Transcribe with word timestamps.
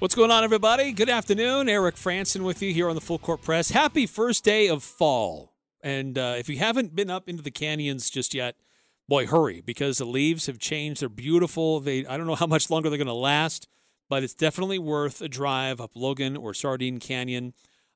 What's 0.00 0.14
going 0.14 0.30
on, 0.30 0.44
everybody? 0.44 0.92
Good 0.92 1.08
afternoon. 1.08 1.68
Eric 1.68 1.96
Frandsen 1.96 2.44
with 2.44 2.62
you 2.62 2.72
here 2.72 2.88
on 2.88 2.94
the 2.94 3.00
Full 3.00 3.18
Court 3.18 3.42
Press. 3.42 3.72
Happy 3.72 4.06
first 4.06 4.44
day 4.44 4.68
of 4.68 4.84
fall. 4.84 5.56
And 5.80 6.16
uh, 6.16 6.36
if 6.38 6.48
you 6.48 6.56
haven't 6.56 6.94
been 6.94 7.10
up 7.10 7.28
into 7.28 7.42
the 7.42 7.50
canyons 7.50 8.08
just 8.08 8.32
yet, 8.32 8.54
boy, 9.08 9.26
hurry 9.26 9.60
because 9.60 9.98
the 9.98 10.04
leaves 10.04 10.46
have 10.46 10.60
changed. 10.60 11.02
They're 11.02 11.08
beautiful. 11.08 11.80
They 11.80 12.06
I 12.06 12.16
don't 12.16 12.28
know 12.28 12.36
how 12.36 12.46
much 12.46 12.70
longer 12.70 12.88
they're 12.88 12.96
going 12.96 13.08
to 13.08 13.12
last, 13.12 13.66
but 14.08 14.22
it's 14.22 14.34
definitely 14.34 14.78
worth 14.78 15.20
a 15.20 15.28
drive 15.28 15.80
up 15.80 15.90
Logan 15.96 16.36
or 16.36 16.54
Sardine 16.54 17.00
Canyon. 17.00 17.52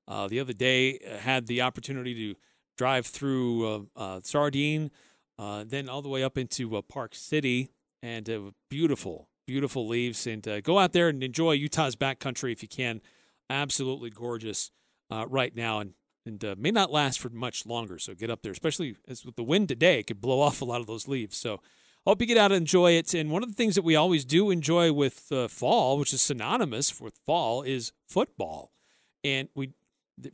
Uh, 0.08 0.26
the 0.26 0.40
other 0.40 0.52
day, 0.52 0.98
I 1.08 1.18
had 1.18 1.46
the 1.46 1.62
opportunity 1.62 2.14
to 2.14 2.40
drive 2.76 3.06
through 3.06 3.64
uh, 3.64 3.80
uh 3.94 4.20
Sardine, 4.24 4.90
uh, 5.38 5.62
then 5.64 5.88
all 5.88 6.02
the 6.02 6.08
way 6.08 6.24
up 6.24 6.36
into 6.36 6.76
uh, 6.76 6.82
Park 6.82 7.14
City, 7.14 7.70
and 8.02 8.28
beautiful, 8.68 9.28
beautiful 9.46 9.86
leaves. 9.86 10.26
And 10.26 10.46
uh, 10.46 10.60
go 10.60 10.78
out 10.78 10.92
there 10.92 11.08
and 11.08 11.22
enjoy 11.22 11.52
Utah's 11.52 11.96
backcountry 11.96 12.52
if 12.52 12.62
you 12.62 12.68
can. 12.68 13.00
Absolutely 13.50 14.10
gorgeous 14.10 14.70
uh, 15.10 15.26
right 15.28 15.54
now, 15.54 15.80
and 15.80 15.94
and 16.24 16.44
uh, 16.44 16.54
may 16.56 16.70
not 16.70 16.92
last 16.92 17.18
for 17.18 17.28
much 17.30 17.66
longer. 17.66 17.98
So 17.98 18.14
get 18.14 18.30
up 18.30 18.42
there, 18.42 18.52
especially 18.52 18.96
as 19.08 19.24
with 19.24 19.36
the 19.36 19.42
wind 19.42 19.68
today, 19.68 19.98
it 19.98 20.06
could 20.06 20.20
blow 20.20 20.40
off 20.40 20.62
a 20.62 20.64
lot 20.64 20.80
of 20.80 20.86
those 20.86 21.08
leaves. 21.08 21.36
So 21.36 21.60
hope 22.06 22.20
you 22.20 22.26
get 22.26 22.38
out 22.38 22.52
and 22.52 22.62
enjoy 22.62 22.92
it. 22.92 23.12
And 23.14 23.30
one 23.30 23.42
of 23.42 23.48
the 23.48 23.54
things 23.54 23.74
that 23.74 23.82
we 23.82 23.96
always 23.96 24.24
do 24.24 24.50
enjoy 24.50 24.92
with 24.92 25.30
uh, 25.32 25.48
fall, 25.48 25.98
which 25.98 26.12
is 26.12 26.22
synonymous 26.22 27.00
with 27.00 27.18
fall, 27.26 27.62
is 27.62 27.92
football. 28.08 28.72
And 29.24 29.48
we 29.54 29.72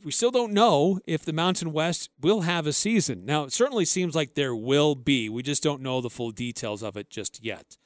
we 0.03 0.11
still 0.11 0.29
don't 0.29 0.53
know 0.53 0.99
if 1.07 1.23
the 1.23 1.33
Mountain 1.33 1.71
West 1.71 2.09
will 2.19 2.41
have 2.41 2.67
a 2.67 2.73
season. 2.73 3.25
Now, 3.25 3.45
it 3.45 3.53
certainly 3.53 3.85
seems 3.85 4.13
like 4.13 4.35
there 4.35 4.55
will 4.55 4.93
be. 4.93 5.29
We 5.29 5.41
just 5.41 5.63
don't 5.63 5.81
know 5.81 6.01
the 6.01 6.09
full 6.09 6.31
details 6.31 6.83
of 6.83 6.97
it 6.97 7.09
just 7.09 7.43
yet. 7.43 7.77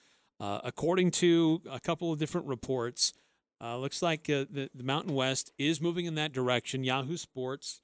Uh, 0.44 0.60
according 0.66 1.10
to 1.10 1.62
a 1.72 1.80
couple 1.80 2.12
of 2.12 2.20
different 2.20 2.46
reports, 2.48 3.14
uh, 3.62 3.78
looks 3.78 4.02
like 4.02 4.30
uh, 4.30 4.44
the, 4.52 4.70
the, 4.76 4.84
Mountain 4.84 5.14
West 5.14 5.54
is 5.58 5.80
moving 5.80 6.06
in 6.06 6.16
that 6.16 6.34
direction. 6.34 6.84
Yahoo 6.84 7.16
Sports 7.16 7.80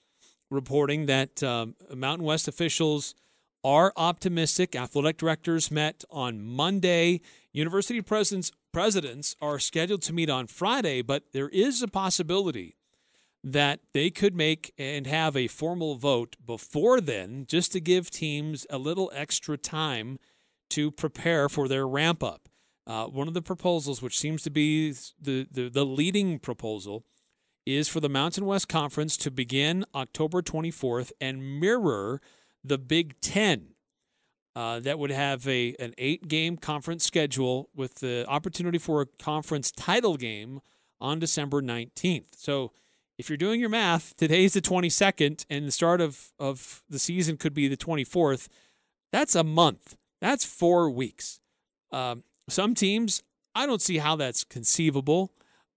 reporting 0.51 1.05
that 1.05 1.41
um, 1.41 1.75
Mountain 1.95 2.25
West 2.25 2.49
officials 2.49 3.15
are 3.63 3.93
optimistic. 3.95 4.75
Athletic 4.75 5.15
directors 5.15 5.71
met 5.71 6.03
on 6.11 6.41
Monday. 6.41 7.21
University 7.53 8.01
presidents 8.01 8.51
presidents 8.73 9.37
are 9.39 9.57
scheduled 9.57 10.01
to 10.01 10.11
meet 10.11 10.29
on 10.29 10.45
Friday, 10.45 11.01
but 11.01 11.31
there 11.31 11.47
is 11.47 11.81
a 11.81 11.87
possibility 11.87 12.75
that 13.41 13.79
they 13.93 14.09
could 14.09 14.35
make 14.35 14.73
and 14.77 15.07
have 15.07 15.37
a 15.37 15.47
formal 15.47 15.95
vote 15.95 16.35
before 16.45 16.99
then, 16.99 17.45
just 17.47 17.71
to 17.71 17.79
give 17.79 18.11
teams 18.11 18.67
a 18.69 18.77
little 18.77 19.09
extra 19.15 19.57
time 19.57 20.19
to 20.71 20.91
prepare 20.91 21.47
for 21.47 21.69
their 21.69 21.87
ramp 21.87 22.21
up. 22.21 22.48
Uh, 22.89 23.05
one 23.05 23.27
of 23.27 23.35
the 23.35 23.41
proposals, 23.41 24.01
which 24.01 24.17
seems 24.17 24.41
to 24.41 24.49
be 24.49 24.91
the, 25.21 25.47
the, 25.51 25.69
the 25.69 25.85
leading 25.85 26.39
proposal, 26.39 27.05
is 27.63 27.87
for 27.87 27.99
the 27.99 28.09
Mountain 28.09 28.47
West 28.47 28.67
Conference 28.67 29.15
to 29.17 29.29
begin 29.29 29.85
October 29.93 30.41
24th 30.41 31.11
and 31.21 31.59
mirror 31.59 32.19
the 32.63 32.79
Big 32.79 33.21
Ten. 33.21 33.75
Uh, 34.55 34.79
that 34.79 34.97
would 34.97 35.11
have 35.11 35.47
a 35.47 35.75
an 35.79 35.93
eight 35.99 36.27
game 36.27 36.57
conference 36.57 37.05
schedule 37.05 37.69
with 37.75 37.99
the 37.99 38.25
opportunity 38.27 38.79
for 38.79 39.01
a 39.01 39.05
conference 39.05 39.69
title 39.69 40.17
game 40.17 40.59
on 40.99 41.19
December 41.19 41.61
19th. 41.61 42.35
So 42.35 42.71
if 43.19 43.29
you're 43.29 43.37
doing 43.37 43.59
your 43.59 43.69
math, 43.69 44.15
today's 44.17 44.53
the 44.53 44.61
22nd 44.61 45.45
and 45.47 45.67
the 45.67 45.71
start 45.71 46.01
of, 46.01 46.31
of 46.39 46.81
the 46.89 46.97
season 46.97 47.37
could 47.37 47.53
be 47.53 47.67
the 47.67 47.77
24th. 47.77 48.47
That's 49.11 49.35
a 49.35 49.43
month. 49.43 49.95
That's 50.19 50.43
four 50.43 50.89
weeks. 50.89 51.39
Um, 51.91 52.23
some 52.49 52.75
teams, 52.75 53.23
I 53.55 53.65
don't 53.65 53.81
see 53.81 53.97
how 53.97 54.15
that's 54.15 54.43
conceivable. 54.43 55.31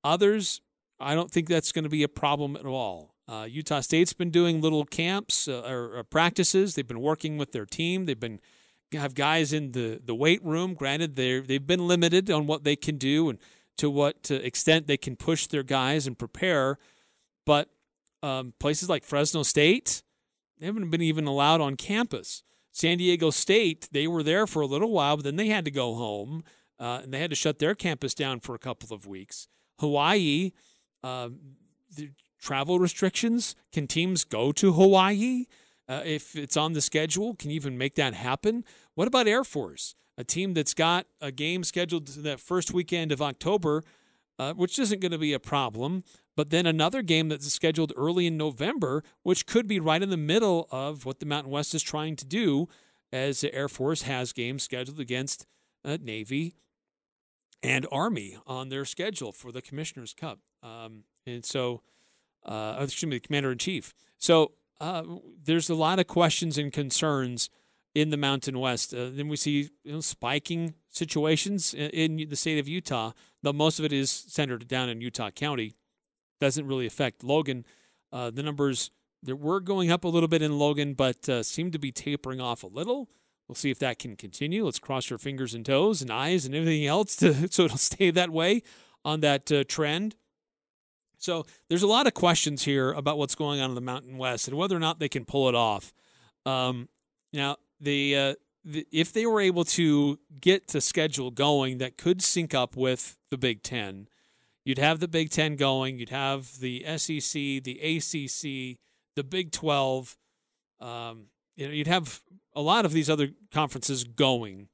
Others, 0.05 0.61
I 1.01 1.15
don't 1.15 1.31
think 1.31 1.49
that's 1.49 1.73
going 1.73 1.85
to 1.85 1.91
be 1.91 2.03
a 2.03 2.09
problem 2.09 2.57
at 2.57 2.67
all. 2.67 3.15
Uh, 3.29 3.47
Utah 3.49 3.81
State's 3.81 4.13
been 4.13 4.31
doing 4.31 4.61
little 4.61 4.85
camps 4.85 5.49
uh, 5.49 5.63
or, 5.63 5.97
or, 5.97 6.05
practices. 6.05 6.75
They've 6.75 6.87
been 6.87 7.01
working 7.01 7.39
with 7.39 7.53
their 7.53 7.65
team. 7.65 8.05
They've 8.05 8.19
been 8.19 8.41
have 8.93 9.15
guys 9.15 9.53
in 9.53 9.73
the, 9.73 10.01
the 10.05 10.15
weight 10.15 10.45
room. 10.45 10.75
Granted, 10.75 11.17
they 11.17 11.41
they've 11.41 11.67
been 11.67 11.87
limited 11.87 12.31
on 12.31 12.47
what 12.47 12.65
they 12.65 12.77
can 12.77 12.99
do 12.99 13.31
and 13.31 13.39
to 13.79 13.89
what 13.89 14.23
to 14.25 14.45
extent 14.45 14.87
they 14.87 14.97
can 14.97 15.17
push 15.17 15.47
their 15.47 15.63
guys 15.63 16.07
and 16.07 16.19
prepare. 16.19 16.79
But 17.47 17.71
um, 18.23 18.55
places 18.59 18.89
like 18.89 19.05
Fresno 19.05 19.45
State, 19.45 20.03
they 20.59 20.67
haven't 20.67 20.91
been 20.91 21.03
even 21.03 21.27
allowed 21.27 21.61
on 21.61 21.77
campus. 21.77 22.43
San 22.71 22.99
Diego 22.99 23.31
State, 23.31 23.89
they 23.93 24.07
were 24.07 24.23
there 24.23 24.47
for 24.47 24.63
a 24.63 24.67
little 24.67 24.91
while, 24.91 25.17
but 25.17 25.25
then 25.25 25.37
they 25.37 25.49
had 25.49 25.65
to 25.65 25.71
go 25.71 25.95
home 25.95 26.43
uh, 26.79 27.01
and 27.03 27.13
they 27.13 27.21
had 27.21 27.31
to 27.31 27.37
shut 27.37 27.59
their 27.59 27.75
campus 27.75 28.15
down 28.15 28.41
for 28.41 28.55
a 28.55 28.59
couple 28.59 28.95
of 28.95 29.07
weeks. 29.07 29.49
Hawaii, 29.79 30.53
uh, 31.03 31.31
the 31.97 32.11
travel 32.41 32.79
restrictions. 32.79 33.55
Can 33.73 33.87
teams 33.87 34.25
go 34.25 34.53
to 34.53 34.73
Hawaii 34.73 35.45
uh, 35.89 36.03
if 36.05 36.37
it's 36.37 36.57
on 36.57 36.73
the 36.73 36.81
schedule? 36.81 37.35
Can 37.35 37.51
you 37.51 37.57
even 37.57 37.79
make 37.79 37.95
that 37.95 38.15
happen? 38.15 38.65
What 38.95 39.09
about 39.09 39.27
Air 39.27 39.45
Force, 39.45 39.95
a 40.19 40.25
team 40.25 40.55
that's 40.55 40.75
got 40.75 41.07
a 41.21 41.31
game 41.31 41.65
scheduled 41.65 42.09
that 42.09 42.41
first 42.41 42.73
weekend 42.73 43.13
of 43.13 43.23
October, 43.23 43.85
uh, 44.39 44.53
which 44.55 44.79
isn't 44.79 45.01
going 45.01 45.13
to 45.13 45.19
be 45.19 45.33
a 45.33 45.39
problem, 45.39 46.03
but 46.37 46.51
then 46.51 46.67
another 46.67 47.03
game 47.03 47.29
that's 47.29 47.51
scheduled 47.53 47.93
early 47.97 48.27
in 48.27 48.37
November, 48.37 49.05
which 49.23 49.47
could 49.47 49.67
be 49.67 49.79
right 49.79 50.03
in 50.03 50.11
the 50.11 50.17
middle 50.17 50.67
of 50.71 51.05
what 51.05 51.21
the 51.21 51.27
Mountain 51.27 51.53
West 51.53 51.75
is 51.75 51.83
trying 51.83 52.17
to 52.17 52.25
do, 52.25 52.69
as 53.13 53.43
the 53.43 53.55
Air 53.55 53.69
Force 53.69 54.03
has 54.03 54.33
games 54.33 54.63
scheduled 54.63 54.99
against 54.99 55.47
uh, 55.85 55.99
Navy 56.01 56.55
and 57.63 57.87
Army 57.93 58.37
on 58.47 58.69
their 58.69 58.85
schedule 58.85 59.33
for 59.33 59.53
the 59.53 59.63
Commissioner's 59.63 60.15
Cup. 60.15 60.41
Um, 60.63 61.05
and 61.27 61.45
so, 61.45 61.83
uh, 62.45 62.77
excuse 62.81 63.09
me, 63.09 63.17
the 63.17 63.21
Commander 63.21 63.53
in 63.53 63.59
Chief. 63.59 63.95
So 64.19 64.53
uh, 64.81 65.03
there's 65.45 65.71
a 65.71 65.75
lot 65.75 65.99
of 65.99 66.07
questions 66.07 66.59
and 66.59 66.73
concerns 66.73 67.51
in 67.95 68.11
the 68.11 68.17
Mountain 68.17 68.59
West. 68.59 68.95
Uh, 68.95 69.11
then 69.13 69.29
we 69.29 69.37
see 69.37 69.71
you 69.85 69.93
know, 69.93 70.01
spiking 70.01 70.75
situations 70.89 71.75
in, 71.75 72.19
in, 72.19 72.29
the 72.29 72.37
state 72.37 72.59
of 72.59 72.67
Utah, 72.67 73.13
though 73.43 73.53
most 73.53 73.79
of 73.79 73.85
it 73.85 73.93
is 73.93 74.11
centered 74.11 74.67
down 74.67 74.89
in 74.89 75.01
Utah 75.01 75.31
County. 75.31 75.75
Doesn't 76.41 76.67
really 76.67 76.87
affect 76.87 77.23
Logan. 77.23 77.65
Uh, 78.11 78.31
the 78.31 78.43
numbers 78.43 78.91
they 79.23 79.33
were 79.33 79.61
going 79.61 79.91
up 79.91 80.05
a 80.05 80.09
little 80.09 80.29
bit 80.29 80.43
in 80.43 80.59
Logan, 80.59 80.95
but 80.95 81.29
uh, 81.29 81.43
seem 81.43 81.71
to 81.71 81.79
be 81.79 81.93
tapering 81.93 82.41
off 82.41 82.65
a 82.65 82.67
little. 82.67 83.09
We'll 83.53 83.57
see 83.57 83.71
if 83.71 83.81
that 83.81 83.99
can 83.99 84.17
continue. 84.17 84.65
Let's 84.65 84.79
cross 84.79 85.13
our 85.13 85.19
fingers 85.19 85.53
and 85.53 85.67
toes 85.67 86.01
and 86.01 86.11
eyes 86.11 86.47
and 86.47 86.55
everything 86.55 86.87
else 86.87 87.15
to, 87.17 87.49
so 87.53 87.67
it'll 87.67 87.77
stay 87.77 88.11
that 88.11 88.31
way 88.31 88.63
on 89.05 89.21
that 89.21 89.53
uh, 89.53 89.63
trend. 89.65 90.17
So 91.19 91.45
there's 91.69 91.83
a 91.83 91.87
lot 91.87 92.07
of 92.07 92.15
questions 92.15 92.65
here 92.65 92.93
about 92.93 93.19
what's 93.19 93.35
going 93.35 93.61
on 93.61 93.69
in 93.69 93.75
the 93.75 93.83
Mountain 93.83 94.17
West 94.17 94.49
and 94.49 94.57
whether 94.57 94.75
or 94.75 94.79
not 94.79 95.01
they 95.01 95.09
can 95.11 95.27
pull 95.27 95.51
it 95.51 95.55
off. 95.55 95.93
Um, 96.47 96.89
now, 97.35 97.59
the, 97.79 98.17
uh, 98.17 98.35
the, 98.65 98.87
if 98.91 99.13
they 99.13 99.27
were 99.27 99.43
able 99.43 99.65
to 99.65 100.19
get 100.41 100.69
the 100.69 100.81
schedule 100.81 101.31
going 101.31 101.77
that 101.77 101.99
could 101.99 102.23
sync 102.23 102.55
up 102.55 102.75
with 102.75 103.19
the 103.31 103.37
Big 103.37 103.63
Ten, 103.63 104.09
you'd 104.65 104.79
have 104.79 104.99
the 104.99 105.09
Big 105.09 105.29
Ten 105.29 105.57
going, 105.57 105.99
you'd 105.99 106.09
have 106.09 106.59
the 106.59 106.87
SEC, 106.97 107.35
the 107.35 107.79
ACC, 107.83 108.79
the 109.15 109.25
Big 109.25 109.53
Twelve. 109.53 110.17
Um, 110.81 111.27
you 111.63 111.69
know, 111.69 111.75
you'd 111.75 111.87
have 111.87 112.23
a 112.55 112.61
lot 112.61 112.85
of 112.85 112.93
these 112.93 113.09
other 113.09 113.31
conferences 113.53 114.05
going. 114.05 114.69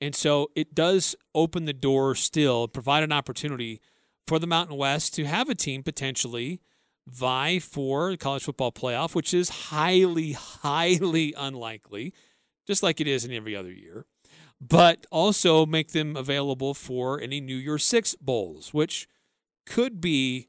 And 0.00 0.14
so 0.14 0.50
it 0.56 0.74
does 0.74 1.14
open 1.34 1.64
the 1.64 1.72
door 1.72 2.16
still, 2.16 2.66
provide 2.66 3.04
an 3.04 3.12
opportunity 3.12 3.80
for 4.26 4.40
the 4.40 4.46
Mountain 4.46 4.76
West 4.76 5.14
to 5.14 5.24
have 5.24 5.48
a 5.48 5.54
team 5.54 5.84
potentially 5.84 6.60
vie 7.06 7.60
for 7.60 8.10
the 8.10 8.16
college 8.16 8.42
football 8.42 8.72
playoff, 8.72 9.14
which 9.14 9.32
is 9.32 9.48
highly, 9.48 10.32
highly 10.32 11.32
unlikely, 11.36 12.12
just 12.66 12.82
like 12.82 13.00
it 13.00 13.06
is 13.06 13.24
in 13.24 13.32
every 13.32 13.54
other 13.54 13.72
year. 13.72 14.06
But 14.60 15.06
also 15.10 15.64
make 15.64 15.92
them 15.92 16.16
available 16.16 16.74
for 16.74 17.20
any 17.20 17.40
New 17.40 17.56
Year's 17.56 17.84
Six 17.84 18.14
bowls, 18.16 18.74
which 18.74 19.08
could 19.66 20.00
be 20.00 20.48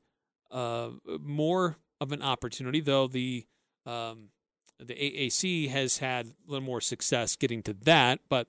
uh, 0.52 0.90
more 1.20 1.78
of 2.02 2.12
an 2.12 2.22
opportunity, 2.22 2.80
though 2.80 3.08
the 3.08 3.46
um, 3.86 4.30
the 4.80 4.94
AAC 4.94 5.70
has 5.70 6.00
had 6.00 6.28
a 6.28 6.52
little 6.52 6.66
more 6.66 6.82
success 6.82 7.36
getting 7.36 7.64
to 7.64 7.74
that, 7.74 8.20
but 8.30 8.48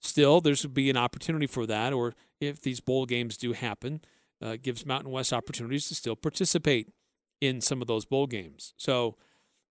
still, 0.00 0.40
there's 0.40 0.62
would 0.62 0.74
be 0.74 0.90
an 0.90 0.96
opportunity 0.96 1.46
for 1.46 1.66
that. 1.66 1.92
Or 1.92 2.14
if 2.40 2.60
these 2.60 2.80
bowl 2.80 3.06
games 3.06 3.36
do 3.36 3.52
happen, 3.52 4.00
uh, 4.42 4.56
gives 4.60 4.86
Mountain 4.86 5.10
West 5.10 5.32
opportunities 5.32 5.88
to 5.88 5.94
still 5.94 6.16
participate 6.16 6.92
in 7.40 7.60
some 7.60 7.80
of 7.80 7.88
those 7.88 8.04
bowl 8.04 8.26
games. 8.26 8.74
So, 8.76 9.16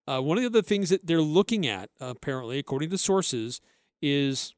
uh, 0.07 0.21
one 0.21 0.37
of 0.37 0.43
the 0.43 0.49
other 0.49 0.61
things 0.61 0.89
that 0.89 1.07
they're 1.07 1.21
looking 1.21 1.65
at, 1.65 1.89
apparently, 1.99 2.59
according 2.59 2.91
to 2.91 2.97
sources, 2.97 3.59
is 4.01 4.53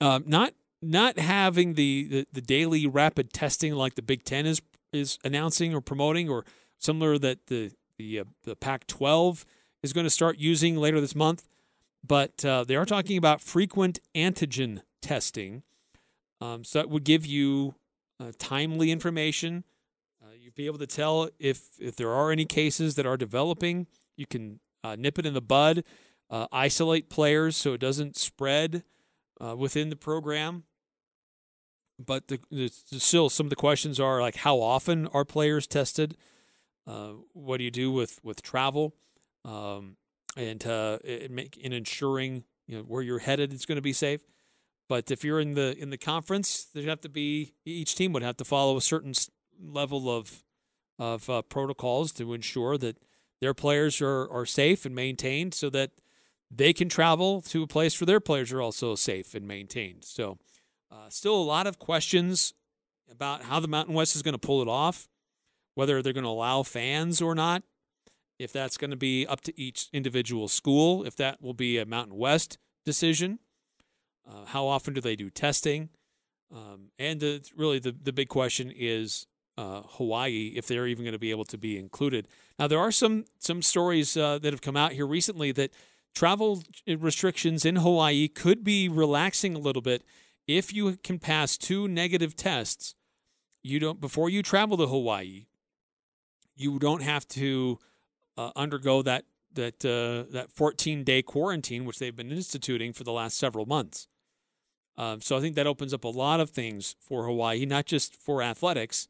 uh, 0.00 0.20
not 0.24 0.54
not 0.82 1.18
having 1.18 1.74
the, 1.74 2.06
the, 2.08 2.26
the 2.32 2.40
daily 2.40 2.86
rapid 2.86 3.32
testing 3.32 3.74
like 3.74 3.94
the 3.94 4.02
Big 4.02 4.24
Ten 4.24 4.46
is 4.46 4.62
is 4.92 5.18
announcing 5.24 5.74
or 5.74 5.80
promoting, 5.80 6.28
or 6.28 6.44
similar 6.78 7.18
that 7.18 7.46
the 7.48 7.72
the 7.98 8.20
uh, 8.20 8.24
the 8.44 8.56
Pac-12 8.56 9.44
is 9.82 9.92
going 9.92 10.04
to 10.04 10.10
start 10.10 10.38
using 10.38 10.76
later 10.76 11.00
this 11.00 11.14
month. 11.14 11.48
But 12.06 12.44
uh, 12.44 12.64
they 12.64 12.76
are 12.76 12.84
talking 12.84 13.16
about 13.16 13.40
frequent 13.40 13.98
antigen 14.14 14.82
testing, 15.02 15.62
um, 16.40 16.62
so 16.62 16.78
that 16.78 16.88
would 16.88 17.04
give 17.04 17.26
you 17.26 17.74
uh, 18.20 18.32
timely 18.38 18.92
information. 18.92 19.64
Uh, 20.22 20.28
you'd 20.38 20.54
be 20.54 20.66
able 20.66 20.78
to 20.78 20.86
tell 20.86 21.30
if 21.38 21.70
if 21.80 21.96
there 21.96 22.10
are 22.10 22.30
any 22.30 22.44
cases 22.44 22.94
that 22.94 23.06
are 23.06 23.16
developing. 23.16 23.86
You 24.16 24.26
can 24.26 24.60
uh, 24.84 24.96
nip 24.96 25.18
it 25.18 25.26
in 25.26 25.34
the 25.34 25.40
bud, 25.40 25.82
uh, 26.30 26.46
isolate 26.52 27.10
players 27.10 27.56
so 27.56 27.72
it 27.72 27.80
doesn't 27.80 28.16
spread 28.16 28.84
within 29.56 29.90
the 29.90 29.96
program 29.96 30.64
but 31.98 32.28
the, 32.28 32.38
the, 32.50 32.68
still 32.68 33.30
some 33.30 33.46
of 33.46 33.50
the 33.50 33.56
questions 33.56 33.98
are 33.98 34.20
like 34.20 34.36
how 34.36 34.60
often 34.60 35.06
are 35.08 35.24
players 35.24 35.66
tested? 35.66 36.16
Uh, 36.86 37.12
what 37.32 37.58
do 37.58 37.64
you 37.64 37.70
do 37.70 37.90
with 37.90 38.20
with 38.22 38.42
travel? 38.42 38.94
Um, 39.46 39.96
and 40.36 40.66
uh, 40.66 40.98
make, 41.30 41.56
in 41.56 41.72
ensuring 41.72 42.44
you 42.66 42.78
know 42.78 42.82
where 42.82 43.02
you're 43.02 43.20
headed 43.20 43.52
is 43.52 43.64
going 43.64 43.76
to 43.76 43.82
be 43.82 43.92
safe. 43.92 44.20
But 44.88 45.10
if 45.10 45.24
you're 45.24 45.40
in 45.40 45.54
the 45.54 45.76
in 45.78 45.90
the 45.90 45.98
conference, 45.98 46.66
there 46.74 46.82
have 46.84 47.00
to 47.02 47.08
be 47.08 47.54
each 47.64 47.94
team 47.94 48.12
would 48.12 48.22
have 48.22 48.36
to 48.38 48.44
follow 48.44 48.76
a 48.76 48.80
certain 48.82 49.14
level 49.62 50.10
of 50.10 50.42
of 50.98 51.30
uh, 51.30 51.42
protocols 51.42 52.12
to 52.12 52.34
ensure 52.34 52.76
that 52.78 52.98
their 53.40 53.54
players 53.54 54.02
are 54.02 54.28
are 54.30 54.46
safe 54.46 54.84
and 54.84 54.94
maintained, 54.94 55.54
so 55.54 55.70
that 55.70 55.92
they 56.50 56.72
can 56.72 56.88
travel 56.88 57.40
to 57.42 57.62
a 57.62 57.66
place 57.66 58.00
where 58.00 58.06
their 58.06 58.20
players 58.20 58.52
are 58.52 58.60
also 58.60 58.94
safe 58.94 59.34
and 59.34 59.46
maintained. 59.46 60.04
So 60.04 60.38
uh, 60.90 61.08
still 61.08 61.36
a 61.36 61.42
lot 61.42 61.66
of 61.66 61.78
questions 61.78 62.52
about 63.10 63.42
how 63.42 63.60
the 63.60 63.68
Mountain 63.68 63.94
West 63.94 64.16
is 64.16 64.22
going 64.22 64.34
to 64.34 64.38
pull 64.38 64.62
it 64.62 64.68
off, 64.68 65.08
whether 65.74 66.02
they're 66.02 66.12
going 66.12 66.24
to 66.24 66.30
allow 66.30 66.62
fans 66.62 67.22
or 67.22 67.34
not, 67.34 67.62
if 68.38 68.52
that's 68.52 68.76
going 68.76 68.90
to 68.90 68.96
be 68.96 69.26
up 69.26 69.40
to 69.42 69.60
each 69.60 69.88
individual 69.92 70.48
school, 70.48 71.04
if 71.04 71.16
that 71.16 71.40
will 71.42 71.54
be 71.54 71.78
a 71.78 71.86
Mountain 71.86 72.16
West 72.16 72.58
decision. 72.84 73.38
Uh, 74.28 74.44
how 74.46 74.66
often 74.66 74.94
do 74.94 75.00
they 75.00 75.16
do 75.16 75.30
testing? 75.30 75.88
Um, 76.54 76.90
and 76.98 77.20
the, 77.20 77.48
really, 77.56 77.78
the, 77.78 77.92
the 77.92 78.12
big 78.12 78.28
question 78.28 78.72
is 78.74 79.26
uh, 79.58 79.82
Hawaii, 79.92 80.52
if 80.56 80.66
they're 80.66 80.86
even 80.86 81.04
going 81.04 81.12
to 81.12 81.18
be 81.18 81.30
able 81.30 81.44
to 81.46 81.58
be 81.58 81.78
included. 81.78 82.28
Now, 82.58 82.66
there 82.66 82.78
are 82.78 82.92
some 82.92 83.24
some 83.38 83.62
stories 83.62 84.16
uh, 84.16 84.38
that 84.38 84.52
have 84.52 84.60
come 84.60 84.76
out 84.76 84.92
here 84.92 85.06
recently 85.06 85.52
that 85.52 85.72
travel 86.14 86.62
restrictions 86.86 87.64
in 87.64 87.76
Hawaii 87.76 88.28
could 88.28 88.64
be 88.64 88.88
relaxing 88.88 89.54
a 89.54 89.58
little 89.58 89.82
bit 89.82 90.02
if 90.46 90.72
you 90.72 90.96
can 91.02 91.18
pass 91.18 91.56
two 91.56 91.88
negative 91.88 92.36
tests, 92.36 92.94
you 93.62 93.80
don't 93.80 94.00
before 94.00 94.30
you 94.30 94.42
travel 94.42 94.76
to 94.76 94.86
Hawaii, 94.86 95.46
you 96.54 96.78
don't 96.78 97.02
have 97.02 97.26
to 97.28 97.78
uh, 98.36 98.50
undergo 98.56 99.02
that 99.02 99.24
that 99.56 99.84
uh, 99.84 100.30
that 100.32 100.52
14 100.52 101.02
day 101.02 101.22
quarantine, 101.22 101.84
which 101.84 101.98
they've 101.98 102.14
been 102.14 102.30
instituting 102.30 102.92
for 102.92 103.04
the 103.04 103.12
last 103.12 103.36
several 103.36 103.66
months. 103.66 104.06
Um, 104.96 105.20
so 105.20 105.36
I 105.36 105.40
think 105.40 105.56
that 105.56 105.66
opens 105.66 105.92
up 105.92 106.04
a 106.04 106.08
lot 106.08 106.40
of 106.40 106.50
things 106.50 106.96
for 107.00 107.26
Hawaii, 107.26 107.66
not 107.66 107.84
just 107.84 108.16
for 108.16 108.42
athletics, 108.42 109.08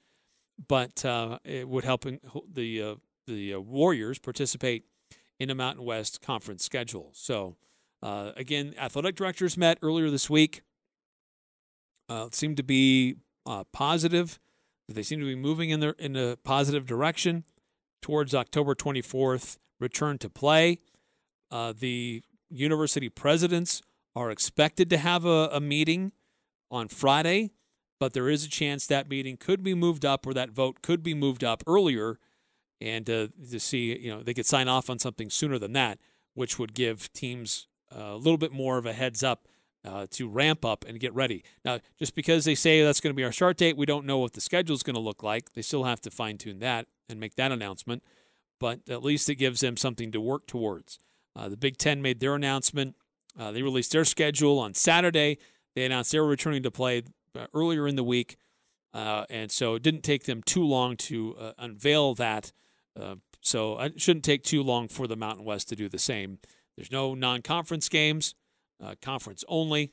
but 0.68 1.04
uh, 1.04 1.38
it 1.44 1.68
would 1.68 1.84
help 1.84 2.06
the 2.52 2.82
uh, 2.82 2.94
the 3.26 3.54
uh, 3.54 3.60
Warriors 3.60 4.18
participate 4.18 4.84
in 5.38 5.50
a 5.50 5.54
Mountain 5.54 5.84
West 5.84 6.22
Conference 6.22 6.64
schedule. 6.64 7.10
So 7.12 7.56
uh, 8.02 8.32
again, 8.36 8.74
athletic 8.78 9.16
directors 9.16 9.56
met 9.56 9.78
earlier 9.82 10.10
this 10.10 10.30
week 10.30 10.62
uh, 12.08 12.28
seem 12.32 12.54
to 12.56 12.62
be 12.62 13.16
positive. 13.72 14.38
They 14.88 15.02
seem 15.02 15.18
to 15.18 15.26
be 15.26 15.34
moving 15.34 15.70
in, 15.70 15.80
their, 15.80 15.96
in 15.98 16.14
a 16.14 16.36
positive 16.36 16.86
direction 16.86 17.44
towards 18.06 18.36
October 18.36 18.72
24th 18.72 19.58
return 19.80 20.16
to 20.16 20.30
play. 20.30 20.78
Uh, 21.50 21.72
the 21.76 22.22
university 22.48 23.08
presidents 23.08 23.82
are 24.14 24.30
expected 24.30 24.88
to 24.88 24.96
have 24.96 25.24
a, 25.24 25.48
a 25.50 25.60
meeting 25.60 26.12
on 26.70 26.86
Friday, 26.86 27.50
but 27.98 28.12
there 28.12 28.28
is 28.28 28.44
a 28.44 28.48
chance 28.48 28.86
that 28.86 29.10
meeting 29.10 29.36
could 29.36 29.60
be 29.60 29.74
moved 29.74 30.04
up 30.04 30.24
or 30.24 30.32
that 30.32 30.50
vote 30.50 30.82
could 30.82 31.02
be 31.02 31.14
moved 31.14 31.42
up 31.42 31.64
earlier 31.66 32.20
and 32.80 33.10
uh, 33.10 33.26
to 33.50 33.58
see, 33.58 33.98
you 33.98 34.14
know, 34.14 34.22
they 34.22 34.34
could 34.34 34.46
sign 34.46 34.68
off 34.68 34.88
on 34.88 35.00
something 35.00 35.28
sooner 35.28 35.58
than 35.58 35.72
that, 35.72 35.98
which 36.34 36.60
would 36.60 36.74
give 36.74 37.12
teams 37.12 37.66
a 37.90 38.14
little 38.14 38.38
bit 38.38 38.52
more 38.52 38.78
of 38.78 38.86
a 38.86 38.92
heads 38.92 39.24
up 39.24 39.48
uh, 39.84 40.06
to 40.12 40.28
ramp 40.28 40.64
up 40.64 40.84
and 40.86 41.00
get 41.00 41.12
ready. 41.12 41.42
Now, 41.64 41.80
just 41.98 42.14
because 42.14 42.44
they 42.44 42.54
say 42.54 42.84
that's 42.84 43.00
going 43.00 43.12
to 43.12 43.16
be 43.16 43.24
our 43.24 43.32
start 43.32 43.56
date, 43.56 43.76
we 43.76 43.84
don't 43.84 44.06
know 44.06 44.18
what 44.18 44.34
the 44.34 44.40
schedule 44.40 44.76
is 44.76 44.84
going 44.84 44.94
to 44.94 45.00
look 45.00 45.24
like. 45.24 45.54
They 45.54 45.62
still 45.62 45.82
have 45.82 46.00
to 46.02 46.10
fine 46.12 46.38
tune 46.38 46.60
that 46.60 46.86
and 47.08 47.20
make 47.20 47.34
that 47.36 47.52
announcement, 47.52 48.02
but 48.58 48.80
at 48.88 49.02
least 49.02 49.28
it 49.28 49.36
gives 49.36 49.60
them 49.60 49.76
something 49.76 50.10
to 50.12 50.20
work 50.20 50.46
towards. 50.46 50.98
Uh, 51.34 51.48
the 51.48 51.56
Big 51.56 51.76
Ten 51.76 52.00
made 52.00 52.20
their 52.20 52.34
announcement. 52.34 52.96
Uh, 53.38 53.52
they 53.52 53.62
released 53.62 53.92
their 53.92 54.04
schedule 54.04 54.58
on 54.58 54.74
Saturday. 54.74 55.38
They 55.74 55.84
announced 55.84 56.12
they 56.12 56.20
were 56.20 56.26
returning 56.26 56.62
to 56.62 56.70
play 56.70 57.02
uh, 57.38 57.46
earlier 57.52 57.86
in 57.86 57.96
the 57.96 58.04
week, 58.04 58.36
uh, 58.94 59.24
and 59.28 59.50
so 59.50 59.74
it 59.74 59.82
didn't 59.82 60.02
take 60.02 60.24
them 60.24 60.42
too 60.42 60.64
long 60.64 60.96
to 60.96 61.36
uh, 61.38 61.52
unveil 61.58 62.14
that. 62.14 62.52
so 63.42 63.78
it 63.80 64.00
shouldn't 64.00 64.24
take 64.24 64.42
too 64.42 64.62
long 64.62 64.88
for 64.88 65.06
the 65.06 65.16
Mountain 65.16 65.44
West 65.44 65.68
to 65.68 65.76
do 65.76 65.88
the 65.88 65.98
same. 65.98 66.38
There's 66.76 66.90
no 66.90 67.14
non 67.14 67.42
conference 67.42 67.88
games 67.88 68.34
conference 69.00 69.44
only, 69.48 69.92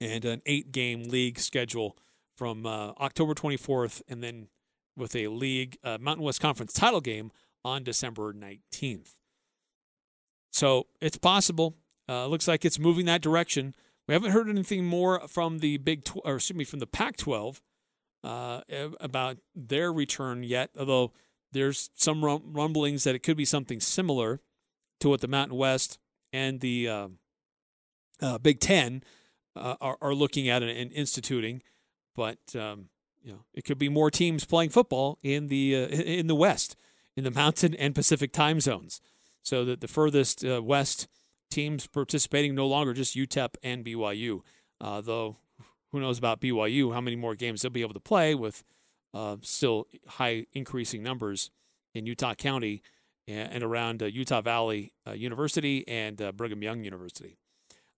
and 0.00 0.24
an 0.24 0.42
eight 0.46 0.72
game 0.72 1.04
league 1.04 1.38
schedule 1.38 1.96
from 2.36 2.66
uh, 2.66 2.92
October 2.98 3.34
24th, 3.34 4.02
and 4.08 4.22
then 4.22 4.48
with 4.96 5.16
a 5.16 5.28
league 5.28 5.78
uh, 5.82 5.98
Mountain 6.00 6.24
West 6.24 6.40
Conference 6.40 6.72
title 6.72 7.00
game 7.00 7.30
on 7.64 7.82
December 7.82 8.32
19th. 8.32 9.16
So 10.52 10.86
it's 11.00 11.16
possible. 11.16 11.76
Uh, 12.08 12.26
looks 12.26 12.48
like 12.48 12.64
it's 12.64 12.78
moving 12.78 13.06
that 13.06 13.22
direction. 13.22 13.74
We 14.06 14.14
haven't 14.14 14.32
heard 14.32 14.48
anything 14.48 14.84
more 14.84 15.26
from 15.28 15.60
the 15.60 15.78
Big, 15.78 16.04
Tw- 16.04 16.20
or 16.24 16.36
excuse 16.36 16.56
me, 16.56 16.64
from 16.64 16.80
the 16.80 16.86
Pac-12 16.86 17.60
uh, 18.24 18.60
about 19.00 19.38
their 19.54 19.92
return 19.92 20.42
yet. 20.42 20.70
Although 20.78 21.12
there's 21.52 21.90
some 21.94 22.24
rumblings 22.24 23.04
that 23.04 23.14
it 23.14 23.22
could 23.22 23.36
be 23.36 23.44
something 23.44 23.80
similar 23.80 24.40
to 25.00 25.08
what 25.08 25.20
the 25.20 25.28
Mountain 25.28 25.56
West 25.56 25.98
and 26.32 26.60
the 26.60 26.88
uh, 26.88 27.08
uh, 28.20 28.38
Big 28.38 28.60
Ten 28.60 29.02
uh, 29.56 29.76
are, 29.80 29.98
are 30.00 30.14
looking 30.14 30.48
at 30.48 30.62
and, 30.62 30.92
instituting, 30.92 31.62
but 32.16 32.38
um, 32.56 32.88
you 33.22 33.32
know 33.32 33.44
it 33.54 33.64
could 33.64 33.78
be 33.78 33.88
more 33.88 34.10
teams 34.10 34.44
playing 34.44 34.70
football 34.70 35.18
in 35.22 35.48
the 35.48 35.76
uh, 35.76 35.88
in 35.88 36.26
the 36.26 36.34
West, 36.34 36.76
in 37.16 37.24
the 37.24 37.30
Mountain 37.30 37.74
and 37.74 37.94
Pacific 37.94 38.32
time 38.32 38.60
zones, 38.60 39.00
so 39.42 39.64
that 39.64 39.80
the 39.80 39.88
furthest 39.88 40.44
uh, 40.44 40.62
west 40.62 41.08
teams 41.50 41.86
participating 41.86 42.54
no 42.54 42.66
longer 42.66 42.94
just 42.94 43.16
UTEP 43.16 43.54
and 43.62 43.84
BYU, 43.84 44.40
uh, 44.80 45.00
though 45.00 45.36
who 45.90 46.00
knows 46.00 46.18
about 46.18 46.40
BYU? 46.40 46.94
How 46.94 47.00
many 47.00 47.16
more 47.16 47.34
games 47.34 47.62
they'll 47.62 47.70
be 47.70 47.82
able 47.82 47.94
to 47.94 48.00
play 48.00 48.34
with 48.34 48.64
uh, 49.12 49.36
still 49.42 49.86
high 50.08 50.46
increasing 50.52 51.02
numbers 51.02 51.50
in 51.94 52.06
Utah 52.06 52.34
County 52.34 52.82
and, 53.28 53.62
around 53.62 54.00
Utah 54.02 54.40
Valley 54.40 54.94
University 55.14 55.86
and 55.86 56.16
Brigham 56.36 56.62
Young 56.62 56.82
University. 56.82 57.36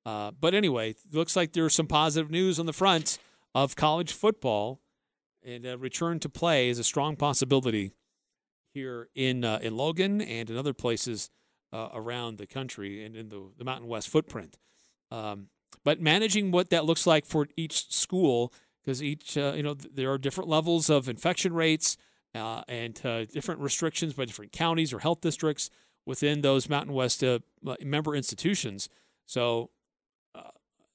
Uh, 0.06 0.30
but 0.38 0.54
anyway, 0.54 0.94
looks 1.12 1.34
like 1.34 1.52
there's 1.52 1.74
some 1.74 1.86
positive 1.86 2.30
news 2.30 2.58
on 2.58 2.66
the 2.66 2.72
front 2.72 3.18
of 3.54 3.76
college 3.76 4.12
football, 4.12 4.80
and 5.44 5.64
a 5.64 5.76
return 5.76 6.18
to 6.20 6.28
play 6.28 6.68
is 6.68 6.78
a 6.78 6.84
strong 6.84 7.16
possibility 7.16 7.92
here 8.72 9.08
in 9.14 9.44
uh, 9.44 9.58
in 9.62 9.76
Logan 9.76 10.20
and 10.20 10.50
in 10.50 10.56
other 10.56 10.74
places 10.74 11.30
uh, 11.72 11.88
around 11.92 12.38
the 12.38 12.46
country 12.46 13.04
and 13.04 13.16
in 13.16 13.28
the, 13.28 13.50
the 13.56 13.64
Mountain 13.64 13.88
West 13.88 14.08
footprint. 14.08 14.58
Um, 15.10 15.48
but 15.84 16.00
managing 16.00 16.50
what 16.50 16.70
that 16.70 16.84
looks 16.84 17.06
like 17.06 17.26
for 17.26 17.46
each 17.56 17.92
school, 17.92 18.52
because 18.82 19.02
each 19.02 19.36
uh, 19.36 19.52
you 19.54 19.62
know 19.62 19.74
there 19.74 20.10
are 20.10 20.18
different 20.18 20.48
levels 20.48 20.90
of 20.90 21.08
infection 21.08 21.52
rates 21.52 21.96
uh, 22.34 22.62
and 22.66 23.00
uh, 23.04 23.24
different 23.26 23.60
restrictions 23.60 24.14
by 24.14 24.24
different 24.24 24.52
counties 24.52 24.92
or 24.92 24.98
health 24.98 25.20
districts 25.20 25.70
within 26.06 26.42
those 26.42 26.68
Mountain 26.68 26.92
West 26.92 27.24
member 27.80 28.14
institutions. 28.14 28.88
So 29.24 29.70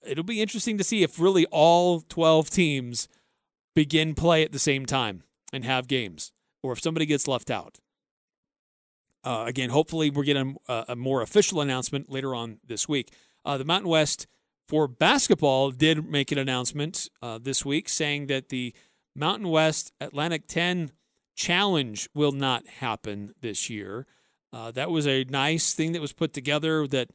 it'll 0.06 0.24
be 0.24 0.42
interesting 0.42 0.78
to 0.78 0.84
see 0.84 1.04
if 1.04 1.20
really 1.20 1.46
all 1.48 2.02
12 2.02 2.50
teams 2.50 3.08
begin 3.76 4.16
play 4.16 4.44
at 4.44 4.52
the 4.52 4.60
same 4.60 4.86
time 4.86 5.24
and 5.52 5.64
have 5.64 5.88
games, 5.88 6.32
or 6.62 6.74
if 6.74 6.82
somebody 6.82 7.06
gets 7.06 7.28
left 7.28 7.50
out. 7.50 7.80
Uh, 9.24 9.44
again, 9.48 9.70
hopefully, 9.70 10.10
we're 10.10 10.24
getting 10.24 10.56
a, 10.68 10.86
a, 10.90 10.96
more 10.96 11.22
official 11.22 11.60
announcement 11.60 12.10
later 12.10 12.34
on 12.34 12.60
this 12.66 12.88
week. 12.88 13.12
Uh, 13.44 13.58
the 13.58 13.66
Mountain 13.66 13.90
West 13.90 14.28
for 14.68 14.88
basketball 14.88 15.72
did 15.72 16.10
make 16.10 16.32
an 16.32 16.38
announcement 16.38 17.10
uh, 17.22 17.38
this 17.42 17.66
week 17.66 17.90
saying 17.90 18.28
that 18.28 18.50
the 18.50 18.74
Mountain 19.16 19.50
West 19.50 19.92
Atlantic 20.00 20.48
10 20.48 20.92
challenge 21.36 22.08
will 22.14 22.32
not 22.32 22.68
happen 22.68 23.34
this 23.42 23.70
year. 23.70 24.06
Uh, 24.54 24.72
that 24.72 24.90
was 24.90 25.08
a 25.08 25.26
nice 25.26 25.74
thing 25.74 25.92
that 25.92 26.02
was 26.02 26.14
put 26.14 26.34
together 26.34 26.88
that 26.88 27.10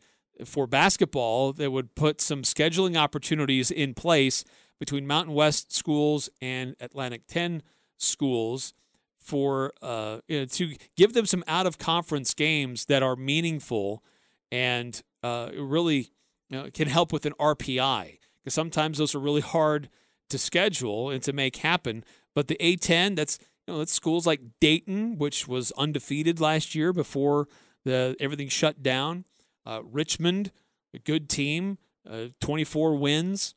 for 0.45 0.67
basketball 0.67 1.53
that 1.53 1.71
would 1.71 1.95
put 1.95 2.21
some 2.21 2.43
scheduling 2.43 2.97
opportunities 2.97 3.71
in 3.71 3.95
place 3.95 4.45
between 4.79 5.07
Mountain 5.07 5.35
West 5.35 5.73
schools 5.73 6.29
and 6.41 6.77
Atlantic 6.81 7.27
10 7.27 7.63
schools 7.97 8.73
for 9.19 9.73
uh, 9.81 10.19
you 10.29 10.41
know, 10.41 10.45
to 10.45 10.77
give 10.97 11.15
them 11.15 11.27
some 11.27 11.43
out 11.49 11.67
of 11.67 11.79
conference 11.79 12.35
games 12.35 12.85
that 12.87 13.03
are 13.03 13.17
meaningful 13.17 14.05
and 14.53 15.03
uh, 15.23 15.49
really 15.57 16.11
you 16.51 16.59
know, 16.59 16.71
can 16.71 16.89
help 16.89 17.13
with 17.13 17.25
an 17.25 17.33
RPI 17.41 18.19
because 18.43 18.55
sometimes 18.55 18.99
those 18.99 19.15
are 19.15 19.21
really 19.21 19.41
hard 19.41 19.89
to 20.29 20.39
schedule 20.39 21.11
and 21.11 21.23
to 21.23 21.33
make 21.33 21.57
happen. 21.57 22.05
But 22.35 22.49
the 22.49 22.57
A10, 22.61 23.17
that's 23.17 23.39
you 23.67 23.73
know, 23.73 23.79
that's 23.79 23.93
schools 23.93 24.27
like 24.27 24.41
Dayton, 24.61 25.17
which 25.17 25.49
was 25.49 25.73
undefeated 25.73 26.39
last 26.41 26.75
year 26.75 26.93
before 26.93 27.49
the 27.85 28.15
everything 28.21 28.49
shut 28.49 28.83
down. 28.83 29.25
Uh, 29.65 29.81
Richmond, 29.83 30.53
a 30.93 30.99
good 30.99 31.31
team, 31.31 31.79
uh, 32.09 32.27
24 32.41 32.97
wins. 32.97 33.55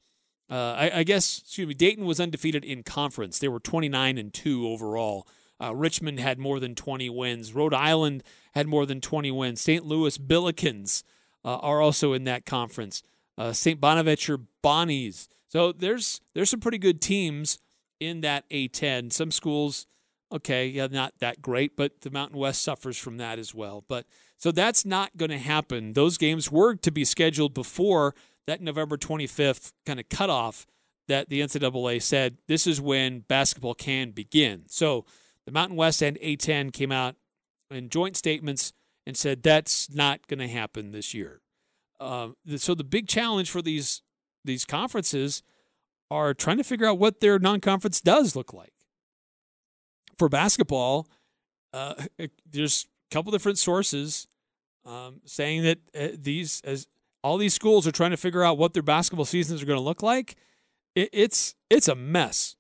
Uh, 0.50 0.74
I, 0.78 1.00
I, 1.00 1.04
guess, 1.04 1.40
excuse 1.40 1.68
me, 1.68 1.74
Dayton 1.74 2.06
was 2.06 2.20
undefeated 2.20 2.64
in 2.64 2.84
conference. 2.84 3.40
They 3.40 3.50
were 3.50 3.60
29 3.60 4.18
and 4.18 4.34
2 4.34 4.68
overall. 4.68 5.28
Uh, 5.62 5.76
Richmond 5.76 6.20
had 6.20 6.40
more 6.40 6.60
than 6.60 6.76
20 6.76 7.10
wins. 7.10 7.54
Rhode 7.54 7.74
Island 7.74 8.24
had 8.54 8.68
more 8.68 8.86
than 8.86 9.02
20 9.02 9.32
wins. 9.32 9.60
St. 9.60 9.86
Louis 9.86 10.18
Billikens 10.18 11.04
uh, 11.44 11.58
are 11.58 11.82
also 11.82 12.14
in 12.14 12.24
that 12.26 12.46
conference. 12.46 13.04
Uh, 13.38 13.52
St. 13.54 13.80
Bonaventure 13.82 14.40
Bonnies. 14.64 15.28
So 15.50 15.72
there's 15.72 16.22
there's 16.34 16.50
some 16.50 16.60
pretty 16.60 16.78
good 16.78 17.02
teams 17.02 17.58
in 18.00 18.22
that 18.22 18.50
A10. 18.50 19.14
Some 19.14 19.32
schools, 19.32 19.88
okay, 20.32 20.68
yeah, 20.68 20.88
not 20.88 21.14
that 21.20 21.42
great, 21.42 21.76
but 21.76 22.02
the 22.02 22.12
Mountain 22.12 22.38
West 22.38 22.62
suffers 22.62 22.98
from 22.98 23.18
that 23.18 23.40
as 23.40 23.54
well. 23.56 23.84
But 23.88 24.06
so 24.38 24.52
that's 24.52 24.86
not 24.86 25.18
going 25.18 25.32
to 25.32 25.38
happen. 25.38 25.94
Those 25.94 26.18
games 26.18 26.52
were 26.52 26.76
to 26.76 26.92
be 26.92 27.06
scheduled 27.06 27.54
before 27.54 28.14
that 28.48 28.62
November 28.62 28.98
25th 28.98 29.74
kind 29.86 30.00
of 30.00 30.10
cutoff 30.10 30.66
that 31.08 31.30
the 31.30 31.42
NCAA 31.42 32.02
said 32.02 32.38
this 32.48 32.66
is 32.66 32.82
when 32.82 33.20
basketball 33.20 33.74
can 33.74 34.12
begin. 34.12 34.64
So 34.68 35.06
the 35.46 35.52
Mountain 35.52 35.78
West 35.78 36.02
and 36.02 36.18
A10 36.18 36.74
came 36.74 36.92
out 36.92 37.16
in 37.70 37.90
joint 37.90 38.18
statements 38.18 38.74
and 39.06 39.16
said 39.16 39.44
that's 39.44 39.90
not 39.90 40.28
going 40.28 40.40
to 40.40 40.48
happen 40.48 40.92
this 40.92 41.14
year. 41.14 41.42
Uh, 42.00 42.30
so 42.58 42.76
the 42.76 42.84
big 42.84 43.08
challenge 43.08 43.50
for 43.50 43.62
these 43.62 44.02
these 44.44 44.66
conferences 44.66 45.44
are 46.10 46.34
trying 46.34 46.58
to 46.58 46.64
figure 46.64 46.86
out 46.86 46.98
what 46.98 47.20
their 47.20 47.38
non-conference 47.38 48.00
does 48.00 48.36
look 48.36 48.54
like. 48.54 48.74
For 50.18 50.30
basketball, 50.30 51.08
uh, 51.74 51.96
there's 52.50 52.88
a 53.12 53.14
couple 53.14 53.32
different 53.32 53.58
sources 53.58 54.28
um, 54.86 55.22
saying 55.26 55.64
that 55.64 55.80
uh, 56.00 56.16
these 56.18 56.62
as 56.64 56.88
all 57.28 57.38
these 57.38 57.54
schools 57.54 57.86
are 57.86 57.92
trying 57.92 58.12
to 58.12 58.18
figure 58.18 58.42
out 58.42 58.58
what 58.58 58.74
their 58.74 58.82
basketball 58.82 59.26
seasons 59.26 59.62
are 59.62 59.66
going 59.66 59.78
to 59.78 59.84
look 59.84 60.02
like. 60.02 60.38
It, 60.96 61.10
it's 61.12 61.56
it's 61.70 61.90
a 61.90 61.96
mess. 61.96 62.56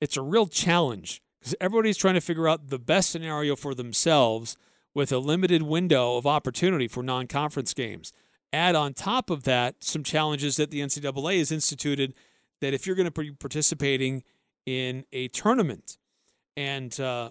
It's 0.00 0.16
a 0.16 0.22
real 0.22 0.46
challenge 0.46 1.20
because 1.40 1.56
everybody's 1.60 1.96
trying 1.96 2.14
to 2.14 2.20
figure 2.20 2.46
out 2.46 2.68
the 2.68 2.78
best 2.78 3.10
scenario 3.10 3.56
for 3.56 3.74
themselves 3.74 4.56
with 4.94 5.10
a 5.10 5.18
limited 5.18 5.62
window 5.62 6.16
of 6.16 6.24
opportunity 6.24 6.86
for 6.86 7.02
non-conference 7.02 7.74
games. 7.74 8.12
Add 8.52 8.76
on 8.76 8.94
top 8.94 9.28
of 9.28 9.42
that 9.42 9.82
some 9.82 10.04
challenges 10.04 10.54
that 10.56 10.70
the 10.70 10.80
NCAA 10.80 11.38
has 11.38 11.50
instituted 11.50 12.14
that 12.60 12.72
if 12.72 12.86
you're 12.86 12.96
going 12.96 13.10
to 13.10 13.20
be 13.20 13.32
participating 13.32 14.22
in 14.66 15.04
a 15.12 15.26
tournament, 15.28 15.98
and 16.56 16.98
uh, 17.00 17.30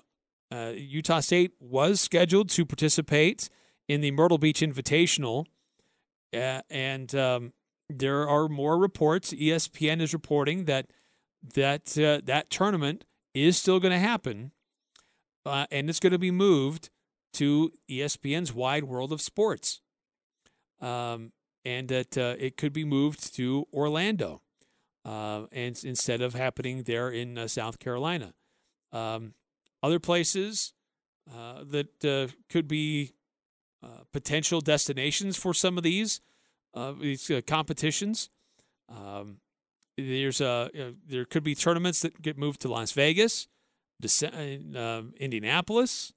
uh, 0.52 0.74
Utah 0.76 1.22
State 1.22 1.54
was 1.58 2.02
scheduled 2.02 2.50
to 2.50 2.66
participate 2.66 3.50
in 3.88 4.02
the 4.02 4.12
Myrtle 4.12 4.38
Beach 4.38 4.60
Invitational, 4.60 5.46
uh, 6.36 6.62
and 6.70 7.14
um, 7.16 7.54
there 7.90 8.28
are 8.28 8.48
more 8.48 8.78
reports. 8.78 9.34
ESPN 9.34 10.02
is 10.02 10.14
reporting 10.14 10.66
that 10.66 10.88
that 11.54 11.98
uh, 11.98 12.22
that 12.26 12.50
tournament 12.50 13.06
is 13.34 13.58
still 13.58 13.80
going 13.80 13.92
to 13.92 14.00
happen, 14.00 14.52
uh, 15.46 15.66
and 15.72 15.90
it's 15.90 16.00
going 16.00 16.14
to 16.14 16.20
be 16.20 16.32
moved 16.32 16.90
to 17.34 17.72
ESPN's 17.90 18.54
Wide 18.54 18.86
World 18.86 19.12
of 19.12 19.22
Sports, 19.22 19.82
um, 20.82 21.32
and 21.64 21.88
that 21.90 22.18
uh, 22.18 22.36
it 22.40 22.58
could 22.58 22.74
be 22.74 22.86
moved 22.86 23.36
to 23.36 23.68
Orlando, 23.74 24.42
and 25.04 25.80
instead 25.84 26.22
of 26.22 26.34
happening 26.34 26.84
there 26.84 27.10
in 27.10 27.48
South 27.48 27.80
Carolina. 27.80 28.34
Um, 28.92 29.34
other 29.84 30.00
places 30.00 30.74
uh, 31.32 31.64
that 31.64 32.06
uh, 32.06 32.32
could 32.50 32.68
be 32.68 33.14
uh, 33.86 34.04
potential 34.12 34.62
destinations 34.62 35.38
for 35.38 35.54
some 35.54 35.78
of 35.78 35.84
these 35.84 36.22
uh, 36.74 36.94
these 37.00 37.30
uh, 37.30 37.42
competitions. 37.46 38.30
Um, 38.90 39.38
there's 39.98 40.42
a 40.42 40.96
there 41.08 41.26
could 41.26 41.44
be 41.44 41.56
tournaments 41.56 42.02
that 42.02 42.22
get 42.22 42.38
moved 42.38 42.62
to 42.62 42.68
Las 42.68 42.92
Vegas, 42.92 43.48
um, 44.76 45.14
Indianapolis, 45.18 46.14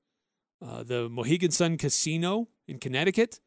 the 0.61 1.09
Mohegan 1.11 1.51
Sun 1.51 1.77
Casino 1.77 2.49
in 2.67 2.79
Connecticut. 2.79 3.41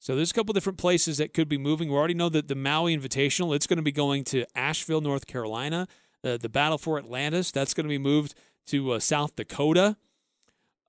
So 0.00 0.14
there's 0.14 0.30
a 0.30 0.34
couple 0.34 0.52
different 0.52 0.78
places 0.78 1.18
that 1.18 1.34
could 1.34 1.48
be 1.48 1.58
moving. 1.58 1.88
We 1.88 1.96
already 1.96 2.14
know 2.14 2.28
that 2.28 2.48
the 2.48 2.54
Maui 2.54 2.96
Invitational, 2.96 3.54
it's 3.54 3.66
going 3.66 3.78
to 3.78 3.82
be 3.82 3.92
going 3.92 4.24
to 4.24 4.46
Asheville, 4.56 5.00
North 5.00 5.26
Carolina. 5.26 5.88
Uh, 6.24 6.36
the 6.36 6.48
Battle 6.48 6.78
for 6.78 6.98
Atlantis, 6.98 7.52
that's 7.52 7.74
going 7.74 7.84
to 7.84 7.88
be 7.88 7.98
moved 7.98 8.34
to 8.66 8.92
uh, 8.92 8.98
South 8.98 9.36
Dakota. 9.36 9.96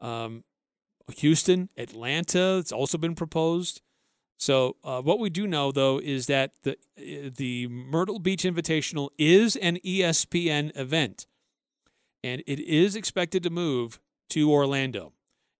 Um, 0.01 0.43
Houston, 1.17 1.69
Atlanta, 1.77 2.57
it's 2.57 2.71
also 2.71 2.97
been 2.97 3.15
proposed. 3.15 3.81
So 4.37 4.77
uh, 4.85 5.01
what 5.01 5.19
we 5.19 5.29
do 5.29 5.45
know 5.47 5.71
though 5.71 5.99
is 5.99 6.27
that 6.27 6.51
the 6.63 6.71
uh, 6.97 7.29
the 7.35 7.67
Myrtle 7.67 8.19
Beach 8.19 8.43
Invitational 8.43 9.09
is 9.17 9.57
an 9.57 9.77
ESPN 9.85 10.77
event, 10.77 11.27
and 12.23 12.41
it 12.47 12.59
is 12.59 12.95
expected 12.95 13.43
to 13.43 13.49
move 13.49 13.99
to 14.29 14.49
Orlando, 14.49 15.11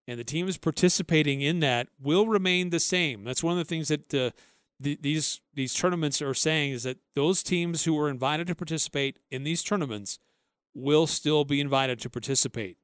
and 0.07 0.17
the 0.17 0.23
teams 0.23 0.57
participating 0.57 1.41
in 1.41 1.59
that 1.59 1.89
will 1.99 2.27
remain 2.27 2.69
the 2.69 2.79
same. 2.79 3.25
That's 3.25 3.43
one 3.43 3.51
of 3.51 3.57
the 3.57 3.65
things 3.65 3.89
that 3.89 4.13
uh, 4.13 4.31
the, 4.79 4.97
these 5.01 5.41
these 5.53 5.73
tournaments 5.73 6.21
are 6.21 6.33
saying 6.33 6.71
is 6.71 6.83
that 6.83 6.99
those 7.15 7.43
teams 7.43 7.83
who 7.83 7.99
are 7.99 8.09
invited 8.09 8.47
to 8.47 8.55
participate 8.55 9.19
in 9.29 9.43
these 9.43 9.61
tournaments 9.61 10.19
will 10.73 11.05
still 11.05 11.43
be 11.43 11.59
invited 11.59 11.99
to 11.99 12.09
participate. 12.09 12.77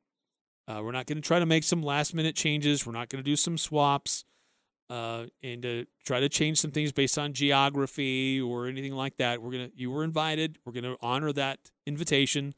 Uh, 0.67 0.81
we're 0.84 0.91
not 0.91 1.05
going 1.05 1.22
to 1.22 1.27
try 1.27 1.39
to 1.39 1.45
make 1.45 1.63
some 1.63 1.84
last 1.84 2.13
minute 2.13 2.36
changes. 2.36 2.86
We're 2.86 2.93
not 2.93 3.10
going 3.10 3.24
to 3.24 3.29
do 3.29 3.36
some 3.36 3.57
swaps 3.57 4.25
uh, 4.89 5.25
and 5.43 5.62
to 5.63 5.86
try 6.05 6.19
to 6.19 6.29
change 6.29 6.60
some 6.60 6.72
things 6.72 6.91
based 6.91 7.17
on 7.17 7.34
geography 7.34 8.39
or 8.39 8.67
anything 8.67 8.93
like 8.93 9.17
that. 9.17 9.41
We're 9.41 9.51
gonna 9.51 9.72
you 9.75 9.91
were 9.91 10.03
invited. 10.03 10.60
We're 10.65 10.74
gonna 10.74 10.95
honor 11.01 11.31
that 11.34 11.72
invitation, 11.86 12.53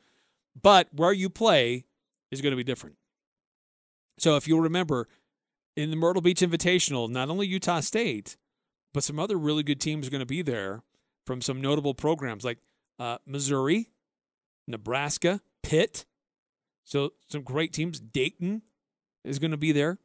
but 0.62 0.90
where 0.94 1.14
you 1.14 1.30
play 1.30 1.86
is 2.32 2.42
going 2.42 2.52
to 2.52 2.58
be 2.58 2.64
different. 2.64 2.98
So 4.18 4.36
if 4.36 4.48
you'll 4.48 4.62
remember, 4.62 5.08
in 5.76 5.92
the 5.92 5.96
Myrtle 5.96 6.22
Beach 6.22 6.42
Invitational, 6.42 7.10
not 7.10 7.30
only 7.30 7.48
Utah 7.48 7.80
State, 7.80 8.36
but 8.94 9.04
some 9.04 9.20
other 9.20 9.38
really 9.38 9.64
good 9.64 9.80
teams 9.80 10.08
are 10.08 10.12
going 10.12 10.20
to 10.20 10.26
be 10.26 10.42
there 10.42 10.82
from 11.26 11.42
some 11.42 11.62
notable 11.62 11.94
programs 11.94 12.44
like 12.44 12.58
uh, 13.00 13.20
Missouri, 13.26 13.92
Nebraska, 14.68 15.40
Pitt. 15.62 16.06
So 16.88 17.12
some 17.28 17.42
great 17.42 17.74
teams. 17.74 18.00
Dayton 18.00 18.62
is 19.26 19.40
going 19.40 19.52
to 19.52 19.58
be 19.58 19.74
there. 19.74 20.00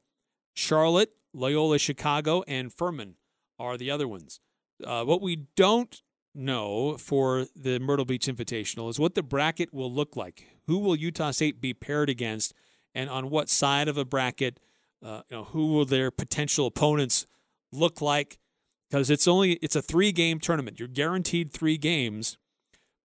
Charlotte, 0.53 1.13
Loyola 1.33 1.79
Chicago, 1.79 2.43
and 2.49 2.73
Furman 2.73 3.15
are 3.57 3.77
the 3.77 3.89
other 3.89 4.09
ones. 4.09 4.41
Uh, 4.85 5.05
what 5.05 5.23
we 5.23 5.47
don't 5.57 6.03
know 6.35 6.97
for 6.99 7.47
the 7.55 7.79
Myrtle 7.79 8.05
Beach 8.05 8.27
Invitational 8.27 8.91
is 8.91 8.99
what 8.99 9.15
the 9.15 9.23
bracket 9.23 9.73
will 9.73 9.93
look 9.93 10.17
like. 10.17 10.49
Who 10.67 10.81
will 10.81 10.97
Utah 10.97 11.31
State 11.31 11.61
be 11.61 11.73
paired 11.73 12.11
against, 12.11 12.53
and 12.97 13.09
on 13.09 13.31
what 13.31 13.49
side 13.49 13.87
of 13.87 13.97
a 13.97 14.05
bracket? 14.05 14.59
Uh, 15.05 15.23
you 15.29 15.37
know, 15.37 15.45
who 15.45 15.69
will 15.69 15.85
their 15.85 16.11
potential 16.11 16.67
opponents 16.67 17.27
look 17.71 18.01
like? 18.01 18.39
Because 18.91 19.09
it's 19.09 19.29
only 19.29 19.53
it's 19.55 19.77
a 19.77 19.83
three 19.83 20.11
game 20.11 20.41
tournament. 20.41 20.81
You're 20.81 20.89
guaranteed 20.89 21.53
three 21.53 21.79
games, 21.79 22.39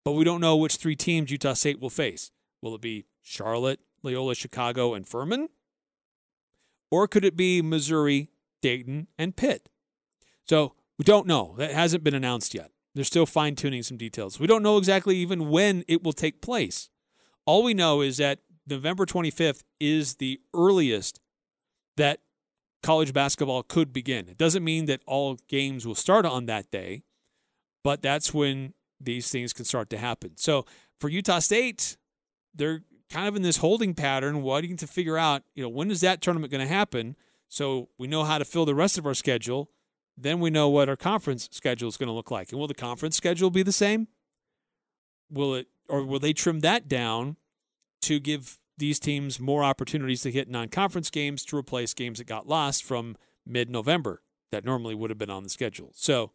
but 0.04 0.14
we 0.14 0.24
don't 0.24 0.42
know 0.42 0.56
which 0.56 0.78
three 0.78 0.96
teams 0.96 1.30
Utah 1.30 1.54
State 1.54 1.80
will 1.80 1.92
face. 1.92 2.32
Will 2.64 2.74
it 2.74 2.82
be 2.82 3.06
Charlotte, 3.28 3.82
Loyola 4.04 4.36
Chicago, 4.36 4.94
and 4.94 5.06
Furman? 5.06 5.50
Or 6.90 7.08
could 7.08 7.26
it 7.26 7.36
be 7.36 7.62
Missouri, 7.62 8.30
Dayton, 8.62 9.08
and 9.18 9.36
Pitt? 9.36 9.68
So 10.46 10.76
we 10.98 11.04
don't 11.04 11.28
know. 11.28 11.56
That 11.58 11.72
hasn't 11.72 12.06
been 12.06 12.14
announced 12.14 12.54
yet. 12.54 12.72
They're 12.96 13.04
still 13.04 13.26
fine 13.26 13.56
tuning 13.56 13.84
some 13.84 13.98
details. 13.98 14.40
We 14.40 14.48
don't 14.48 14.64
know 14.64 14.78
exactly 14.78 15.18
even 15.18 15.50
when 15.50 15.84
it 15.90 16.04
will 16.04 16.14
take 16.14 16.42
place. 16.42 16.90
All 17.46 17.64
we 17.64 17.74
know 17.74 18.00
is 18.02 18.16
that 18.18 18.40
November 18.66 19.06
25th 19.06 19.64
is 19.80 20.16
the 20.16 20.40
earliest 20.54 21.20
that 21.98 22.22
college 22.82 23.12
basketball 23.12 23.62
could 23.62 23.92
begin. 23.92 24.30
It 24.30 24.38
doesn't 24.38 24.64
mean 24.64 24.86
that 24.86 25.02
all 25.06 25.38
games 25.50 25.86
will 25.86 25.96
start 25.96 26.26
on 26.26 26.46
that 26.46 26.72
day, 26.72 27.04
but 27.84 28.02
that's 28.02 28.34
when 28.34 28.74
these 29.02 29.30
things 29.30 29.52
can 29.52 29.66
start 29.66 29.90
to 29.90 29.98
happen. 29.98 30.38
So 30.38 30.66
for 31.00 31.10
Utah 31.10 31.40
State, 31.40 31.98
they're 32.56 32.84
kind 33.10 33.28
of 33.28 33.36
in 33.36 33.42
this 33.42 33.58
holding 33.58 33.94
pattern, 33.94 34.44
waiting 34.44 34.78
to 34.78 34.88
figure 34.88 35.18
out, 35.18 35.44
you 35.56 35.64
know, 35.64 35.70
when 35.70 35.92
is 35.92 36.02
that 36.02 36.22
tournament 36.22 36.52
going 36.52 36.66
to 36.66 36.74
happen? 36.74 37.16
So 37.48 37.90
we 37.98 38.08
know 38.08 38.24
how 38.24 38.38
to 38.38 38.46
fill 38.46 38.66
the 38.66 38.76
rest 38.76 38.98
of 38.98 39.06
our 39.06 39.14
schedule. 39.14 39.70
Then 40.18 40.40
we 40.40 40.50
know 40.50 40.68
what 40.68 40.90
our 40.90 40.96
conference 40.96 41.48
schedule 41.52 41.88
is 41.88 41.98
going 41.98 42.08
to 42.08 42.14
look 42.14 42.32
like. 42.32 42.52
And 42.52 42.60
will 42.60 42.68
the 42.68 42.74
conference 42.74 43.16
schedule 43.16 43.50
be 43.50 43.64
the 43.64 43.72
same? 43.72 44.08
Will 45.30 45.56
it, 45.56 45.68
or 45.88 46.04
will 46.04 46.20
they 46.20 46.34
trim 46.34 46.62
that 46.62 46.88
down 46.88 47.38
to 48.02 48.20
give 48.20 48.60
these 48.78 49.00
teams 49.00 49.40
more 49.40 49.64
opportunities 49.64 50.22
to 50.22 50.32
hit 50.32 50.50
non-conference 50.50 51.10
games 51.10 51.44
to 51.46 51.58
replace 51.58 51.94
games 51.94 52.18
that 52.18 52.28
got 52.28 52.48
lost 52.48 52.84
from 52.84 53.16
mid-November 53.46 54.22
that 54.52 54.66
normally 54.66 54.96
would 54.96 55.10
have 55.10 55.18
been 55.18 55.30
on 55.30 55.44
the 55.44 55.50
schedule? 55.50 55.92
So 55.94 56.32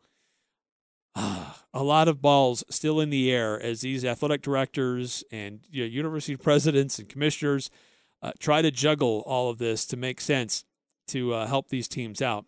a 1.74 1.82
lot 1.82 2.08
of 2.08 2.22
balls 2.22 2.64
still 2.70 3.00
in 3.00 3.10
the 3.10 3.30
air 3.30 3.60
as 3.60 3.82
these 3.82 4.04
athletic 4.04 4.42
directors 4.42 5.24
and 5.30 5.60
you 5.70 5.82
know, 5.82 5.88
university 5.88 6.36
presidents 6.36 6.98
and 6.98 7.08
commissioners 7.08 7.70
uh, 8.22 8.32
try 8.38 8.62
to 8.62 8.70
juggle 8.70 9.22
all 9.26 9.50
of 9.50 9.58
this 9.58 9.84
to 9.86 9.96
make 9.96 10.20
sense 10.20 10.64
to 11.08 11.34
uh, 11.34 11.46
help 11.46 11.68
these 11.68 11.88
teams 11.88 12.22
out. 12.22 12.46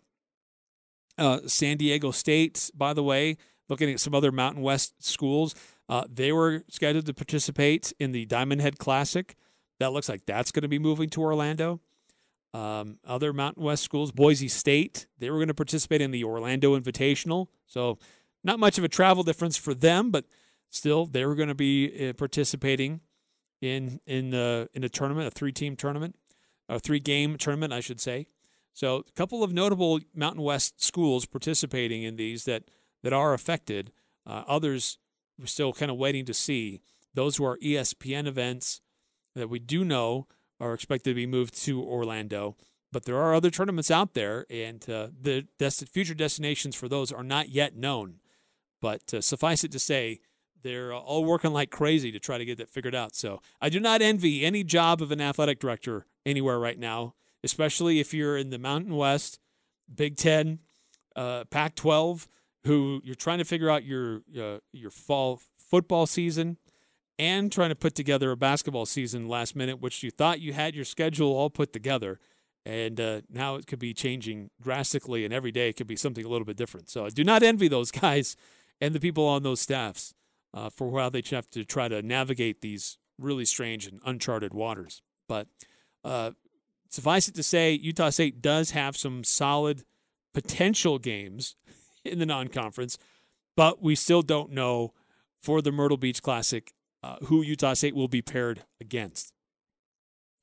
Uh, 1.17 1.39
San 1.45 1.77
Diego 1.77 2.11
State, 2.11 2.71
by 2.75 2.93
the 2.93 3.03
way, 3.03 3.37
looking 3.69 3.91
at 3.91 3.99
some 3.99 4.15
other 4.15 4.31
Mountain 4.31 4.61
West 4.61 5.03
schools, 5.03 5.55
uh, 5.87 6.03
they 6.11 6.31
were 6.31 6.63
scheduled 6.69 7.05
to 7.05 7.13
participate 7.13 7.93
in 7.99 8.11
the 8.11 8.25
Diamond 8.25 8.61
Head 8.61 8.79
Classic. 8.79 9.35
That 9.79 9.91
looks 9.91 10.09
like 10.09 10.25
that's 10.25 10.51
going 10.51 10.63
to 10.63 10.67
be 10.67 10.79
moving 10.79 11.09
to 11.09 11.21
Orlando. 11.21 11.81
Um, 12.53 12.99
other 13.05 13.33
Mountain 13.33 13.63
West 13.63 13.83
schools, 13.83 14.11
Boise 14.11 14.47
State, 14.47 15.07
they 15.19 15.29
were 15.29 15.37
going 15.37 15.49
to 15.49 15.53
participate 15.53 16.01
in 16.01 16.11
the 16.11 16.23
Orlando 16.23 16.79
Invitational. 16.79 17.47
So, 17.65 17.97
not 18.45 18.59
much 18.59 18.77
of 18.77 18.83
a 18.83 18.87
travel 18.87 19.23
difference 19.23 19.57
for 19.57 19.73
them, 19.73 20.11
but 20.11 20.25
still, 20.69 21.05
they 21.07 21.25
were 21.25 21.35
going 21.35 21.49
to 21.49 21.55
be 21.55 22.09
uh, 22.09 22.13
participating 22.13 23.01
in 23.61 23.99
in 24.05 24.29
the 24.29 24.69
in 24.73 24.83
a 24.83 24.89
tournament, 24.89 25.27
a 25.27 25.31
three 25.31 25.51
team 25.51 25.75
tournament, 25.75 26.15
a 26.69 26.79
three 26.79 26.99
game 26.99 27.37
tournament, 27.37 27.73
I 27.73 27.79
should 27.79 27.99
say. 27.99 28.27
So, 28.73 28.97
a 28.97 29.11
couple 29.15 29.43
of 29.43 29.51
notable 29.51 29.99
Mountain 30.13 30.43
West 30.43 30.83
schools 30.83 31.25
participating 31.25 32.03
in 32.03 32.17
these 32.17 32.45
that 32.45 32.63
that 33.03 33.13
are 33.13 33.33
affected. 33.33 33.91
Uh, 34.27 34.43
others 34.47 34.97
we're 35.39 35.47
still 35.47 35.73
kind 35.73 35.91
of 35.91 35.97
waiting 35.97 36.25
to 36.25 36.33
see. 36.33 36.81
Those 37.13 37.37
who 37.37 37.45
are 37.45 37.57
ESPN 37.57 38.27
events 38.27 38.81
that 39.35 39.49
we 39.49 39.59
do 39.59 39.83
know 39.83 40.27
are 40.59 40.73
expected 40.73 41.11
to 41.11 41.15
be 41.15 41.25
moved 41.25 41.61
to 41.63 41.83
Orlando. 41.83 42.55
But 42.91 43.03
there 43.03 43.17
are 43.17 43.33
other 43.33 43.49
tournaments 43.49 43.91
out 43.91 44.13
there, 44.13 44.45
and 44.49 44.87
uh, 44.89 45.09
the 45.19 45.47
des- 45.59 45.85
future 45.85 46.13
destinations 46.13 46.75
for 46.75 46.87
those 46.87 47.11
are 47.11 47.23
not 47.23 47.49
yet 47.49 47.75
known. 47.75 48.19
But 48.85 49.13
uh, 49.13 49.21
suffice 49.21 49.63
it 49.63 49.71
to 49.71 49.79
say, 49.79 50.19
they're 50.61 50.93
all 50.93 51.23
working 51.25 51.53
like 51.53 51.69
crazy 51.71 52.11
to 52.11 52.19
try 52.19 52.37
to 52.37 52.45
get 52.45 52.57
that 52.57 52.69
figured 52.69 52.95
out. 52.95 53.15
So 53.15 53.41
I 53.61 53.69
do 53.69 53.79
not 53.79 54.01
envy 54.01 54.45
any 54.45 54.63
job 54.63 55.01
of 55.01 55.11
an 55.11 55.21
athletic 55.21 55.59
director 55.59 56.05
anywhere 56.25 56.59
right 56.59 56.79
now 56.79 57.13
especially 57.45 57.99
if 57.99 58.11
you're 58.11 58.35
in 58.35 58.49
the 58.49 58.57
Mountain 58.57 58.95
West, 58.95 59.39
Big 59.93 60.17
Ten, 60.17 60.59
uh, 61.15 61.45
Pac 61.45 61.75
12, 61.75 62.27
who 62.65 62.99
you're 63.03 63.13
trying 63.13 63.37
to 63.37 63.45
figure 63.45 63.69
out 63.69 63.85
your, 63.85 64.23
uh, 64.37 64.57
your 64.73 64.89
fall 64.89 65.39
football 65.55 66.07
season 66.07 66.57
and 67.19 67.51
trying 67.51 67.69
to 67.69 67.75
put 67.75 67.93
together 67.93 68.31
a 68.31 68.35
basketball 68.35 68.87
season 68.87 69.29
last 69.29 69.55
minute, 69.55 69.79
which 69.79 70.01
you 70.01 70.09
thought 70.09 70.41
you 70.41 70.53
had 70.53 70.73
your 70.73 70.83
schedule 70.83 71.37
all 71.37 71.51
put 71.51 71.71
together. 71.71 72.19
And 72.65 72.99
uh, 72.99 73.21
now 73.29 73.55
it 73.55 73.67
could 73.67 73.77
be 73.77 73.93
changing 73.93 74.49
drastically, 74.59 75.23
and 75.23 75.31
every 75.31 75.51
day 75.51 75.69
it 75.69 75.73
could 75.73 75.85
be 75.85 75.95
something 75.95 76.25
a 76.25 76.27
little 76.27 76.45
bit 76.45 76.57
different. 76.57 76.89
So 76.89 77.05
I 77.05 77.09
do 77.09 77.23
not 77.23 77.43
envy 77.43 77.67
those 77.67 77.91
guys 78.01 78.35
and 78.81 78.93
the 78.93 78.99
people 78.99 79.25
on 79.25 79.43
those 79.43 79.61
staffs 79.61 80.13
uh, 80.53 80.69
for 80.69 80.99
how 80.99 81.09
they 81.09 81.23
have 81.31 81.49
to 81.51 81.63
try 81.63 81.87
to 81.87 82.01
navigate 82.01 82.61
these 82.61 82.97
really 83.19 83.45
strange 83.45 83.87
and 83.87 83.99
uncharted 84.05 84.53
waters. 84.53 85.01
But 85.27 85.47
uh, 86.03 86.31
Suffice 86.89 87.27
it 87.27 87.35
to 87.35 87.43
say, 87.43 87.73
Utah 87.73 88.09
State 88.09 88.41
does 88.41 88.71
have 88.71 88.95
some 88.95 89.23
solid 89.23 89.83
potential 90.33 90.97
games 90.97 91.55
in 92.05 92.19
the 92.19 92.25
non 92.25 92.47
conference, 92.47 92.97
but 93.57 93.81
we 93.81 93.95
still 93.95 94.21
don't 94.21 94.51
know 94.51 94.93
for 95.41 95.61
the 95.61 95.73
Myrtle 95.73 95.97
Beach 95.97 96.21
Classic 96.21 96.73
uh, 97.03 97.17
who 97.25 97.41
Utah 97.41 97.73
State 97.73 97.95
will 97.95 98.07
be 98.07 98.21
paired 98.21 98.63
against. 98.79 99.33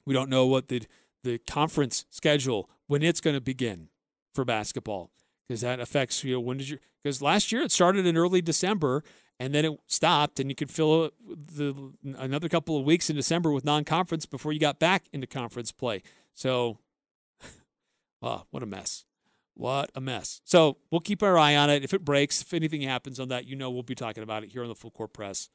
We 0.05 0.15
don't 0.15 0.31
know 0.31 0.47
what 0.47 0.69
the, 0.69 0.83
the 1.25 1.39
conference 1.39 2.05
schedule, 2.11 2.69
when 2.87 3.03
it's 3.03 3.21
going 3.21 3.35
to 3.35 3.41
begin 3.41 3.89
for 4.35 4.45
basketball, 4.45 5.11
because 5.53 5.61
that 5.61 5.81
affects, 5.81 6.25
you 6.25 6.33
know, 6.33 6.41
when 6.41 6.57
did 6.57 6.71
you, 6.71 6.79
because 7.03 7.21
last 7.21 7.53
year 7.53 7.61
it 7.61 7.71
started 7.71 8.07
in 8.07 8.17
early 8.17 8.41
December 8.41 9.05
and 9.39 9.55
then 9.55 9.67
it 9.67 9.79
stopped 9.87 10.41
and 10.41 10.49
you 10.49 10.55
could 10.55 10.71
fill 10.71 11.11
the 11.29 11.93
another 12.17 12.49
couple 12.49 12.79
of 12.79 12.87
weeks 12.87 13.11
in 13.11 13.17
December 13.17 13.53
with 13.53 13.63
non-conference 13.63 14.25
before 14.25 14.51
you 14.53 14.59
got 14.59 14.79
back 14.79 15.05
into 15.13 15.27
conference 15.27 15.71
play. 15.71 16.03
So, 16.33 16.79
oh, 18.23 18.45
what 18.51 18.63
a 18.63 18.67
mess. 18.67 19.05
What 19.53 19.91
a 19.95 20.01
mess. 20.01 20.41
So 20.45 20.79
we'll 20.91 21.03
keep 21.03 21.23
our 21.23 21.37
eye 21.37 21.55
on 21.55 21.69
it. 21.69 21.85
If 21.85 21.93
it 21.93 22.03
breaks, 22.03 22.41
if 22.41 22.55
anything 22.55 22.81
happens 22.81 23.21
on 23.21 23.29
that, 23.29 23.45
you 23.45 23.55
know 23.55 23.71
we'll 23.71 23.83
be 23.83 23.95
talking 23.95 24.23
about 24.23 24.43
it 24.43 24.53
here 24.53 24.63
on 24.63 24.71
the 24.71 24.75
Full 24.75 24.91
Court 24.91 25.13
Press. 25.13 25.51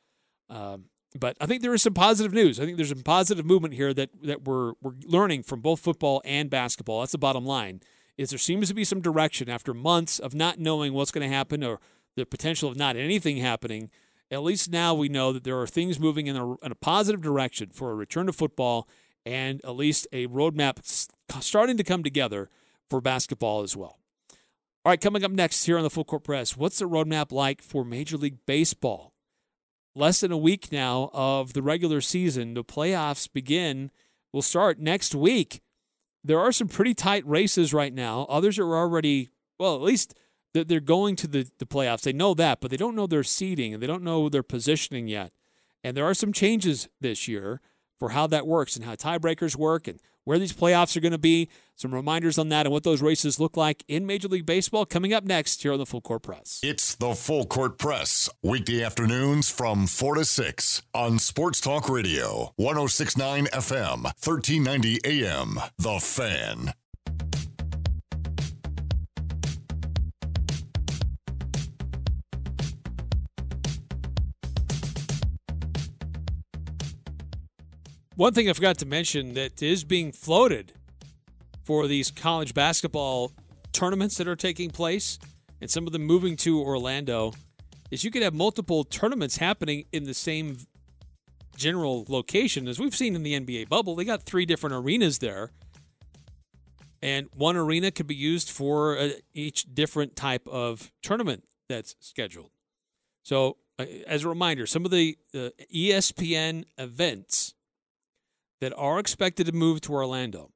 Um, 0.47 0.85
but 1.19 1.35
I 1.41 1.47
think 1.47 1.63
there 1.63 1.73
is 1.73 1.81
some 1.81 1.95
positive 1.95 2.33
news. 2.33 2.59
I 2.59 2.65
think 2.65 2.77
there's 2.77 2.89
some 2.89 3.01
positive 3.01 3.47
movement 3.47 3.73
here 3.73 3.95
that 3.95 4.11
that 4.21 4.43
we're 4.43 4.73
we're 4.79 4.93
learning 5.05 5.41
from 5.41 5.61
both 5.61 5.79
football 5.79 6.21
and 6.23 6.51
basketball. 6.51 6.99
That's 6.99 7.13
the 7.13 7.17
bottom 7.17 7.45
line. 7.45 7.81
Is 8.17 8.31
there 8.31 8.39
seems 8.39 8.67
to 8.67 8.73
be 8.73 8.83
some 8.83 9.01
direction 9.01 9.49
after 9.49 9.73
months 9.73 10.17
of 10.17 10.33
not 10.33 10.59
knowing 10.59 10.93
what's 10.93 11.11
going 11.11 11.27
to 11.27 11.35
happen 11.35 11.63
or 11.63 11.79
the 12.17 12.25
potential 12.25 12.69
of 12.69 12.75
not 12.75 12.97
anything 12.97 13.37
happening. 13.37 13.89
At 14.29 14.43
least 14.43 14.69
now 14.69 14.93
we 14.93 15.07
know 15.07 15.31
that 15.31 15.45
there 15.45 15.59
are 15.61 15.67
things 15.67 15.99
moving 15.99 16.27
in 16.27 16.35
a, 16.35 16.53
in 16.57 16.71
a 16.71 16.75
positive 16.75 17.21
direction 17.21 17.69
for 17.71 17.91
a 17.91 17.95
return 17.95 18.25
to 18.25 18.33
football 18.33 18.89
and 19.25 19.61
at 19.63 19.75
least 19.75 20.07
a 20.11 20.27
roadmap 20.27 20.79
starting 21.39 21.77
to 21.77 21.83
come 21.83 22.03
together 22.03 22.49
for 22.89 22.99
basketball 22.99 23.61
as 23.61 23.77
well. 23.77 23.99
All 24.83 24.91
right, 24.91 24.99
coming 24.99 25.23
up 25.23 25.31
next 25.31 25.65
here 25.65 25.77
on 25.77 25.83
the 25.83 25.89
Full 25.89 26.05
Court 26.05 26.23
Press, 26.23 26.57
what's 26.57 26.79
the 26.79 26.89
roadmap 26.89 27.31
like 27.31 27.61
for 27.61 27.85
Major 27.85 28.17
League 28.17 28.45
Baseball? 28.45 29.13
Less 29.95 30.21
than 30.21 30.31
a 30.31 30.37
week 30.37 30.71
now 30.71 31.09
of 31.13 31.53
the 31.53 31.61
regular 31.61 32.01
season. 32.01 32.53
The 32.53 32.63
playoffs 32.63 33.31
begin, 33.31 33.91
will 34.31 34.41
start 34.41 34.79
next 34.79 35.13
week. 35.13 35.61
There 36.23 36.39
are 36.39 36.51
some 36.51 36.67
pretty 36.67 36.93
tight 36.93 37.25
races 37.25 37.73
right 37.73 37.93
now. 37.93 38.25
Others 38.29 38.59
are 38.59 38.75
already, 38.75 39.29
well, 39.59 39.75
at 39.75 39.81
least 39.81 40.13
they're 40.53 40.79
going 40.79 41.15
to 41.17 41.27
the, 41.27 41.49
the 41.59 41.65
playoffs. 41.65 42.01
They 42.01 42.13
know 42.13 42.33
that, 42.33 42.59
but 42.59 42.71
they 42.71 42.77
don't 42.77 42.95
know 42.95 43.07
their 43.07 43.23
seeding 43.23 43.73
and 43.73 43.81
they 43.81 43.87
don't 43.87 44.03
know 44.03 44.29
their 44.29 44.43
positioning 44.43 45.07
yet. 45.07 45.31
And 45.83 45.95
there 45.95 46.05
are 46.05 46.13
some 46.13 46.33
changes 46.33 46.89
this 46.99 47.27
year 47.27 47.61
for 47.99 48.09
how 48.09 48.27
that 48.27 48.47
works 48.47 48.75
and 48.75 48.85
how 48.85 48.95
tiebreakers 48.95 49.55
work 49.55 49.87
and 49.87 49.99
where 50.23 50.37
these 50.37 50.53
playoffs 50.53 50.95
are 50.97 50.99
going 50.99 51.11
to 51.13 51.17
be. 51.17 51.49
Some 51.75 51.93
reminders 51.93 52.37
on 52.37 52.49
that 52.49 52.65
and 52.65 52.73
what 52.73 52.83
those 52.83 53.01
races 53.01 53.39
look 53.39 53.55
like 53.55 53.83
in 53.87 54.05
Major 54.05 54.27
League 54.27 54.45
Baseball 54.45 54.85
coming 54.85 55.13
up 55.13 55.23
next 55.23 55.61
here 55.61 55.73
on 55.73 55.79
the 55.79 55.85
Full 55.85 56.01
Court 56.01 56.23
Press. 56.23 56.59
It's 56.63 56.95
the 56.95 57.13
Full 57.13 57.45
Court 57.45 57.77
Press, 57.77 58.29
weekday 58.41 58.83
afternoons 58.83 59.49
from 59.49 59.87
4 59.87 60.15
to 60.15 60.25
6 60.25 60.81
on 60.93 61.19
Sports 61.19 61.61
Talk 61.61 61.87
Radio, 61.87 62.51
1069 62.57 63.45
FM, 63.47 64.03
1390 64.03 64.99
AM. 65.05 65.59
The 65.77 65.99
Fan. 65.99 66.73
One 78.17 78.33
thing 78.33 78.49
I 78.49 78.53
forgot 78.53 78.79
to 78.79 78.87
mention 78.87 79.35
that 79.35 79.61
is 79.61 79.83
being 79.83 80.11
floated 80.11 80.73
for 81.63 81.85
these 81.85 82.09
college 82.09 82.55
basketball 82.55 83.31
tournaments 83.73 84.17
that 84.17 84.27
are 84.27 84.35
taking 84.35 84.71
place, 84.71 85.19
and 85.61 85.69
some 85.69 85.85
of 85.85 85.93
them 85.93 86.01
moving 86.01 86.35
to 86.37 86.59
Orlando, 86.59 87.33
is 87.91 88.03
you 88.03 88.09
could 88.09 88.23
have 88.23 88.33
multiple 88.33 88.83
tournaments 88.83 89.37
happening 89.37 89.85
in 89.91 90.05
the 90.05 90.15
same 90.15 90.57
general 91.55 92.05
location. 92.09 92.67
As 92.67 92.79
we've 92.79 92.95
seen 92.95 93.15
in 93.15 93.21
the 93.21 93.39
NBA 93.39 93.69
bubble, 93.69 93.93
they 93.93 94.03
got 94.03 94.23
three 94.23 94.47
different 94.47 94.73
arenas 94.73 95.19
there. 95.19 95.51
And 97.03 97.27
one 97.35 97.55
arena 97.55 97.91
could 97.91 98.07
be 98.07 98.15
used 98.15 98.49
for 98.49 98.97
uh, 98.97 99.09
each 99.35 99.71
different 99.75 100.15
type 100.15 100.47
of 100.47 100.91
tournament 101.03 101.43
that's 101.69 101.95
scheduled. 101.99 102.49
So, 103.21 103.57
uh, 103.77 103.85
as 104.07 104.23
a 104.23 104.29
reminder, 104.29 104.65
some 104.65 104.85
of 104.85 104.89
the 104.89 105.19
uh, 105.35 105.49
ESPN 105.71 106.63
events 106.79 107.46
that 108.61 108.73
are 108.77 108.99
expected 108.99 109.45
to 109.45 109.51
move 109.51 109.81
to 109.81 109.93
Orlando 109.93 110.51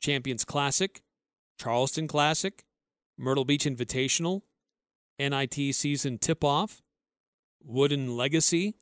Champions 0.00 0.44
Classic, 0.44 1.02
Charleston 1.58 2.08
Classic, 2.08 2.64
Myrtle 3.16 3.44
Beach 3.44 3.64
Invitational, 3.64 4.42
NIT 5.18 5.74
Season 5.74 6.18
Tip 6.18 6.44
Off, 6.44 6.82
Wooden 7.64 8.16
Legacy, 8.16 8.76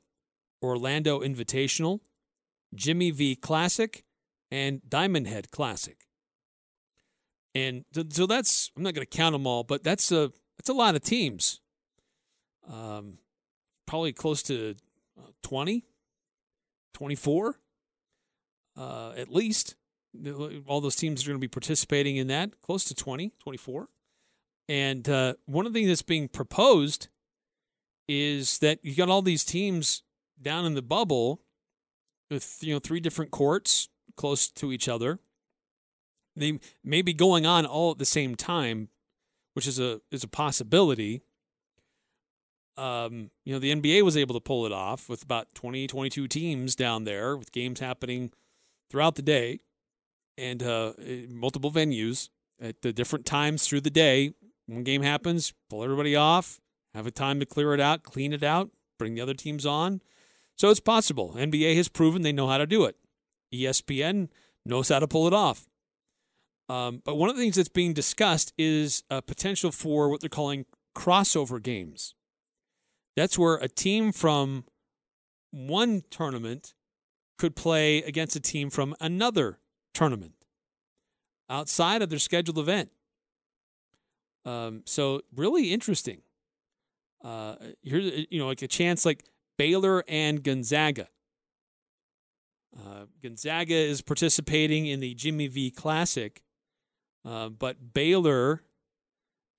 Orlando 0.61 1.19
Invitational, 1.19 2.01
Jimmy 2.75 3.11
V 3.11 3.35
Classic, 3.35 4.03
and 4.51 4.81
Diamond 4.87 5.27
Head 5.27 5.51
Classic. 5.51 5.97
And 7.55 7.85
so 8.09 8.27
that's 8.27 8.71
I'm 8.77 8.83
not 8.83 8.93
going 8.93 9.05
to 9.05 9.17
count 9.17 9.33
them 9.33 9.47
all, 9.47 9.63
but 9.63 9.83
that's 9.83 10.11
a 10.11 10.31
that's 10.57 10.69
a 10.69 10.73
lot 10.73 10.95
of 10.95 11.01
teams. 11.01 11.59
Um, 12.71 13.17
probably 13.85 14.13
close 14.13 14.43
to 14.43 14.75
uh, 15.17 15.29
20, 15.41 15.85
24 16.93 17.55
uh, 18.77 19.13
at 19.17 19.29
least. 19.29 19.75
All 20.65 20.81
those 20.81 20.95
teams 20.95 21.23
are 21.23 21.27
going 21.27 21.39
to 21.39 21.41
be 21.41 21.47
participating 21.47 22.17
in 22.17 22.27
that, 22.27 22.61
close 22.61 22.85
to 22.85 22.95
20, 22.95 23.33
24. 23.39 23.87
And 24.69 25.07
uh, 25.07 25.33
one 25.45 25.65
of 25.65 25.73
the 25.73 25.79
things 25.79 25.89
that's 25.89 26.01
being 26.01 26.27
proposed 26.27 27.07
is 28.07 28.59
that 28.59 28.79
you 28.83 28.95
got 28.95 29.09
all 29.09 29.21
these 29.21 29.43
teams 29.43 30.03
down 30.41 30.65
in 30.65 30.73
the 30.73 30.81
bubble 30.81 31.41
with 32.29 32.57
you 32.61 32.73
know 32.73 32.79
three 32.79 32.99
different 32.99 33.31
courts 33.31 33.89
close 34.15 34.49
to 34.49 34.71
each 34.71 34.87
other. 34.87 35.19
They 36.35 36.59
may 36.83 37.01
be 37.01 37.13
going 37.13 37.45
on 37.45 37.65
all 37.65 37.91
at 37.91 37.97
the 37.97 38.05
same 38.05 38.35
time, 38.35 38.89
which 39.53 39.67
is 39.67 39.79
a 39.79 40.01
is 40.11 40.23
a 40.23 40.27
possibility. 40.27 41.21
Um, 42.77 43.31
you 43.43 43.53
know, 43.53 43.59
the 43.59 43.73
NBA 43.73 44.03
was 44.03 44.15
able 44.15 44.35
to 44.35 44.39
pull 44.39 44.67
it 44.67 44.71
off 44.71 45.09
with 45.09 45.23
about 45.23 45.55
20, 45.55 45.87
22 45.87 46.27
teams 46.27 46.75
down 46.75 47.05
there 47.05 47.35
with 47.35 47.51
games 47.51 47.79
happening 47.79 48.31
throughout 48.89 49.15
the 49.15 49.21
day 49.21 49.59
and 50.37 50.61
uh, 50.63 50.93
multiple 51.29 51.71
venues 51.71 52.29
at 52.61 52.81
the 52.81 52.93
different 52.93 53.25
times 53.25 53.67
through 53.67 53.81
the 53.81 53.89
day. 53.89 54.33
One 54.67 54.83
game 54.83 55.01
happens, 55.01 55.53
pull 55.69 55.83
everybody 55.83 56.15
off, 56.15 56.59
have 56.93 57.07
a 57.07 57.11
time 57.11 57.39
to 57.39 57.45
clear 57.45 57.73
it 57.73 57.79
out, 57.79 58.03
clean 58.03 58.33
it 58.33 58.43
out, 58.43 58.69
bring 58.99 59.15
the 59.15 59.21
other 59.21 59.33
teams 59.33 59.65
on. 59.65 60.01
So 60.55 60.69
it's 60.69 60.79
possible. 60.79 61.35
NBA 61.37 61.75
has 61.75 61.87
proven 61.87 62.23
they 62.23 62.31
know 62.31 62.47
how 62.47 62.57
to 62.57 62.65
do 62.65 62.85
it. 62.85 62.95
ESPN 63.53 64.29
knows 64.65 64.89
how 64.89 64.99
to 64.99 65.07
pull 65.07 65.27
it 65.27 65.33
off. 65.33 65.67
Um, 66.69 67.01
but 67.05 67.15
one 67.15 67.29
of 67.29 67.35
the 67.35 67.41
things 67.41 67.55
that's 67.55 67.69
being 67.69 67.93
discussed 67.93 68.53
is 68.57 69.03
a 69.09 69.21
potential 69.21 69.71
for 69.71 70.09
what 70.09 70.19
they're 70.19 70.29
calling 70.29 70.65
crossover 70.95 71.61
games. 71.61 72.15
That's 73.15 73.37
where 73.37 73.55
a 73.55 73.69
team 73.69 74.11
from 74.11 74.65
one 75.51 76.03
tournament 76.09 76.73
could 77.37 77.55
play 77.55 77.99
against 77.99 78.35
a 78.35 78.39
team 78.39 78.69
from 78.69 78.95
another 78.99 79.59
tournament 79.93 80.33
outside 81.49 82.01
of 82.01 82.09
their 82.09 82.19
scheduled 82.19 82.57
event. 82.57 82.89
Um, 84.45 84.83
so 84.85 85.21
really 85.35 85.71
interesting. 85.71 86.21
Uh, 87.23 87.55
here's 87.83 88.25
you 88.29 88.39
know 88.39 88.47
like 88.47 88.61
a 88.61 88.67
chance 88.67 89.05
like 89.05 89.23
Baylor 89.57 90.03
and 90.07 90.43
Gonzaga. 90.43 91.09
Uh, 92.77 93.05
Gonzaga 93.21 93.73
is 93.73 94.01
participating 94.01 94.85
in 94.85 94.99
the 94.99 95.13
Jimmy 95.15 95.47
V 95.47 95.71
Classic, 95.71 96.43
uh, 97.25 97.49
but 97.49 97.93
Baylor 97.93 98.61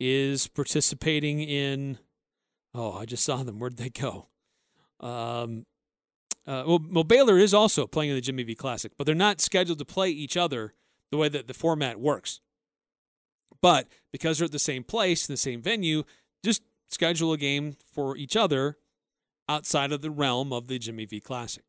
is 0.01 0.47
participating 0.47 1.41
in. 1.41 1.99
Oh, 2.75 2.93
I 2.93 3.07
just 3.07 3.25
saw 3.25 3.43
them. 3.43 3.59
Where'd 3.59 3.77
they 3.77 3.91
go? 3.91 4.29
Um, 5.01 5.67
uh, 6.49 6.65
well, 6.67 6.81
well, 6.91 7.05
Baylor 7.05 7.37
is 7.37 7.53
also 7.53 7.87
playing 7.87 8.11
in 8.11 8.17
the 8.17 8.23
Jimmy 8.23 8.43
V 8.43 8.55
Classic, 8.55 8.93
but 8.97 9.05
they're 9.05 9.15
not 9.15 9.41
scheduled 9.41 9.79
to 9.81 9.85
play 9.85 10.09
each 10.09 10.35
other 10.35 10.73
the 11.11 11.19
way 11.19 11.29
that 11.29 11.47
the 11.47 11.53
format 11.53 12.01
works. 12.01 12.41
But 13.61 13.87
because 14.13 14.39
they're 14.39 14.47
at 14.47 14.53
the 14.53 14.59
same 14.59 14.83
place, 14.83 15.27
the 15.27 15.37
same 15.37 15.61
venue, 15.61 16.05
just 16.43 16.63
schedule 16.89 17.35
a 17.35 17.37
game 17.37 17.77
for 17.93 18.17
each 18.17 18.35
other 18.35 18.79
outside 19.47 19.93
of 19.93 20.01
the 20.01 20.11
realm 20.11 20.51
of 20.53 20.69
the 20.69 20.79
Jimmy 20.79 21.05
V 21.05 21.21
Classic. 21.21 21.65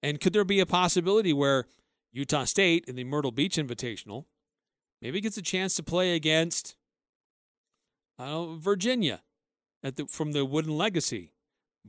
And 0.00 0.20
could 0.20 0.32
there 0.32 0.44
be 0.44 0.60
a 0.60 0.66
possibility 0.66 1.32
where 1.32 1.66
Utah 2.12 2.44
State 2.44 2.84
in 2.86 2.94
the 2.94 3.02
Myrtle 3.02 3.32
Beach 3.32 3.56
Invitational 3.56 4.26
maybe 5.02 5.20
gets 5.20 5.36
a 5.36 5.42
chance 5.42 5.74
to 5.74 5.82
play 5.82 6.14
against 6.14 6.76
I 8.16 8.26
don't 8.26 8.52
know, 8.52 8.58
Virginia 8.58 9.22
at 9.82 9.96
the, 9.96 10.06
from 10.06 10.32
the 10.32 10.44
Wooden 10.44 10.76
Legacy? 10.76 11.32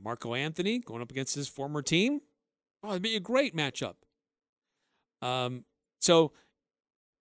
Marco 0.02 0.34
Anthony 0.34 0.78
going 0.78 1.02
up 1.02 1.10
against 1.10 1.34
his 1.34 1.48
former 1.48 1.82
team. 1.82 2.20
Oh, 2.82 2.90
it'd 2.90 3.02
be 3.02 3.16
a 3.16 3.20
great 3.20 3.56
matchup. 3.56 3.94
Um, 5.20 5.64
so, 6.00 6.32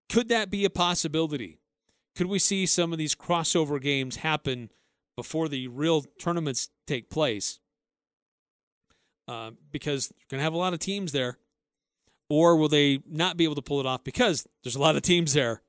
could 0.10 0.30
that 0.30 0.50
be 0.50 0.66
a 0.66 0.70
possibility? 0.70 1.60
Could 2.16 2.28
we 2.28 2.40
see 2.40 2.66
some 2.66 2.92
of 2.92 2.98
these 2.98 3.16
crossover 3.16 3.82
games 3.82 4.18
happen 4.18 4.72
before 5.16 5.48
the 5.48 5.68
real 5.68 6.04
tournaments 6.20 6.70
take 6.86 7.10
place? 7.10 7.60
Uh, 9.28 9.52
because 9.72 10.14
you're 10.18 10.28
going 10.30 10.40
to 10.40 10.44
have 10.44 10.54
a 10.54 10.58
lot 10.58 10.74
of 10.74 10.80
teams 10.80 11.12
there. 11.12 11.38
Or 12.30 12.56
will 12.56 12.70
they 12.70 13.00
not 13.08 13.38
be 13.38 13.44
able 13.44 13.56
to 13.56 13.62
pull 13.62 13.80
it 13.80 13.86
off 13.86 14.04
because 14.04 14.48
there's 14.64 14.76
a 14.76 14.82
lot 14.82 14.96
of 14.96 15.02
teams 15.02 15.34
there? 15.34 15.62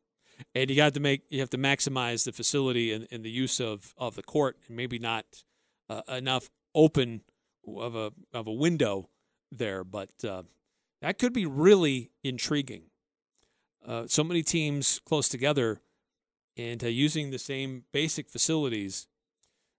And 0.55 0.71
you 0.71 0.77
got 0.77 0.95
to 0.95 1.01
make 1.01 1.23
you 1.29 1.41
have 1.41 1.51
to 1.51 1.59
maximize 1.59 2.25
the 2.25 2.33
facility 2.33 2.93
and, 2.93 3.09
and 3.11 3.25
the 3.25 3.31
use 3.31 3.61
of, 3.61 3.95
of 3.97 4.15
the 4.15 4.23
court 4.23 4.57
and 4.67 4.77
maybe 4.77 4.99
not 4.99 5.25
uh, 5.89 6.03
enough 6.09 6.49
open 6.79 7.23
of 7.67 7.95
a 7.97 8.13
of 8.33 8.47
a 8.47 8.53
window 8.53 9.11
there, 9.51 9.85
but 9.85 10.11
uh, 10.25 10.45
that 11.03 11.19
could 11.19 11.33
be 11.33 11.45
really 11.45 12.11
intriguing. 12.23 12.85
Uh, 13.87 14.05
so 14.07 14.23
many 14.23 14.43
teams 14.43 15.01
close 15.05 15.29
together 15.29 15.81
and 16.57 16.83
uh, 16.83 16.89
using 16.89 17.31
the 17.31 17.39
same 17.39 17.85
basic 17.93 18.31
facilities. 18.31 19.07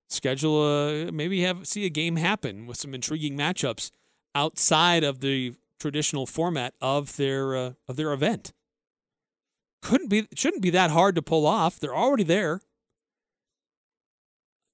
Schedule 0.10 0.64
a 0.64 1.12
maybe 1.12 1.42
have 1.42 1.66
see 1.68 1.86
a 1.86 1.90
game 1.90 2.18
happen 2.18 2.66
with 2.66 2.78
some 2.78 2.94
intriguing 2.94 3.38
matchups 3.38 3.92
outside 4.36 5.04
of 5.04 5.22
the 5.22 5.54
traditional 5.80 6.26
format 6.26 6.74
of 6.82 7.16
their 7.18 7.56
uh, 7.56 7.74
of 7.88 7.96
their 7.96 8.12
event. 8.12 8.52
Couldn't 9.82 10.10
be 10.10 10.28
shouldn't 10.36 10.64
be 10.64 10.72
that 10.72 10.92
hard 10.92 11.16
to 11.16 11.22
pull 11.22 11.46
off. 11.46 11.80
They're 11.80 11.96
already 11.96 12.24
there. 12.24 12.60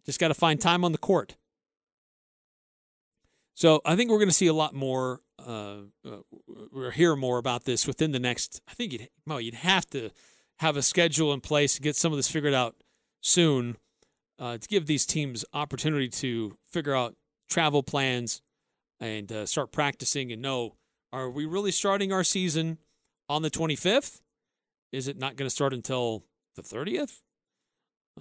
Just 0.05 0.19
got 0.19 0.29
to 0.29 0.33
find 0.33 0.61
time 0.61 0.85
on 0.85 0.91
the 0.91 0.97
court. 0.97 1.35
So 3.55 3.81
I 3.85 3.95
think 3.95 4.11
we're 4.11 4.19
going 4.19 4.29
to 4.29 4.33
see 4.33 4.47
a 4.47 4.53
lot 4.53 4.75
more, 4.75 5.21
uh, 5.39 5.77
uh, 6.05 6.17
or 6.73 6.91
hear 6.91 7.15
more 7.15 7.37
about 7.37 7.63
this 7.63 7.87
within 7.87 8.11
the 8.11 8.19
next. 8.19 8.61
I 8.67 8.73
think 8.73 8.91
you'd, 8.91 9.09
well, 9.25 9.39
you'd 9.39 9.55
have 9.55 9.89
to 9.91 10.11
have 10.59 10.75
a 10.75 10.81
schedule 10.81 11.33
in 11.33 11.39
place 11.39 11.75
to 11.75 11.81
get 11.81 11.95
some 11.95 12.11
of 12.11 12.17
this 12.17 12.29
figured 12.29 12.53
out 12.53 12.75
soon, 13.21 13.77
uh, 14.39 14.57
to 14.57 14.67
give 14.67 14.87
these 14.87 15.05
teams 15.05 15.45
opportunity 15.53 16.09
to 16.09 16.57
figure 16.69 16.93
out 16.93 17.15
travel 17.49 17.81
plans 17.81 18.41
and 18.99 19.31
uh, 19.31 19.45
start 19.45 19.71
practicing 19.71 20.31
and 20.31 20.41
know 20.41 20.75
are 21.13 21.29
we 21.29 21.45
really 21.45 21.71
starting 21.71 22.11
our 22.11 22.25
season 22.25 22.77
on 23.29 23.41
the 23.41 23.49
25th? 23.49 24.19
Is 24.91 25.07
it 25.07 25.17
not 25.17 25.37
going 25.37 25.47
to 25.47 25.53
start 25.53 25.73
until 25.73 26.25
the 26.55 26.61
30th? 26.61 27.21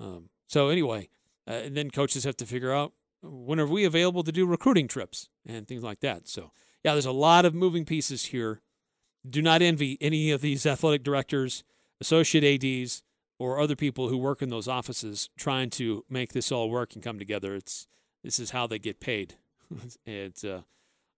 Um, 0.01 0.29
so 0.47 0.69
anyway, 0.69 1.09
uh, 1.49 1.55
and 1.55 1.77
then 1.77 1.91
coaches 1.91 2.23
have 2.23 2.37
to 2.37 2.47
figure 2.47 2.73
out 2.73 2.93
when 3.25 3.59
are 3.59 3.67
we 3.67 3.85
available 3.85 4.23
to 4.23 4.33
do 4.33 4.47
recruiting 4.47 4.89
trips 4.89 5.29
and 5.47 5.67
things 5.67 5.83
like 5.83 6.01
that? 6.01 6.29
So, 6.29 6.51
yeah, 6.85 6.93
there's 6.93 7.07
a 7.07 7.13
lot 7.13 7.45
of 7.45 7.55
moving 7.55 7.85
pieces 7.85 8.27
here. 8.27 8.61
Do 9.29 9.41
not 9.41 9.63
envy 9.63 9.97
any 10.01 10.31
of 10.31 10.43
these 10.43 10.67
athletic 10.67 11.03
directors, 11.03 11.65
associate 12.01 12.65
ADs, 12.65 13.03
or 13.39 13.59
other 13.59 13.77
people 13.77 14.09
who 14.09 14.19
work 14.19 14.43
in 14.43 14.51
those 14.51 14.69
offices 14.69 15.31
trying 15.37 15.71
to 15.71 16.05
make 16.09 16.33
this 16.33 16.53
all 16.53 16.71
work 16.71 16.95
and 16.95 17.03
come 17.03 17.19
together. 17.19 17.55
It's 17.55 17.87
this 18.23 18.39
is 18.39 18.51
how 18.51 18.67
they 18.67 18.79
get 18.79 19.01
paid. 19.01 19.35
it's 20.07 20.45
uh, 20.45 20.63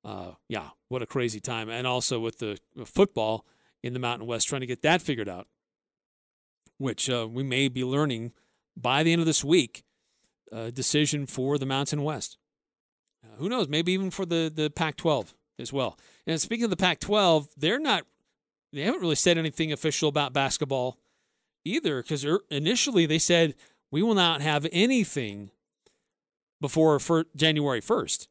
uh, 0.04 0.32
yeah, 0.48 0.70
what 0.88 1.02
a 1.02 1.06
crazy 1.06 1.40
time. 1.40 1.68
And 1.68 1.86
also 1.86 2.20
with 2.20 2.38
the 2.38 2.58
football 2.84 3.44
in 3.82 3.92
the 3.92 3.98
Mountain 3.98 4.26
West, 4.26 4.48
trying 4.48 4.60
to 4.60 4.66
get 4.66 4.82
that 4.82 5.02
figured 5.02 5.28
out, 5.28 5.48
which 6.78 7.10
uh, 7.10 7.26
we 7.28 7.42
may 7.42 7.68
be 7.68 7.84
learning 7.84 8.32
by 8.76 9.02
the 9.02 9.12
end 9.12 9.20
of 9.20 9.26
this 9.26 9.44
week 9.44 9.84
uh, 10.52 10.70
decision 10.70 11.26
for 11.26 11.58
the 11.58 11.66
Mountain 11.66 12.02
West. 12.02 12.38
Uh, 13.24 13.36
who 13.38 13.48
knows? 13.48 13.68
Maybe 13.68 13.92
even 13.92 14.10
for 14.10 14.26
the, 14.26 14.52
the 14.54 14.70
Pac 14.70 14.96
12 14.96 15.34
as 15.58 15.72
well. 15.72 15.98
And 16.26 16.40
speaking 16.40 16.64
of 16.64 16.70
the 16.70 16.76
Pac 16.76 17.00
12, 17.00 17.48
they're 17.56 17.78
not, 17.78 18.04
they 18.72 18.82
haven't 18.82 19.00
really 19.00 19.14
said 19.14 19.38
anything 19.38 19.72
official 19.72 20.08
about 20.08 20.32
basketball 20.32 20.98
either 21.64 22.02
because 22.02 22.24
er, 22.24 22.40
initially 22.50 23.06
they 23.06 23.18
said 23.18 23.54
we 23.90 24.02
will 24.02 24.14
not 24.14 24.40
have 24.40 24.66
anything 24.72 25.50
before 26.60 26.98
January 27.34 27.80
1st. 27.80 28.28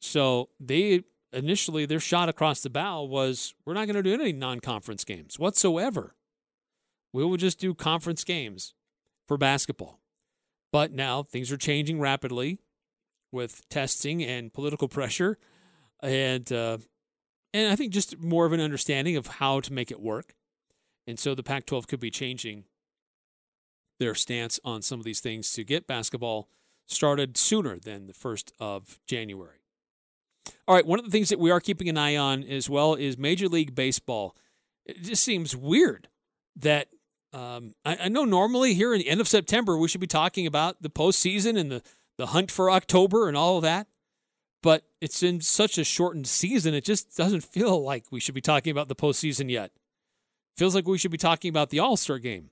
So 0.00 0.48
they 0.58 1.04
initially, 1.32 1.86
their 1.86 2.00
shot 2.00 2.28
across 2.28 2.60
the 2.60 2.70
bow 2.70 3.02
was 3.02 3.54
we're 3.64 3.74
not 3.74 3.86
going 3.86 3.96
to 3.96 4.02
do 4.02 4.14
any 4.14 4.32
non 4.32 4.60
conference 4.60 5.04
games 5.04 5.38
whatsoever. 5.38 6.14
We 7.12 7.24
will 7.24 7.36
just 7.36 7.58
do 7.58 7.74
conference 7.74 8.24
games 8.24 8.74
for 9.26 9.36
basketball. 9.36 9.99
But 10.72 10.92
now 10.92 11.22
things 11.22 11.50
are 11.50 11.56
changing 11.56 12.00
rapidly 12.00 12.60
with 13.32 13.68
testing 13.68 14.22
and 14.22 14.52
political 14.52 14.88
pressure, 14.88 15.38
and 16.02 16.50
uh, 16.52 16.78
and 17.52 17.72
I 17.72 17.76
think 17.76 17.92
just 17.92 18.18
more 18.18 18.46
of 18.46 18.52
an 18.52 18.60
understanding 18.60 19.16
of 19.16 19.26
how 19.26 19.60
to 19.60 19.72
make 19.72 19.90
it 19.90 20.00
work. 20.00 20.34
And 21.06 21.18
so 21.18 21.34
the 21.34 21.42
Pac-12 21.42 21.88
could 21.88 21.98
be 21.98 22.10
changing 22.10 22.64
their 23.98 24.14
stance 24.14 24.60
on 24.64 24.82
some 24.82 25.00
of 25.00 25.04
these 25.04 25.20
things 25.20 25.52
to 25.52 25.64
get 25.64 25.86
basketball 25.86 26.48
started 26.86 27.36
sooner 27.36 27.78
than 27.78 28.06
the 28.06 28.14
first 28.14 28.52
of 28.58 28.98
January. 29.06 29.58
All 30.66 30.74
right, 30.74 30.86
one 30.86 30.98
of 30.98 31.04
the 31.04 31.10
things 31.10 31.28
that 31.28 31.38
we 31.38 31.50
are 31.50 31.60
keeping 31.60 31.88
an 31.88 31.98
eye 31.98 32.16
on 32.16 32.42
as 32.44 32.70
well 32.70 32.94
is 32.94 33.18
Major 33.18 33.48
League 33.48 33.74
Baseball. 33.74 34.36
It 34.86 35.02
just 35.02 35.22
seems 35.22 35.54
weird 35.54 36.08
that 36.56 36.88
um, 37.32 37.74
I, 37.84 37.96
I, 38.04 38.08
know 38.08 38.24
normally 38.24 38.74
here 38.74 38.92
in 38.92 38.98
the 38.98 39.08
end 39.08 39.20
of 39.20 39.28
September 39.28 39.76
we 39.76 39.88
should 39.88 40.00
be 40.00 40.06
talking 40.06 40.46
about 40.46 40.82
the 40.82 40.90
postseason 40.90 41.58
and 41.58 41.70
the, 41.70 41.82
the 42.18 42.26
hunt 42.26 42.50
for 42.50 42.70
October 42.70 43.28
and 43.28 43.36
all 43.36 43.56
of 43.56 43.62
that. 43.62 43.86
but 44.62 44.84
it's 45.00 45.22
in 45.22 45.40
such 45.40 45.78
a 45.78 45.84
shortened 45.84 46.26
season. 46.26 46.74
It 46.74 46.84
just 46.84 47.16
doesn't 47.16 47.42
feel 47.42 47.82
like 47.82 48.04
we 48.10 48.20
should 48.20 48.34
be 48.34 48.40
talking 48.40 48.70
about 48.70 48.88
the 48.88 48.96
postseason 48.96 49.50
yet. 49.50 49.70
Feels 50.56 50.74
like 50.74 50.86
we 50.86 50.98
should 50.98 51.10
be 51.10 51.16
talking 51.16 51.48
about 51.48 51.70
the 51.70 51.78
All 51.78 51.96
Star 51.96 52.18
game. 52.18 52.50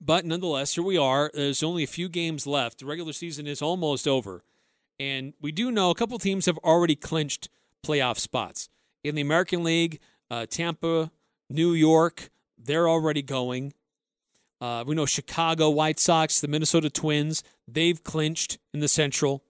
But 0.00 0.24
nonetheless, 0.24 0.74
here 0.74 0.84
we 0.84 0.98
are. 0.98 1.30
There's 1.32 1.62
only 1.62 1.82
a 1.82 1.88
few 1.88 2.08
games 2.08 2.46
left. 2.46 2.78
The 2.78 2.86
regular 2.86 3.12
season 3.12 3.46
is 3.46 3.62
almost 3.62 4.06
over. 4.06 4.44
And 5.00 5.32
we 5.40 5.50
do 5.50 5.72
know 5.72 5.90
a 5.90 5.94
couple 5.94 6.18
teams 6.18 6.46
have 6.46 6.58
already 6.58 6.94
clinched 6.94 7.48
playoff 7.84 8.18
spots. 8.18 8.68
In 9.02 9.14
the 9.14 9.22
American 9.22 9.64
League, 9.64 10.00
uh, 10.30 10.46
Tampa, 10.46 11.10
New 11.50 11.72
York, 11.72 12.30
they're 12.58 12.88
already 12.88 13.22
going. 13.22 13.74
Uh, 14.60 14.84
we 14.86 14.94
know 14.94 15.06
Chicago 15.06 15.68
White 15.70 16.00
Sox, 16.00 16.40
the 16.40 16.48
Minnesota 16.48 16.88
Twins, 16.88 17.42
they've 17.68 18.02
clinched 18.02 18.58
in 18.72 18.80
the 18.80 18.88
Central. 18.88 19.42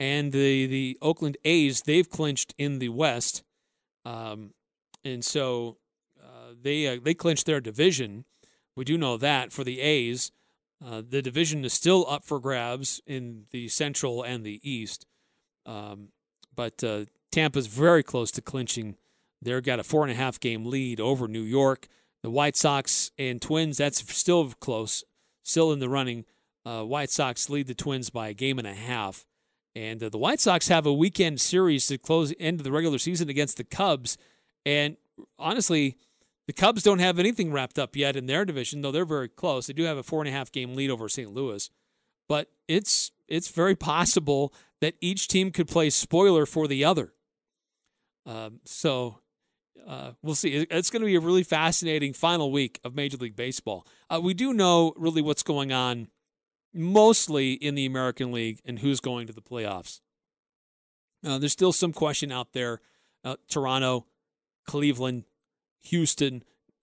And 0.00 0.30
the, 0.30 0.66
the 0.66 0.98
Oakland 1.02 1.36
A's, 1.44 1.82
they've 1.82 2.08
clinched 2.08 2.54
in 2.56 2.78
the 2.78 2.88
West. 2.88 3.42
Um, 4.04 4.52
and 5.04 5.24
so 5.24 5.78
uh, 6.22 6.52
they, 6.60 6.86
uh, 6.86 7.00
they 7.02 7.14
clinched 7.14 7.46
their 7.46 7.60
division. 7.60 8.24
We 8.76 8.84
do 8.84 8.96
know 8.96 9.16
that 9.16 9.52
for 9.52 9.64
the 9.64 9.80
A's. 9.80 10.30
Uh, 10.84 11.02
the 11.08 11.20
division 11.20 11.64
is 11.64 11.72
still 11.72 12.06
up 12.08 12.24
for 12.24 12.38
grabs 12.38 13.00
in 13.06 13.46
the 13.50 13.68
Central 13.68 14.22
and 14.22 14.44
the 14.44 14.60
East. 14.62 15.04
Um, 15.66 16.08
but 16.54 16.82
uh, 16.84 17.06
Tampa's 17.32 17.66
very 17.66 18.02
close 18.02 18.30
to 18.32 18.42
clinching. 18.42 18.96
They've 19.42 19.62
got 19.62 19.80
a 19.80 19.84
four 19.84 20.02
and 20.02 20.12
a 20.12 20.14
half 20.14 20.38
game 20.38 20.66
lead 20.66 21.00
over 21.00 21.26
New 21.26 21.42
York. 21.42 21.88
The 22.22 22.30
White 22.30 22.56
Sox 22.56 23.10
and 23.18 23.40
Twins, 23.40 23.78
that's 23.78 24.00
still 24.14 24.52
close, 24.60 25.04
still 25.42 25.72
in 25.72 25.78
the 25.78 25.88
running. 25.88 26.24
Uh, 26.64 26.82
White 26.82 27.10
Sox 27.10 27.48
lead 27.48 27.66
the 27.66 27.74
Twins 27.74 28.10
by 28.10 28.28
a 28.28 28.34
game 28.34 28.58
and 28.58 28.66
a 28.66 28.74
half. 28.74 29.24
And 29.74 30.02
uh, 30.02 30.08
the 30.08 30.18
White 30.18 30.40
Sox 30.40 30.68
have 30.68 30.86
a 30.86 30.92
weekend 30.92 31.40
series 31.40 31.86
to 31.86 31.98
close 31.98 32.34
end 32.40 32.60
of 32.60 32.64
the 32.64 32.72
regular 32.72 32.98
season 32.98 33.28
against 33.28 33.56
the 33.56 33.64
Cubs. 33.64 34.18
And 34.66 34.96
honestly, 35.38 35.96
the 36.48 36.52
Cubs 36.52 36.82
don't 36.82 36.98
have 36.98 37.18
anything 37.18 37.52
wrapped 37.52 37.78
up 37.78 37.94
yet 37.94 38.16
in 38.16 38.26
their 38.26 38.44
division, 38.44 38.80
though 38.80 38.90
they're 38.90 39.04
very 39.04 39.28
close. 39.28 39.66
They 39.66 39.74
do 39.74 39.84
have 39.84 39.98
a 39.98 40.02
four 40.02 40.20
and 40.20 40.28
a 40.28 40.32
half 40.32 40.50
game 40.50 40.74
lead 40.74 40.90
over 40.90 41.08
St. 41.08 41.30
Louis, 41.30 41.70
but 42.26 42.50
it's 42.66 43.12
it's 43.28 43.48
very 43.48 43.76
possible 43.94 44.52
that 44.80 44.94
each 45.00 45.28
team 45.28 45.50
could 45.50 45.68
play 45.68 45.90
spoiler 45.90 46.46
for 46.46 46.66
the 46.66 46.84
other. 46.84 47.12
Um, 48.24 48.60
so 48.64 49.20
uh, 49.86 50.12
we'll 50.22 50.34
see. 50.34 50.66
It's 50.70 50.90
going 50.90 51.00
to 51.00 51.06
be 51.06 51.16
a 51.16 51.20
really 51.20 51.42
fascinating 51.42 52.12
final 52.12 52.52
week 52.52 52.80
of 52.84 52.94
Major 52.94 53.16
League 53.16 53.36
Baseball. 53.36 53.86
Uh, 54.10 54.20
we 54.22 54.34
do 54.34 54.52
know 54.52 54.92
really 54.96 55.22
what's 55.22 55.42
going 55.42 55.72
on 55.72 56.08
mostly 56.74 57.54
in 57.54 57.74
the 57.74 57.86
American 57.86 58.32
League 58.32 58.60
and 58.64 58.78
who's 58.80 59.00
going 59.00 59.26
to 59.26 59.32
the 59.32 59.40
playoffs. 59.40 60.00
Uh, 61.26 61.38
there's 61.38 61.52
still 61.52 61.72
some 61.72 61.92
question 61.92 62.30
out 62.30 62.52
there. 62.52 62.80
Uh, 63.24 63.36
Toronto, 63.48 64.06
Cleveland, 64.66 65.24
Houston, 65.84 66.42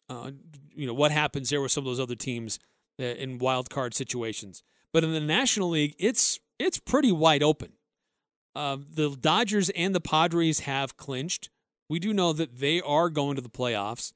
uh, 0.10 0.32
you 0.74 0.86
know, 0.86 0.94
what 0.94 1.12
happens 1.12 1.50
there 1.50 1.62
with 1.62 1.72
some 1.72 1.84
of 1.84 1.86
those 1.86 2.00
other 2.00 2.16
teams 2.16 2.60
uh, 3.00 3.04
in 3.04 3.38
wild 3.38 3.70
card 3.70 3.94
situations. 3.94 4.64
But 4.92 5.04
in 5.04 5.14
the 5.14 5.20
National 5.22 5.70
League, 5.70 5.96
it's 5.98 6.40
it's 6.58 6.80
pretty 6.80 7.12
wide 7.12 7.44
open. 7.44 7.74
The 8.56 9.18
Dodgers 9.20 9.70
and 9.72 9.94
the 9.94 10.00
Padres 10.00 10.62
have 10.62 10.96
clinched. 10.96 11.50
We 11.90 12.00
do 12.00 12.14
know 12.14 12.34
that 12.34 12.60
they 12.60 12.82
are 12.82 13.10
going 13.10 13.36
to 13.36 13.42
the 13.42 13.50
playoffs, 13.50 14.14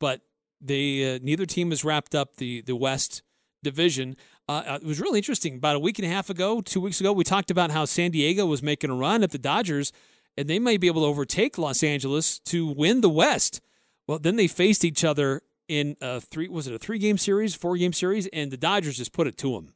but 0.00 0.22
they 0.60 1.14
uh, 1.14 1.18
neither 1.22 1.46
team 1.46 1.70
has 1.70 1.84
wrapped 1.84 2.14
up 2.14 2.36
the 2.36 2.62
the 2.62 2.76
West 2.76 3.22
division. 3.62 4.16
Uh, 4.48 4.62
uh, 4.66 4.78
it 4.80 4.86
was 4.86 5.00
really 5.00 5.18
interesting. 5.18 5.56
About 5.56 5.76
a 5.76 5.80
week 5.80 5.98
and 5.98 6.06
a 6.06 6.10
half 6.10 6.30
ago, 6.30 6.60
two 6.60 6.80
weeks 6.80 7.00
ago, 7.00 7.12
we 7.12 7.24
talked 7.24 7.50
about 7.50 7.70
how 7.70 7.84
San 7.84 8.10
Diego 8.10 8.46
was 8.46 8.62
making 8.62 8.90
a 8.90 8.94
run 8.94 9.22
at 9.22 9.30
the 9.30 9.38
Dodgers, 9.38 9.92
and 10.36 10.48
they 10.48 10.58
may 10.58 10.76
be 10.76 10.86
able 10.86 11.02
to 11.02 11.08
overtake 11.08 11.58
Los 11.58 11.82
Angeles 11.82 12.38
to 12.40 12.66
win 12.66 13.00
the 13.00 13.08
West. 13.08 13.60
Well, 14.06 14.18
then 14.18 14.36
they 14.36 14.46
faced 14.46 14.84
each 14.84 15.02
other 15.04 15.42
in 15.66 15.96
a 16.00 16.20
three 16.20 16.48
was 16.48 16.66
it 16.66 16.74
a 16.74 16.78
three 16.78 16.98
game 16.98 17.18
series, 17.18 17.54
four 17.54 17.76
game 17.76 17.92
series, 17.92 18.26
and 18.28 18.50
the 18.50 18.56
Dodgers 18.56 18.98
just 18.98 19.12
put 19.12 19.26
it 19.26 19.38
to 19.38 19.52
them, 19.52 19.74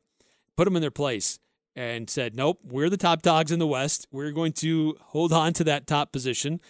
put 0.56 0.64
them 0.64 0.76
in 0.76 0.82
their 0.82 0.90
place, 0.90 1.38
and 1.74 2.08
said, 2.10 2.34
"Nope, 2.34 2.60
we're 2.62 2.90
the 2.90 2.96
top 2.96 3.22
dogs 3.22 3.50
in 3.50 3.58
the 3.58 3.66
West. 3.66 4.06
We're 4.12 4.32
going 4.32 4.52
to 4.54 4.96
hold 5.00 5.32
on 5.32 5.52
to 5.54 5.64
that 5.64 5.86
top 5.86 6.12
position, 6.12 6.60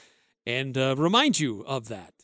and 0.48 0.76
uh, 0.76 0.94
remind 0.96 1.38
you 1.38 1.62
of 1.66 1.88
that." 1.88 2.14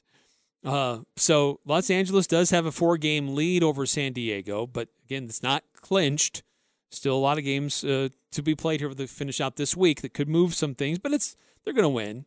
Uh, 0.65 1.01
so 1.17 1.61
Los 1.67 1.91
Angeles 1.91 2.27
does 2.27 2.51
have 2.51 2.65
a 2.65 2.73
four 2.73 2.97
game 2.97 3.35
lead 3.35 3.63
over 3.63 3.85
San 3.85 4.13
Diego, 4.13 4.67
but 4.67 4.89
again, 5.05 5.25
it's 5.25 5.43
not 5.43 5.63
clinched. 5.81 6.43
Still 6.91 7.17
a 7.17 7.19
lot 7.19 7.39
of 7.39 7.45
games 7.45 7.85
uh, 7.85 8.09
to 8.33 8.43
be 8.43 8.55
played 8.55 8.81
here 8.81 8.89
to 8.89 9.07
finish 9.07 9.41
out 9.41 9.57
this 9.57 9.77
week 9.77 10.01
that 10.01 10.15
could 10.15 10.29
move 10.29 10.55
some 10.55 10.75
things, 10.75 10.99
but 10.99 11.13
it's 11.13 11.37
they're 11.65 11.75
going 11.75 11.83
to 11.83 11.89
win. 11.89 12.25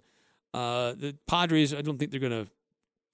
Uh, 0.54 0.94
the 0.94 1.16
Padres, 1.28 1.74
I 1.74 1.82
don't 1.82 1.98
think 1.98 2.12
they're 2.12 2.20
going 2.20 2.46
to 2.46 2.52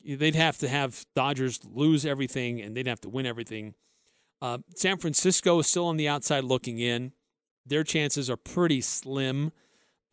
they'd 0.04 0.36
have 0.36 0.58
to 0.58 0.68
have 0.68 1.06
Dodgers 1.16 1.60
lose 1.64 2.06
everything 2.06 2.62
and 2.62 2.76
they'd 2.76 2.88
have 2.88 3.02
to 3.02 3.10
win 3.10 3.26
everything. 3.26 3.74
Uh, 4.42 4.58
San 4.76 4.98
Francisco 4.98 5.60
is 5.60 5.68
still 5.68 5.86
on 5.86 5.98
the 5.98 6.08
outside 6.08 6.44
looking 6.44 6.80
in. 6.80 7.14
Their 7.66 7.84
chances 7.84 8.30
are 8.30 8.36
pretty 8.36 8.82
slim, 8.82 9.54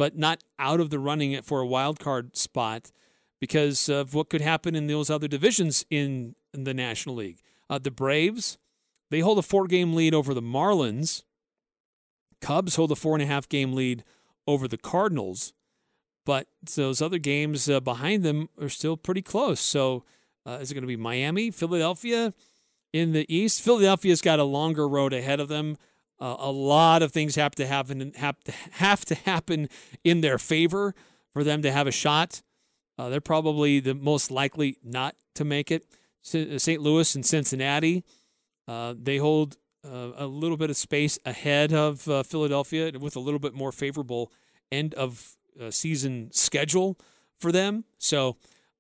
but 0.01 0.17
not 0.17 0.43
out 0.59 0.81
of 0.81 0.89
the 0.89 0.99
running 0.99 1.43
for 1.43 1.61
a 1.61 1.67
wild 1.67 1.99
card 1.99 2.35
spot 2.35 2.91
because 3.39 3.91
of 3.91 4.15
what 4.15 4.31
could 4.31 4.41
happen 4.41 4.75
in 4.75 4.87
those 4.87 5.11
other 5.11 5.29
divisions 5.29 5.85
in, 5.91 6.35
in 6.55 6.65
the 6.65 6.73
National 6.73 7.17
League. 7.17 7.43
Uh, 7.69 7.79
the 7.79 7.91
Braves, 7.91 8.57
they 9.11 9.21
hold 9.21 9.39
a 9.39 9.43
four 9.43 9.67
game 9.67 9.93
lead 9.93 10.15
over 10.15 10.33
the 10.33 10.41
Marlins. 10.41 11.25
Cubs 12.41 12.77
hold 12.77 12.91
a 12.91 12.97
four 12.97 13.15
and 13.15 13.23
a 13.23 13.27
half 13.27 13.47
game 13.47 13.75
lead 13.75 14.03
over 14.47 14.67
the 14.67 14.79
Cardinals 14.79 15.53
but 16.27 16.47
those 16.77 17.03
other 17.03 17.19
games 17.19 17.69
uh, 17.69 17.81
behind 17.81 18.23
them 18.23 18.49
are 18.61 18.69
still 18.69 18.97
pretty 18.97 19.23
close. 19.23 19.59
So 19.59 20.05
uh, 20.47 20.59
is 20.61 20.71
it 20.71 20.75
going 20.75 20.83
to 20.83 20.89
be 20.89 20.97
Miami, 20.97 21.51
Philadelphia 21.51 22.35
in 22.93 23.13
the 23.13 23.27
East? 23.35 23.63
Philadelphia's 23.63 24.21
got 24.21 24.39
a 24.39 24.45
longer 24.45 24.89
road 24.89 25.13
ahead 25.13 25.41
of 25.41 25.49
them. 25.49 25.77
Uh, 26.21 26.37
a 26.39 26.51
lot 26.51 27.03
of 27.03 27.13
things 27.13 27.37
have 27.37 27.55
to 27.55 27.67
happen 27.67 28.13
have 28.17 28.39
to 28.45 28.53
have 28.73 29.05
to 29.07 29.15
happen 29.15 29.69
in 30.05 30.21
their 30.21 30.39
favor 30.39 30.95
for 31.33 31.43
them 31.43 31.63
to 31.63 31.73
have 31.73 31.87
a 31.87 31.93
shot. 31.93 32.43
Uh, 32.99 33.09
they're 33.09 33.21
probably 33.21 33.81
the 33.81 33.95
most 33.95 34.31
likely 34.31 34.77
not 34.85 35.17
to 35.35 35.45
make 35.45 35.71
it. 35.71 35.87
St. 36.23 36.69
Uh, 36.69 36.83
Louis 36.83 37.15
and 37.15 37.25
Cincinnati, 37.25 38.05
uh, 38.69 38.95
they 39.01 39.17
hold 39.17 39.57
a 39.83 40.27
little 40.27 40.59
bit 40.59 40.69
of 40.69 40.77
space 40.77 41.19
ahead 41.25 41.73
of 41.73 42.03
Philadelphia 42.27 42.93
with 43.01 43.17
a 43.17 43.21
little 43.21 43.41
bit 43.41 43.55
more 43.55 43.73
favorable 43.73 44.31
end 44.71 44.93
of 44.95 45.37
uh, 45.61 45.71
season 45.71 46.31
schedule 46.33 46.99
for 47.39 47.53
them. 47.53 47.85
So 47.99 48.37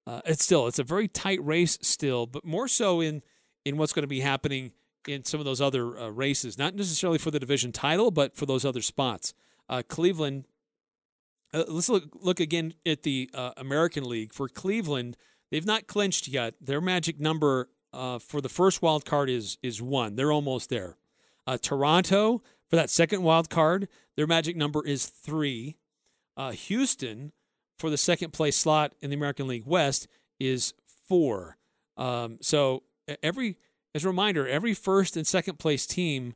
uh, 0.06 0.20
it's 0.24 0.44
still 0.44 0.66
it's 0.66 0.78
a 0.78 0.84
very 0.84 1.08
tight 1.08 1.44
race 1.44 1.78
still, 1.82 2.26
but 2.26 2.44
more 2.44 2.68
so 2.68 3.00
in 3.00 3.22
in 3.64 3.76
what's 3.76 3.92
going 3.92 4.02
to 4.02 4.08
be 4.08 4.20
happening 4.20 4.72
in 5.06 5.24
some 5.24 5.40
of 5.40 5.46
those 5.46 5.60
other 5.60 5.98
uh, 5.98 6.08
races, 6.08 6.58
not 6.58 6.74
necessarily 6.74 7.18
for 7.18 7.30
the 7.30 7.40
division 7.40 7.72
title, 7.72 8.10
but 8.10 8.36
for 8.36 8.46
those 8.46 8.64
other 8.64 8.82
spots. 8.82 9.34
Uh, 9.68 9.82
Cleveland. 9.86 10.46
Uh, 11.52 11.64
let's 11.68 11.88
look 11.88 12.04
look 12.20 12.40
again 12.40 12.74
at 12.86 13.02
the 13.02 13.28
uh, 13.34 13.52
American 13.56 14.04
League 14.04 14.32
for 14.32 14.48
Cleveland. 14.48 15.16
They've 15.50 15.66
not 15.66 15.86
clinched 15.86 16.28
yet. 16.28 16.54
Their 16.60 16.80
magic 16.80 17.18
number 17.18 17.68
for 17.92 18.40
the 18.40 18.48
first 18.48 18.82
wild 18.82 19.04
card 19.04 19.28
is 19.28 19.58
is 19.62 19.82
one. 19.82 20.16
They're 20.16 20.32
almost 20.32 20.70
there. 20.70 20.96
Toronto 21.60 22.42
for 22.70 22.76
that 22.76 22.88
second 22.88 23.22
wild 23.22 23.50
card, 23.50 23.88
their 24.16 24.28
magic 24.28 24.56
number 24.56 24.86
is 24.86 25.06
three. 25.06 25.76
Uh, 26.36 26.52
Houston 26.52 27.32
for 27.78 27.90
the 27.90 27.96
second 27.96 28.32
place 28.32 28.56
slot 28.56 28.94
in 29.00 29.10
the 29.10 29.16
American 29.16 29.48
League 29.48 29.66
West 29.66 30.06
is 30.38 30.72
four. 31.08 31.58
Um, 31.96 32.38
so 32.40 32.84
every 33.22 33.58
as 33.94 34.04
a 34.04 34.08
reminder, 34.08 34.46
every 34.46 34.74
first 34.74 35.16
and 35.16 35.26
second 35.26 35.58
place 35.58 35.86
team 35.86 36.34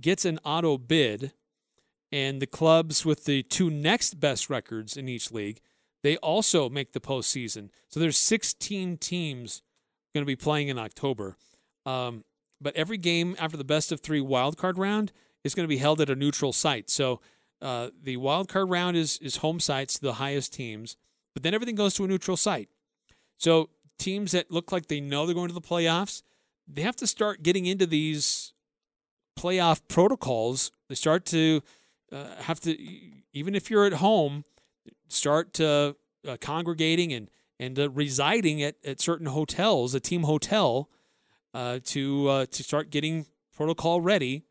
gets 0.00 0.24
an 0.24 0.38
auto 0.44 0.78
bid, 0.78 1.32
and 2.10 2.40
the 2.40 2.46
clubs 2.46 3.04
with 3.04 3.24
the 3.24 3.42
two 3.42 3.70
next 3.70 4.20
best 4.20 4.48
records 4.48 4.96
in 4.96 5.08
each 5.08 5.30
league 5.30 5.60
they 6.04 6.18
also 6.18 6.68
make 6.68 6.92
the 6.92 7.00
postseason. 7.00 7.70
So 7.88 7.98
there's 7.98 8.18
16 8.18 8.98
teams 8.98 9.62
going 10.14 10.22
to 10.22 10.26
be 10.26 10.36
playing 10.36 10.68
in 10.68 10.78
October. 10.78 11.38
Um, 11.86 12.24
but 12.60 12.76
every 12.76 12.98
game 12.98 13.34
after 13.38 13.56
the 13.56 13.64
best 13.64 13.90
of 13.90 14.00
three 14.00 14.20
wild 14.20 14.58
card 14.58 14.76
round 14.76 15.12
is 15.44 15.54
going 15.54 15.64
to 15.64 15.68
be 15.68 15.78
held 15.78 16.02
at 16.02 16.10
a 16.10 16.14
neutral 16.14 16.52
site. 16.52 16.90
So 16.90 17.22
uh, 17.62 17.88
the 18.00 18.18
wild 18.18 18.50
card 18.50 18.68
round 18.68 18.98
is 18.98 19.18
is 19.18 19.38
home 19.38 19.58
sites, 19.58 19.94
to 19.94 20.02
the 20.02 20.14
highest 20.14 20.52
teams, 20.52 20.98
but 21.32 21.42
then 21.42 21.54
everything 21.54 21.74
goes 21.74 21.94
to 21.94 22.04
a 22.04 22.06
neutral 22.06 22.36
site. 22.36 22.68
So 23.38 23.70
teams 23.98 24.32
that 24.32 24.50
look 24.50 24.70
like 24.72 24.88
they 24.88 25.00
know 25.00 25.24
they're 25.24 25.34
going 25.34 25.48
to 25.48 25.54
the 25.54 25.60
playoffs, 25.62 26.22
they 26.66 26.82
have 26.82 26.96
to 26.96 27.06
start 27.06 27.42
getting 27.42 27.66
into 27.66 27.86
these 27.86 28.52
playoff 29.38 29.82
protocols. 29.88 30.70
They 30.88 30.94
start 30.94 31.24
to 31.26 31.62
uh, 32.12 32.36
have 32.40 32.60
to, 32.60 32.76
even 33.32 33.54
if 33.54 33.70
you're 33.70 33.84
at 33.84 33.94
home, 33.94 34.44
start 35.08 35.60
uh, 35.60 35.94
congregating 36.40 37.12
and 37.12 37.30
and 37.60 37.78
uh, 37.78 37.88
residing 37.90 38.62
at, 38.62 38.76
at 38.84 39.00
certain 39.00 39.26
hotels, 39.26 39.94
a 39.94 40.00
team 40.00 40.24
hotel, 40.24 40.88
uh, 41.52 41.78
to 41.84 42.28
uh, 42.28 42.46
to 42.46 42.62
start 42.62 42.90
getting 42.90 43.26
protocol 43.56 44.00
ready 44.00 44.42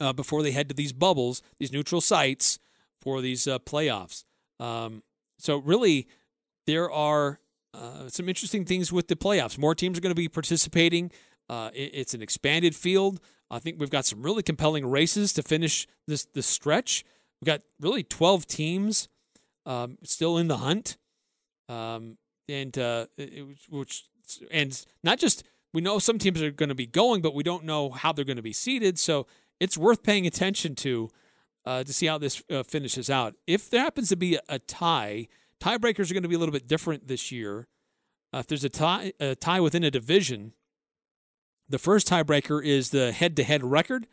uh, 0.00 0.12
before 0.12 0.42
they 0.42 0.52
head 0.52 0.68
to 0.68 0.74
these 0.74 0.92
bubbles, 0.92 1.42
these 1.58 1.72
neutral 1.72 2.00
sites, 2.00 2.58
for 2.98 3.20
these 3.20 3.46
playoffs. 3.46 4.24
Um, 4.58 5.02
so 5.38 5.58
really, 5.58 6.08
there 6.66 6.90
are 6.90 7.40
uh, 7.76 8.08
some 8.08 8.28
interesting 8.28 8.64
things 8.64 8.92
with 8.92 9.08
the 9.08 9.16
playoffs. 9.16 9.58
More 9.58 9.74
teams 9.74 9.98
are 9.98 10.00
going 10.00 10.10
to 10.10 10.14
be 10.14 10.28
participating. 10.28 11.10
Uh, 11.48 11.70
it, 11.74 11.90
it's 11.92 12.14
an 12.14 12.22
expanded 12.22 12.74
field. 12.74 13.20
I 13.50 13.58
think 13.58 13.78
we've 13.78 13.90
got 13.90 14.04
some 14.04 14.22
really 14.22 14.42
compelling 14.42 14.86
races 14.86 15.32
to 15.34 15.42
finish 15.42 15.86
this 16.06 16.24
this 16.34 16.46
stretch. 16.46 17.04
We've 17.40 17.46
got 17.46 17.62
really 17.80 18.02
12 18.02 18.46
teams 18.46 19.08
um, 19.66 19.98
still 20.02 20.38
in 20.38 20.48
the 20.48 20.56
hunt, 20.56 20.96
um, 21.68 22.16
and 22.48 22.76
uh, 22.78 23.06
it, 23.16 23.46
which 23.68 24.04
and 24.50 24.84
not 25.04 25.18
just 25.18 25.44
we 25.72 25.80
know 25.80 25.98
some 25.98 26.18
teams 26.18 26.42
are 26.42 26.50
going 26.50 26.70
to 26.70 26.74
be 26.74 26.86
going, 26.86 27.20
but 27.20 27.34
we 27.34 27.42
don't 27.42 27.64
know 27.64 27.90
how 27.90 28.12
they're 28.12 28.24
going 28.24 28.36
to 28.36 28.42
be 28.42 28.52
seated. 28.52 28.98
So 28.98 29.26
it's 29.60 29.76
worth 29.76 30.02
paying 30.02 30.26
attention 30.26 30.74
to 30.76 31.10
uh, 31.64 31.84
to 31.84 31.92
see 31.92 32.06
how 32.06 32.18
this 32.18 32.42
uh, 32.50 32.62
finishes 32.62 33.10
out. 33.10 33.34
If 33.46 33.70
there 33.70 33.82
happens 33.82 34.08
to 34.08 34.16
be 34.16 34.38
a 34.48 34.58
tie, 34.58 35.28
tiebreakers 35.60 36.10
are 36.10 36.14
going 36.14 36.22
to 36.22 36.28
be 36.28 36.34
a 36.34 36.38
little 36.38 36.52
bit 36.52 36.68
different 36.68 37.08
this 37.08 37.32
year. 37.32 37.66
Uh, 38.32 38.38
if 38.38 38.46
there's 38.46 38.64
a 38.64 38.68
tie, 38.68 39.12
a 39.20 39.34
tie 39.34 39.60
within 39.60 39.84
a 39.84 39.90
division, 39.90 40.52
the 41.68 41.78
first 41.78 42.08
tiebreaker 42.08 42.64
is 42.64 42.90
the 42.90 43.12
head-to-head 43.12 43.64
record. 43.64 44.06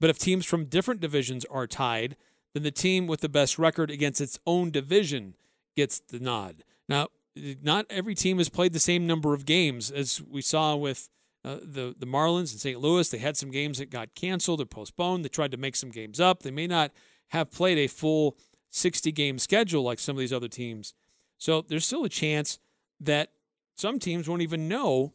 But 0.00 0.10
if 0.10 0.18
teams 0.18 0.44
from 0.44 0.64
different 0.64 1.00
divisions 1.00 1.44
are 1.44 1.66
tied, 1.66 2.16
then 2.54 2.64
the 2.64 2.70
team 2.70 3.06
with 3.06 3.20
the 3.20 3.28
best 3.28 3.58
record 3.58 3.90
against 3.90 4.20
its 4.20 4.38
own 4.46 4.70
division 4.70 5.36
gets 5.76 6.00
the 6.00 6.18
nod. 6.18 6.64
Now, 6.88 7.08
not 7.36 7.86
every 7.88 8.14
team 8.14 8.38
has 8.38 8.48
played 8.48 8.72
the 8.72 8.80
same 8.80 9.06
number 9.06 9.32
of 9.32 9.46
games 9.46 9.90
as 9.90 10.20
we 10.20 10.42
saw 10.42 10.76
with 10.76 11.08
uh, 11.44 11.56
the 11.62 11.94
the 11.98 12.06
Marlins 12.06 12.52
and 12.52 12.60
St. 12.60 12.78
Louis. 12.78 13.08
They 13.08 13.18
had 13.18 13.36
some 13.36 13.50
games 13.50 13.78
that 13.78 13.90
got 13.90 14.14
canceled 14.14 14.60
or 14.60 14.66
postponed. 14.66 15.24
They 15.24 15.28
tried 15.28 15.50
to 15.52 15.56
make 15.56 15.76
some 15.76 15.90
games 15.90 16.20
up. 16.20 16.42
They 16.42 16.50
may 16.50 16.66
not 16.66 16.92
have 17.28 17.50
played 17.50 17.78
a 17.78 17.86
full 17.86 18.36
60 18.72 19.12
game 19.12 19.38
schedule 19.38 19.82
like 19.82 19.98
some 19.98 20.16
of 20.16 20.20
these 20.20 20.32
other 20.32 20.48
teams. 20.48 20.94
So 21.38 21.62
there's 21.62 21.86
still 21.86 22.04
a 22.04 22.08
chance 22.08 22.58
that 23.00 23.30
some 23.76 23.98
teams 23.98 24.28
won't 24.28 24.42
even 24.42 24.66
know 24.68 25.12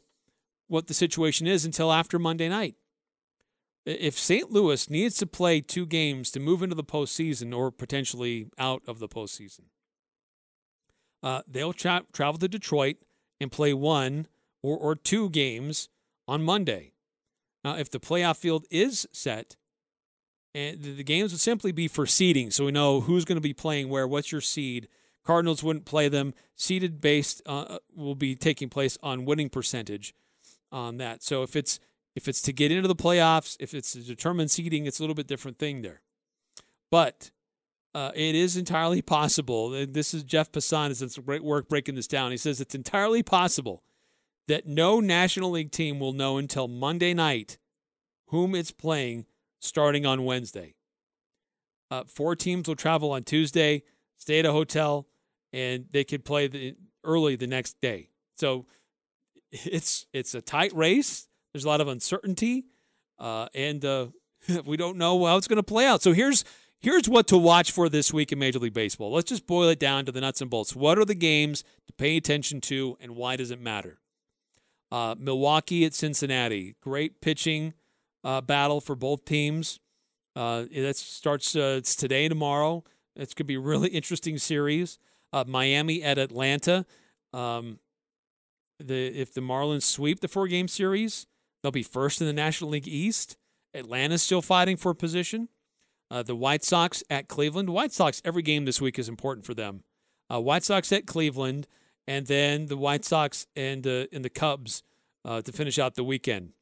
what 0.68 0.88
the 0.88 0.94
situation 0.94 1.48
is 1.48 1.66
until 1.66 1.92
after 1.92 2.20
Monday 2.20 2.50
night. 2.50 2.76
If 3.86 4.20
St. 4.20 4.52
Louis 4.52 4.90
needs 4.90 5.18
to 5.18 5.26
play 5.26 5.62
two 5.62 5.86
games 5.86 6.30
to 6.32 6.40
move 6.40 6.62
into 6.62 6.76
the 6.76 6.84
postseason 6.84 7.56
or 7.56 7.72
potentially 7.72 8.48
out 8.58 8.84
of 8.86 9.00
the 9.00 9.08
postseason, 9.08 9.66
uh, 11.24 11.42
they'll 11.48 11.74
tra- 11.74 12.06
travel 12.12 12.38
to 12.40 12.48
Detroit 12.48 12.98
and 13.40 13.52
play 13.52 13.74
one 13.74 14.28
or, 14.62 14.78
or 14.78 14.96
two 14.96 15.30
games 15.30 15.90
on 16.28 16.44
Monday. 16.44 16.92
Now, 17.64 17.78
if 17.78 17.90
the 17.90 18.00
playoff 18.00 18.38
field 18.38 18.66
is 18.70 19.08
set, 19.12 19.56
and 20.58 20.82
the 20.82 21.04
games 21.04 21.32
would 21.32 21.40
simply 21.40 21.72
be 21.72 21.88
for 21.88 22.08
seeding, 22.08 22.50
so 22.50 22.66
we 22.66 22.72
know 22.72 23.02
who's 23.02 23.26
going 23.26 23.36
to 23.38 23.42
be 23.42 23.54
playing 23.54 23.90
where, 23.90 24.08
what's 24.08 24.32
your 24.32 24.42
seed. 24.42 24.88
Cardinals 25.24 25.62
wouldn't 25.62 25.86
play 25.86 26.10
them. 26.10 26.34
Seeded 26.56 27.00
based 27.00 27.44
uh, 27.46 27.60
uh, 27.60 27.78
will 27.96 28.16
be 28.16 28.34
taking 28.34 28.68
place 28.68 28.98
on 29.04 29.26
winning 29.26 29.50
percentage 29.50 30.16
on 30.72 30.98
that. 30.98 31.22
So 31.22 31.44
if 31.44 31.56
it's 31.56 31.80
if 32.16 32.28
it's 32.28 32.42
to 32.42 32.54
get 32.54 32.72
into 32.72 32.88
the 32.88 32.96
playoffs, 32.96 33.56
if 33.60 33.76
it's 33.76 33.92
to 33.92 34.00
determine 34.00 34.48
seeding, 34.48 34.88
it's 34.88 35.00
a 35.00 35.04
little 35.04 35.14
bit 35.14 35.28
different 35.28 35.60
thing 35.60 35.84
there. 35.84 36.02
But 36.90 37.30
uh, 37.94 38.12
it 38.16 38.34
is 38.34 38.58
entirely 38.58 39.04
possible. 39.04 39.70
This 39.86 40.16
is 40.16 40.24
Jeff 40.24 40.52
Passan 40.52 40.88
has 40.88 41.02
done 41.02 41.10
some 41.10 41.26
great 41.26 41.44
work 41.44 41.70
breaking 41.70 41.94
this 41.94 42.08
down. 42.08 42.32
He 42.32 42.38
says 42.38 42.60
it's 42.60 42.74
entirely 42.74 43.22
possible 43.22 43.84
that 44.48 44.66
no 44.66 45.00
National 45.00 45.52
League 45.52 45.72
team 45.72 46.00
will 46.00 46.14
know 46.14 46.38
until 46.38 46.68
Monday 46.68 47.14
night 47.14 47.60
whom 48.30 48.56
it's 48.56 48.72
playing 48.72 49.28
starting 49.68 50.06
on 50.06 50.26
Wednesday. 50.26 50.76
Uh, 51.90 52.04
four 52.06 52.36
teams 52.36 52.68
will 52.68 52.76
travel 52.76 53.12
on 53.12 53.24
Tuesday, 53.24 53.84
stay 54.18 54.40
at 54.40 54.46
a 54.46 54.52
hotel, 54.52 55.08
and 55.54 55.86
they 55.92 56.04
could 56.04 56.26
play 56.26 56.48
the, 56.48 56.76
early 57.04 57.36
the 57.36 57.48
next 57.48 57.80
day. 57.82 58.10
So 58.36 58.66
it's 59.52 60.06
it's 60.12 60.36
a 60.36 60.42
tight 60.42 60.74
race. 60.74 61.28
There's 61.54 61.64
a 61.64 61.68
lot 61.68 61.82
of 61.82 61.88
uncertainty, 61.88 62.68
uh, 63.20 63.48
and 63.56 63.84
uh, 63.86 64.08
we 64.66 64.76
don't 64.76 64.98
know 64.98 65.26
how 65.26 65.38
it's 65.38 65.48
going 65.48 65.58
to 65.58 65.64
play 65.64 65.86
out. 65.86 66.02
So 66.02 66.14
here's 66.14 66.44
Here's 66.80 67.10
what 67.10 67.28
to 67.28 67.38
watch 67.38 67.72
for 67.72 67.90
this 67.90 68.14
week 68.14 68.32
in 68.32 68.38
Major 68.38 68.60
League 68.60 68.74
Baseball. 68.74 69.12
Let's 69.12 69.30
just 69.30 69.48
boil 69.48 69.70
it 69.70 69.80
down 69.80 70.06
to 70.06 70.12
the 70.12 70.22
nuts 70.22 70.42
and 70.42 70.50
bolts. 70.50 70.76
What 70.76 71.00
are 71.00 71.06
the 71.06 71.16
games 71.16 71.64
to 71.88 71.94
pay 71.94 72.18
attention 72.18 72.62
to, 72.62 72.96
and 73.02 73.16
why 73.16 73.36
does 73.36 73.50
it 73.50 73.60
matter? 73.60 74.00
Uh, 74.92 75.16
Milwaukee 75.18 75.86
at 75.86 75.96
Cincinnati. 75.96 76.76
Great 76.80 77.20
pitching 77.20 77.74
uh, 78.28 78.42
battle 78.42 78.82
for 78.82 78.96
both 78.96 79.24
teams. 79.26 79.80
Uh, 80.36 80.66
that 80.76 80.98
starts 80.98 81.56
uh, 81.56 81.76
it's 81.78 81.96
today 81.96 82.26
and 82.26 82.32
tomorrow. 82.32 82.84
It's 83.16 83.34
going 83.34 83.46
to 83.46 83.48
be 83.48 83.56
a 83.56 83.60
really 83.60 83.90
interesting 83.94 84.38
series. 84.38 85.00
Uh, 85.34 85.46
Miami 85.48 86.04
at 86.04 86.18
Atlanta. 86.20 86.86
Um, 87.34 87.80
the 88.80 89.08
if 89.08 89.34
the 89.34 89.42
Marlins 89.42 89.84
sweep 89.84 90.20
the 90.20 90.28
four 90.28 90.48
game 90.48 90.68
series, 90.68 91.26
they'll 91.64 91.72
be 91.72 91.84
first 91.84 92.22
in 92.22 92.28
the 92.28 92.34
National 92.34 92.70
League 92.70 92.88
East. 92.88 93.38
Atlanta's 93.74 94.22
still 94.22 94.42
fighting 94.42 94.78
for 94.78 94.92
a 94.92 94.96
position. 94.96 95.50
Uh, 96.12 96.22
the 96.22 96.36
White 96.36 96.64
Sox 96.64 97.04
at 97.10 97.28
Cleveland. 97.28 97.70
White 97.70 97.92
Sox, 97.92 98.22
every 98.24 98.42
game 98.42 98.66
this 98.66 98.80
week 98.80 99.00
is 99.00 99.10
important 99.10 99.46
for 99.46 99.54
them. 99.54 99.84
Uh, 100.32 100.40
White 100.40 100.64
Sox 100.64 100.92
at 100.92 101.06
Cleveland, 101.06 101.68
and 102.08 102.28
then 102.28 102.68
the 102.68 102.78
White 102.78 103.04
Sox 103.04 103.48
and, 103.56 103.86
uh, 103.86 104.06
and 104.14 104.24
the 104.24 104.30
Cubs 104.30 104.84
to 105.26 105.52
finish 105.52 105.78
out 105.78 105.96
the 105.96 106.06
weekend. 106.06 106.54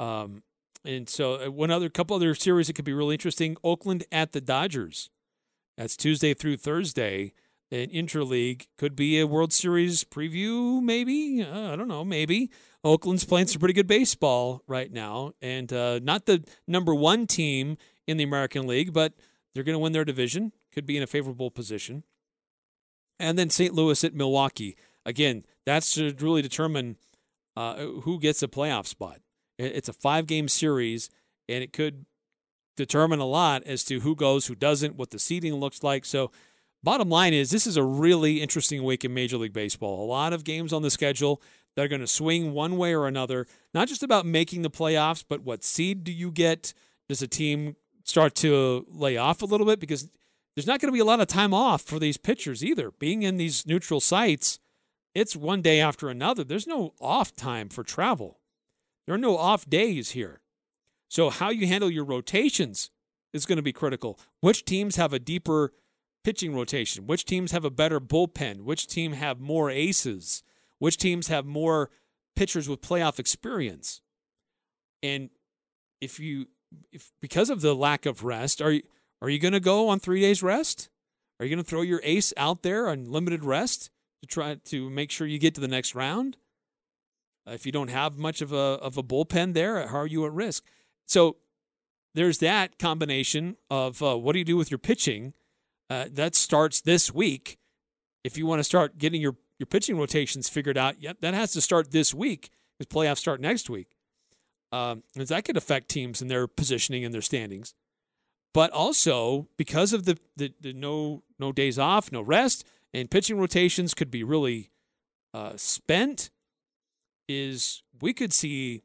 Um, 0.00 0.42
and 0.84 1.08
so, 1.08 1.46
uh, 1.46 1.50
one 1.50 1.70
other 1.70 1.88
couple 1.88 2.16
other 2.16 2.34
series 2.34 2.66
that 2.66 2.74
could 2.74 2.84
be 2.84 2.92
really 2.92 3.14
interesting 3.14 3.56
Oakland 3.62 4.04
at 4.10 4.32
the 4.32 4.40
Dodgers. 4.40 5.10
That's 5.76 5.96
Tuesday 5.96 6.34
through 6.34 6.58
Thursday. 6.58 7.32
An 7.72 7.88
interleague 7.90 8.66
could 8.78 8.96
be 8.96 9.20
a 9.20 9.26
World 9.26 9.52
Series 9.52 10.02
preview, 10.02 10.82
maybe. 10.82 11.42
Uh, 11.42 11.72
I 11.72 11.76
don't 11.76 11.86
know, 11.86 12.04
maybe. 12.04 12.50
Oakland's 12.82 13.24
playing 13.24 13.46
some 13.46 13.60
pretty 13.60 13.74
good 13.74 13.86
baseball 13.86 14.62
right 14.66 14.90
now, 14.90 15.34
and 15.40 15.70
not 15.70 16.26
the 16.26 16.42
number 16.66 16.94
one 16.94 17.26
team 17.26 17.76
in 18.08 18.16
the 18.16 18.24
American 18.24 18.66
League, 18.66 18.92
but 18.92 19.12
they're 19.54 19.64
going 19.64 19.74
to 19.74 19.80
win 19.80 19.92
their 19.92 20.04
division, 20.04 20.52
could 20.72 20.86
be 20.86 20.96
in 20.96 21.02
a 21.02 21.06
favorable 21.06 21.50
position. 21.50 22.02
And 23.18 23.38
then 23.38 23.50
St. 23.50 23.74
Louis 23.74 24.02
at 24.02 24.14
Milwaukee. 24.14 24.76
Again, 25.04 25.44
that's 25.66 25.94
to 25.94 26.14
really 26.18 26.42
determine 26.42 26.96
uh, 27.56 27.76
who 27.76 28.18
gets 28.18 28.42
a 28.42 28.48
playoff 28.48 28.86
spot. 28.86 29.20
It's 29.60 29.88
a 29.88 29.92
five 29.92 30.26
game 30.26 30.48
series, 30.48 31.10
and 31.48 31.62
it 31.62 31.72
could 31.72 32.06
determine 32.76 33.18
a 33.18 33.26
lot 33.26 33.62
as 33.64 33.84
to 33.84 34.00
who 34.00 34.16
goes, 34.16 34.46
who 34.46 34.54
doesn't, 34.54 34.96
what 34.96 35.10
the 35.10 35.18
seeding 35.18 35.54
looks 35.54 35.82
like. 35.82 36.04
So, 36.04 36.30
bottom 36.82 37.08
line 37.08 37.34
is, 37.34 37.50
this 37.50 37.66
is 37.66 37.76
a 37.76 37.84
really 37.84 38.40
interesting 38.40 38.82
week 38.82 39.04
in 39.04 39.12
Major 39.12 39.36
League 39.36 39.52
Baseball. 39.52 40.04
A 40.04 40.06
lot 40.06 40.32
of 40.32 40.44
games 40.44 40.72
on 40.72 40.82
the 40.82 40.90
schedule 40.90 41.42
that 41.76 41.84
are 41.84 41.88
going 41.88 42.00
to 42.00 42.06
swing 42.06 42.52
one 42.52 42.76
way 42.76 42.94
or 42.94 43.06
another, 43.06 43.46
not 43.74 43.88
just 43.88 44.02
about 44.02 44.26
making 44.26 44.62
the 44.62 44.70
playoffs, 44.70 45.24
but 45.28 45.42
what 45.42 45.62
seed 45.62 46.04
do 46.04 46.12
you 46.12 46.30
get? 46.30 46.72
Does 47.08 47.22
a 47.22 47.28
team 47.28 47.76
start 48.04 48.34
to 48.36 48.86
lay 48.88 49.16
off 49.16 49.42
a 49.42 49.46
little 49.46 49.66
bit 49.66 49.80
because 49.80 50.08
there's 50.54 50.66
not 50.66 50.80
going 50.80 50.88
to 50.88 50.96
be 50.96 51.00
a 51.00 51.04
lot 51.04 51.20
of 51.20 51.28
time 51.28 51.54
off 51.54 51.82
for 51.82 51.98
these 51.98 52.16
pitchers 52.16 52.64
either. 52.64 52.90
Being 52.90 53.22
in 53.22 53.36
these 53.36 53.66
neutral 53.66 54.00
sites, 54.00 54.58
it's 55.14 55.36
one 55.36 55.62
day 55.62 55.80
after 55.80 56.08
another. 56.08 56.44
There's 56.44 56.66
no 56.66 56.94
off 57.00 57.34
time 57.34 57.68
for 57.68 57.82
travel. 57.82 58.39
There 59.10 59.16
are 59.16 59.18
no 59.18 59.36
off 59.36 59.68
days 59.68 60.10
here. 60.12 60.40
So, 61.08 61.30
how 61.30 61.50
you 61.50 61.66
handle 61.66 61.90
your 61.90 62.04
rotations 62.04 62.92
is 63.32 63.44
going 63.44 63.56
to 63.56 63.62
be 63.62 63.72
critical. 63.72 64.20
Which 64.40 64.64
teams 64.64 64.94
have 64.94 65.12
a 65.12 65.18
deeper 65.18 65.72
pitching 66.22 66.54
rotation? 66.54 67.08
Which 67.08 67.24
teams 67.24 67.50
have 67.50 67.64
a 67.64 67.72
better 67.72 67.98
bullpen? 67.98 68.62
Which 68.62 68.86
team 68.86 69.14
have 69.14 69.40
more 69.40 69.68
aces? 69.68 70.44
Which 70.78 70.96
teams 70.96 71.26
have 71.26 71.44
more 71.44 71.90
pitchers 72.36 72.68
with 72.68 72.82
playoff 72.82 73.18
experience? 73.18 74.00
And 75.02 75.30
if 76.00 76.20
you 76.20 76.46
if 76.92 77.10
because 77.20 77.50
of 77.50 77.62
the 77.62 77.74
lack 77.74 78.06
of 78.06 78.22
rest, 78.22 78.62
are 78.62 78.70
you 78.70 78.82
are 79.20 79.28
you 79.28 79.40
going 79.40 79.54
to 79.54 79.58
go 79.58 79.88
on 79.88 79.98
three 79.98 80.20
days 80.20 80.40
rest? 80.40 80.88
Are 81.40 81.44
you 81.44 81.50
going 81.50 81.64
to 81.64 81.68
throw 81.68 81.82
your 81.82 82.00
ace 82.04 82.32
out 82.36 82.62
there 82.62 82.86
on 82.86 83.10
limited 83.10 83.44
rest 83.44 83.90
to 84.20 84.28
try 84.28 84.54
to 84.66 84.88
make 84.88 85.10
sure 85.10 85.26
you 85.26 85.40
get 85.40 85.56
to 85.56 85.60
the 85.60 85.66
next 85.66 85.96
round? 85.96 86.36
Uh, 87.46 87.52
if 87.52 87.66
you 87.66 87.72
don't 87.72 87.88
have 87.88 88.18
much 88.18 88.42
of 88.42 88.52
a 88.52 88.56
of 88.56 88.96
a 88.96 89.02
bullpen 89.02 89.54
there, 89.54 89.86
how 89.86 89.98
are 89.98 90.06
you 90.06 90.24
at 90.26 90.32
risk? 90.32 90.64
So 91.06 91.36
there's 92.14 92.38
that 92.38 92.78
combination 92.78 93.56
of 93.70 94.02
uh, 94.02 94.16
what 94.16 94.32
do 94.32 94.38
you 94.38 94.44
do 94.44 94.56
with 94.56 94.70
your 94.70 94.78
pitching? 94.78 95.32
Uh, 95.88 96.06
that 96.12 96.34
starts 96.34 96.80
this 96.80 97.12
week. 97.12 97.58
If 98.22 98.36
you 98.36 98.46
want 98.46 98.60
to 98.60 98.64
start 98.64 98.98
getting 98.98 99.20
your 99.20 99.36
your 99.58 99.66
pitching 99.66 99.98
rotations 99.98 100.48
figured 100.48 100.78
out, 100.78 101.02
yep, 101.02 101.20
that 101.20 101.34
has 101.34 101.52
to 101.52 101.60
start 101.60 101.90
this 101.90 102.14
week 102.14 102.50
because 102.78 102.92
playoffs 102.92 103.18
start 103.18 103.40
next 103.40 103.68
week. 103.68 103.96
Um, 104.72 105.02
that 105.14 105.44
could 105.44 105.56
affect 105.56 105.88
teams 105.88 106.22
and 106.22 106.30
their 106.30 106.46
positioning 106.46 107.04
and 107.04 107.12
their 107.12 107.22
standings. 107.22 107.74
But 108.52 108.70
also 108.70 109.48
because 109.56 109.92
of 109.92 110.04
the, 110.04 110.18
the, 110.36 110.52
the, 110.60 110.72
no 110.72 111.22
no 111.38 111.52
days 111.52 111.78
off, 111.78 112.10
no 112.10 112.20
rest, 112.20 112.64
and 112.92 113.10
pitching 113.10 113.38
rotations 113.38 113.94
could 113.94 114.10
be 114.10 114.24
really 114.24 114.70
uh, 115.34 115.52
spent. 115.56 116.30
Is 117.32 117.84
we 118.00 118.12
could 118.12 118.32
see 118.32 118.82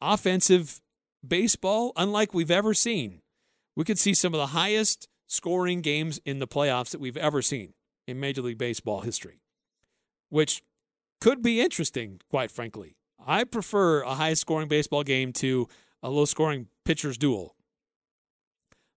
offensive 0.00 0.80
baseball 1.26 1.92
unlike 1.96 2.32
we've 2.32 2.50
ever 2.50 2.72
seen. 2.72 3.20
We 3.74 3.84
could 3.84 3.98
see 3.98 4.14
some 4.14 4.32
of 4.32 4.38
the 4.38 4.48
highest 4.48 5.08
scoring 5.26 5.80
games 5.80 6.20
in 6.24 6.38
the 6.38 6.46
playoffs 6.46 6.90
that 6.90 7.00
we've 7.00 7.16
ever 7.16 7.42
seen 7.42 7.74
in 8.06 8.20
Major 8.20 8.42
League 8.42 8.58
Baseball 8.58 9.00
history, 9.00 9.40
which 10.28 10.62
could 11.20 11.42
be 11.42 11.60
interesting, 11.60 12.20
quite 12.30 12.52
frankly. 12.52 12.96
I 13.26 13.42
prefer 13.42 14.02
a 14.02 14.14
high 14.14 14.34
scoring 14.34 14.68
baseball 14.68 15.02
game 15.02 15.32
to 15.34 15.66
a 16.00 16.10
low 16.10 16.26
scoring 16.26 16.68
pitcher's 16.84 17.18
duel. 17.18 17.56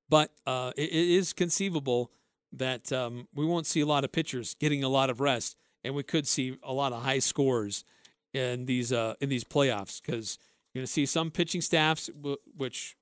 But 0.07 0.31
uh, 0.45 0.71
it, 0.77 0.91
is 0.91 1.33
conceivable 1.33 2.11
that 2.51 2.91
um, 2.93 3.27
we 3.33 3.45
won't 3.45 3.65
see 3.65 3.81
a 3.81 3.85
lot 3.87 4.03
of 4.03 4.11
pitchers 4.11 4.55
getting 4.59 4.83
a 4.83 4.89
lot 4.89 5.09
of 5.09 5.19
rest, 5.19 5.57
and 5.83 5.95
we 5.95 6.03
could 6.03 6.27
see 6.27 6.57
a 6.61 6.71
lot 6.71 6.93
of 6.93 7.01
high 7.01 7.19
scores 7.19 7.83
in 8.33 8.65
these 8.65 8.91
uh, 8.91 9.15
in 9.21 9.29
these 9.29 9.43
playoffs 9.43 10.01
because 10.01 10.37
you're 10.73 10.81
going 10.81 10.87
to 10.87 10.91
see 10.91 11.05
some 11.05 11.31
pitching 11.31 11.61
staffs 11.61 12.07
w- 12.07 12.37
which 12.55 12.95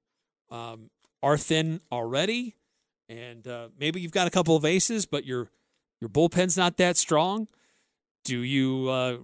um, 0.50 0.90
are 1.24 1.38
thin 1.38 1.82
already, 1.92 2.56
and 3.08 3.48
uh, 3.48 3.70
maybe 3.80 4.02
you've 4.02 4.12
got 4.12 4.28
a 4.28 4.32
couple 4.32 4.56
of 4.56 4.66
aces, 4.66 5.06
but 5.06 5.26
your 5.26 5.50
your 6.00 6.10
bullpen's 6.10 6.58
not 6.58 6.78
that 6.78 6.98
strong. 6.98 7.48
Do 8.24 8.40
you 8.40 8.90
uh, 8.90 9.18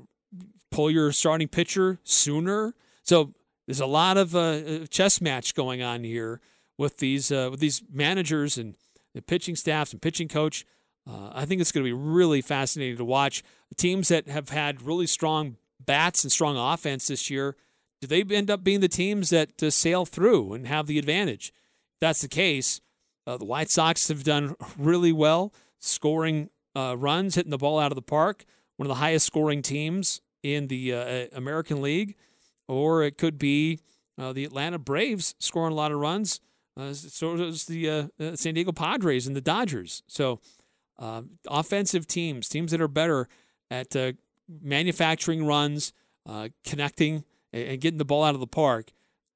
pull 0.71 0.89
your 0.89 1.11
starting 1.11 1.47
pitcher 1.47 1.99
sooner? 2.03 2.73
So 3.03 3.33
there's 3.65 3.79
a 3.79 3.85
lot 3.85 4.17
of 4.17 4.35
uh, 4.35 4.85
chess 4.87 5.21
match 5.21 5.53
going 5.53 5.81
on 5.81 6.03
here 6.03 6.39
with 6.77 6.99
these 6.99 7.31
uh, 7.31 7.49
with 7.51 7.59
these 7.59 7.83
managers 7.91 8.57
and 8.57 8.75
the 9.13 9.21
pitching 9.21 9.55
staffs 9.55 9.91
and 9.91 10.01
pitching 10.01 10.27
coach. 10.27 10.65
Uh, 11.09 11.31
I 11.33 11.45
think 11.45 11.61
it's 11.61 11.71
going 11.71 11.85
to 11.85 11.89
be 11.89 11.93
really 11.93 12.41
fascinating 12.41 12.97
to 12.97 13.05
watch 13.05 13.43
teams 13.77 14.09
that 14.09 14.27
have 14.27 14.49
had 14.49 14.81
really 14.81 15.07
strong 15.07 15.57
bats 15.83 16.23
and 16.23 16.31
strong 16.31 16.57
offense 16.57 17.07
this 17.07 17.29
year. 17.29 17.55
Do 18.01 18.07
they 18.07 18.21
end 18.35 18.51
up 18.51 18.63
being 18.63 18.79
the 18.79 18.87
teams 18.87 19.29
that 19.31 19.61
uh, 19.61 19.69
sail 19.69 20.05
through 20.05 20.53
and 20.53 20.67
have 20.67 20.87
the 20.87 20.99
advantage? 20.99 21.49
If 21.95 21.99
that's 22.01 22.21
the 22.21 22.27
case. 22.27 22.81
Uh, 23.25 23.37
the 23.37 23.45
White 23.45 23.69
Sox 23.69 24.07
have 24.07 24.23
done 24.23 24.55
really 24.77 25.11
well, 25.11 25.53
scoring 25.79 26.49
uh, 26.75 26.95
runs, 26.97 27.35
hitting 27.35 27.51
the 27.51 27.57
ball 27.57 27.79
out 27.79 27.91
of 27.91 27.97
the 27.97 28.01
park. 28.01 28.45
One 28.77 28.85
of 28.85 28.89
the 28.89 28.95
highest 28.95 29.25
scoring 29.25 29.61
teams 29.61 30.21
in 30.43 30.67
the 30.67 30.93
uh, 30.93 31.25
American 31.33 31.81
League, 31.81 32.15
or 32.67 33.03
it 33.03 33.17
could 33.17 33.37
be 33.37 33.79
uh, 34.17 34.33
the 34.33 34.45
Atlanta 34.45 34.79
Braves 34.79 35.35
scoring 35.39 35.73
a 35.73 35.75
lot 35.75 35.91
of 35.91 35.99
runs. 35.99 36.39
Uh, 36.77 36.93
so 36.93 37.35
does 37.35 37.65
the 37.65 37.89
uh, 37.89 38.07
uh, 38.19 38.35
San 38.35 38.53
Diego 38.53 38.71
Padres 38.71 39.25
and 39.25 39.35
the 39.35 39.41
Dodgers. 39.41 40.03
So, 40.07 40.39
uh, 40.99 41.23
offensive 41.47 42.07
teams, 42.07 42.47
teams 42.49 42.71
that 42.71 42.81
are 42.81 42.87
better 42.87 43.27
at 43.71 43.95
uh, 43.95 44.13
manufacturing 44.47 45.45
runs, 45.45 45.93
uh, 46.25 46.49
connecting, 46.65 47.23
and 47.53 47.79
getting 47.79 47.97
the 47.97 48.05
ball 48.05 48.23
out 48.23 48.33
of 48.33 48.39
the 48.39 48.47
park, 48.47 48.91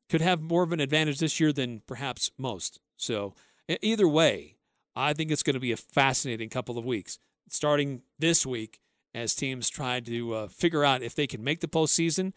could 0.09 0.21
have 0.21 0.41
more 0.41 0.63
of 0.63 0.71
an 0.71 0.79
advantage 0.79 1.19
this 1.19 1.39
year 1.39 1.53
than 1.53 1.81
perhaps 1.87 2.31
most. 2.37 2.79
So, 2.97 3.33
either 3.81 4.07
way, 4.07 4.57
I 4.95 5.13
think 5.13 5.31
it's 5.31 5.43
going 5.43 5.53
to 5.53 5.59
be 5.59 5.71
a 5.71 5.77
fascinating 5.77 6.49
couple 6.49 6.77
of 6.77 6.85
weeks. 6.85 7.19
Starting 7.49 8.01
this 8.19 8.45
week, 8.45 8.79
as 9.13 9.35
teams 9.35 9.69
try 9.69 9.99
to 9.99 10.47
figure 10.49 10.83
out 10.83 11.01
if 11.01 11.15
they 11.15 11.27
can 11.27 11.43
make 11.43 11.61
the 11.61 11.67
postseason, 11.67 12.33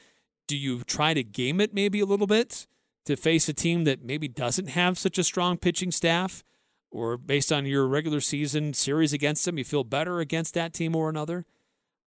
do 0.47 0.57
you 0.57 0.83
try 0.85 1.15
to 1.15 1.23
game 1.23 1.61
it 1.61 1.75
maybe 1.75 2.01
a 2.01 2.07
little 2.07 2.27
bit? 2.27 2.67
to 3.05 3.17
face 3.17 3.49
a 3.49 3.53
team 3.53 3.85
that 3.85 4.03
maybe 4.03 4.29
doesn't 4.29 4.69
have 4.69 4.99
such 4.99 5.19
a 5.19 5.25
strong 5.25 5.57
pitching 5.59 5.91
staff, 5.91 6.43
or 6.91 7.17
based 7.17 7.53
on 7.53 7.67
your 7.67 7.87
regular 7.87 8.21
season 8.21 8.73
series 8.73 9.13
against 9.13 9.45
them, 9.45 9.59
you 9.59 9.65
feel 9.65 9.85
better 9.85 10.21
against 10.21 10.55
that 10.55 10.73
team 10.73 10.97
or 10.97 11.09
another. 11.09 11.45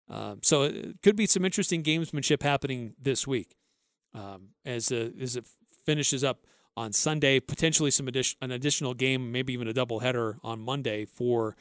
Um, 0.10 0.40
so 0.44 0.64
it 0.64 1.02
could 1.02 1.16
be 1.16 1.26
some 1.26 1.46
interesting 1.46 1.84
gamesmanship 1.84 2.44
happening 2.44 2.94
this 3.02 3.26
week 3.26 3.56
um, 4.14 4.50
as 4.64 4.92
uh, 4.92 5.10
as 5.20 5.36
it 5.36 5.48
finishes 5.86 6.24
up 6.24 6.46
on 6.78 6.94
Sunday. 6.94 7.40
Potentially 7.40 7.92
some 7.92 8.08
addition, 8.08 8.38
an 8.42 8.52
additional 8.52 8.94
game, 8.94 9.32
maybe 9.32 9.54
even 9.54 9.68
a 9.68 9.74
doubleheader 9.74 10.38
on 10.44 10.60
Monday 10.60 11.06
for 11.06 11.56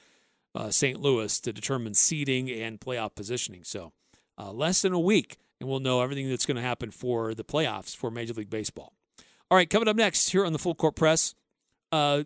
uh, 0.55 0.71
St. 0.71 1.01
Louis 1.01 1.41
to 1.41 1.53
determine 1.53 1.95
seeding 1.95 2.51
and 2.51 2.81
playoff 2.81 3.15
positioning. 3.15 3.65
So 3.65 3.93
uh, 4.39 4.53
less 4.53 4.83
than 4.83 4.93
a 4.93 5.01
week, 5.01 5.39
and 5.61 5.69
we'll 5.69 5.81
know 5.81 6.03
everything 6.03 6.29
that's 6.29 6.47
going 6.47 6.57
to 6.57 6.63
happen 6.63 6.91
for 6.91 7.35
the 7.35 7.45
playoffs 7.45 7.97
for 7.97 8.11
Major 8.11 8.35
League 8.35 8.51
Baseball. 8.51 8.93
All 9.51 9.57
right, 9.57 9.69
coming 9.69 9.89
up 9.89 9.97
next 9.97 10.31
here 10.31 10.45
on 10.45 10.53
the 10.53 10.59
Full 10.59 10.75
Court 10.75 10.97
Press. 10.97 11.35
Uh, 11.93 12.25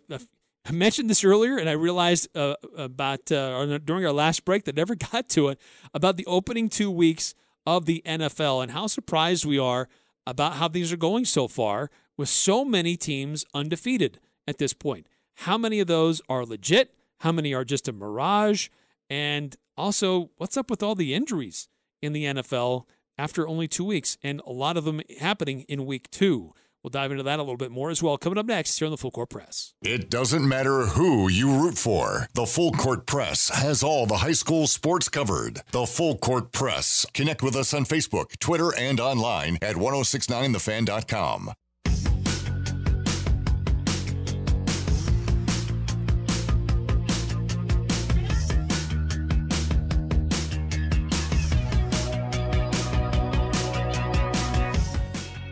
I 0.69 0.71
mentioned 0.71 1.09
this 1.09 1.23
earlier, 1.23 1.57
and 1.57 1.67
I 1.67 1.71
realized 1.71 2.27
uh, 2.37 2.53
about 2.77 3.31
uh, 3.31 3.79
during 3.79 4.05
our 4.05 4.11
last 4.11 4.45
break 4.45 4.65
that 4.65 4.75
never 4.75 4.93
got 5.11 5.27
to 5.29 5.47
it 5.47 5.59
about 5.95 6.15
the 6.15 6.25
opening 6.27 6.69
two 6.69 6.91
weeks 6.91 7.33
of 7.65 7.87
the 7.87 8.03
NFL 8.05 8.61
and 8.61 8.71
how 8.71 8.85
surprised 8.85 9.45
we 9.45 9.57
are 9.57 9.89
about 10.27 10.53
how 10.53 10.67
these 10.67 10.93
are 10.93 10.97
going 10.97 11.25
so 11.25 11.47
far 11.47 11.89
with 12.17 12.29
so 12.29 12.63
many 12.63 12.95
teams 12.95 13.45
undefeated 13.51 14.19
at 14.47 14.59
this 14.59 14.73
point. 14.73 15.07
How 15.37 15.57
many 15.57 15.79
of 15.79 15.87
those 15.87 16.21
are 16.29 16.45
legit? 16.45 16.93
How 17.21 17.31
many 17.31 17.51
are 17.51 17.65
just 17.65 17.87
a 17.87 17.91
mirage? 17.91 18.69
And 19.09 19.55
also, 19.75 20.29
what's 20.37 20.55
up 20.55 20.69
with 20.69 20.83
all 20.83 20.93
the 20.93 21.15
injuries 21.15 21.67
in 21.99 22.13
the 22.13 22.25
NFL 22.25 22.83
after 23.17 23.47
only 23.47 23.67
two 23.67 23.85
weeks, 23.85 24.19
and 24.21 24.39
a 24.45 24.51
lot 24.51 24.77
of 24.77 24.83
them 24.85 25.01
happening 25.19 25.61
in 25.61 25.87
week 25.87 26.11
two? 26.11 26.53
We'll 26.83 26.89
dive 26.89 27.11
into 27.11 27.23
that 27.23 27.39
a 27.39 27.43
little 27.43 27.57
bit 27.57 27.71
more 27.71 27.89
as 27.89 28.01
well. 28.01 28.17
Coming 28.17 28.37
up 28.37 28.45
next 28.45 28.79
here 28.79 28.85
on 28.85 28.91
the 28.91 28.97
Full 28.97 29.11
Court 29.11 29.29
Press. 29.29 29.73
It 29.81 30.09
doesn't 30.09 30.47
matter 30.47 30.85
who 30.85 31.29
you 31.29 31.51
root 31.61 31.77
for. 31.77 32.27
The 32.33 32.45
Full 32.45 32.71
Court 32.71 33.05
Press 33.05 33.49
has 33.49 33.83
all 33.83 34.05
the 34.05 34.17
high 34.17 34.31
school 34.31 34.65
sports 34.65 35.09
covered. 35.09 35.61
The 35.71 35.85
Full 35.85 36.17
Court 36.17 36.51
Press. 36.51 37.05
Connect 37.13 37.43
with 37.43 37.55
us 37.55 37.73
on 37.73 37.83
Facebook, 37.85 38.39
Twitter, 38.39 38.73
and 38.75 38.99
online 38.99 39.57
at 39.61 39.75
1069thefan.com. 39.75 41.51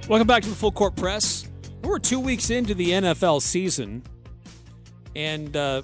Welcome 0.07 0.25
back 0.25 0.43
to 0.43 0.49
the 0.49 0.55
Full 0.55 0.71
Court 0.71 0.95
Press. 0.95 1.49
We're 1.83 1.99
two 1.99 2.21
weeks 2.21 2.49
into 2.49 2.73
the 2.73 2.91
NFL 2.91 3.41
season, 3.41 4.03
and 5.17 5.53
uh, 5.53 5.81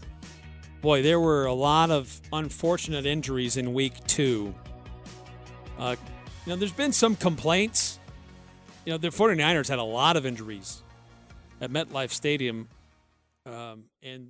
boy, 0.80 1.04
there 1.04 1.20
were 1.20 1.46
a 1.46 1.54
lot 1.54 1.92
of 1.92 2.22
unfortunate 2.32 3.06
injuries 3.06 3.58
in 3.58 3.74
week 3.74 3.92
two. 4.08 4.56
Uh, 5.78 5.98
you 6.46 6.52
know, 6.52 6.56
there's 6.56 6.72
been 6.72 6.94
some 6.94 7.18
complaints. 7.18 8.00
You 8.86 8.94
know, 8.94 8.98
the 8.98 9.10
49ers 9.10 9.68
had 9.68 9.80
a 9.80 9.84
lot 9.84 10.16
of 10.16 10.26
injuries 10.26 10.84
at 11.60 11.70
MetLife 11.70 12.12
Stadium. 12.12 12.70
Um, 13.46 13.90
and 14.02 14.30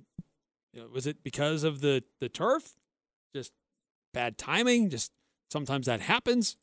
you 0.72 0.80
know, 0.80 0.88
was 0.92 1.06
it 1.06 1.22
because 1.22 1.62
of 1.62 1.82
the, 1.82 2.02
the 2.20 2.28
turf? 2.28 2.72
Just 3.32 3.52
bad 4.12 4.38
timing? 4.38 4.90
Just 4.90 5.12
sometimes 5.52 5.86
that 5.86 6.00
happens. 6.00 6.56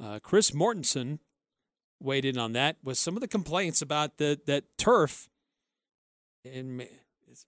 Uh, 0.00 0.20
Chris 0.22 0.52
Mortensen 0.52 1.18
weighed 2.00 2.24
in 2.24 2.38
on 2.38 2.52
that 2.52 2.76
with 2.82 2.98
some 2.98 3.16
of 3.16 3.20
the 3.20 3.28
complaints 3.28 3.82
about 3.82 4.18
the 4.18 4.40
that 4.46 4.64
turf. 4.78 5.28
And 6.44 6.86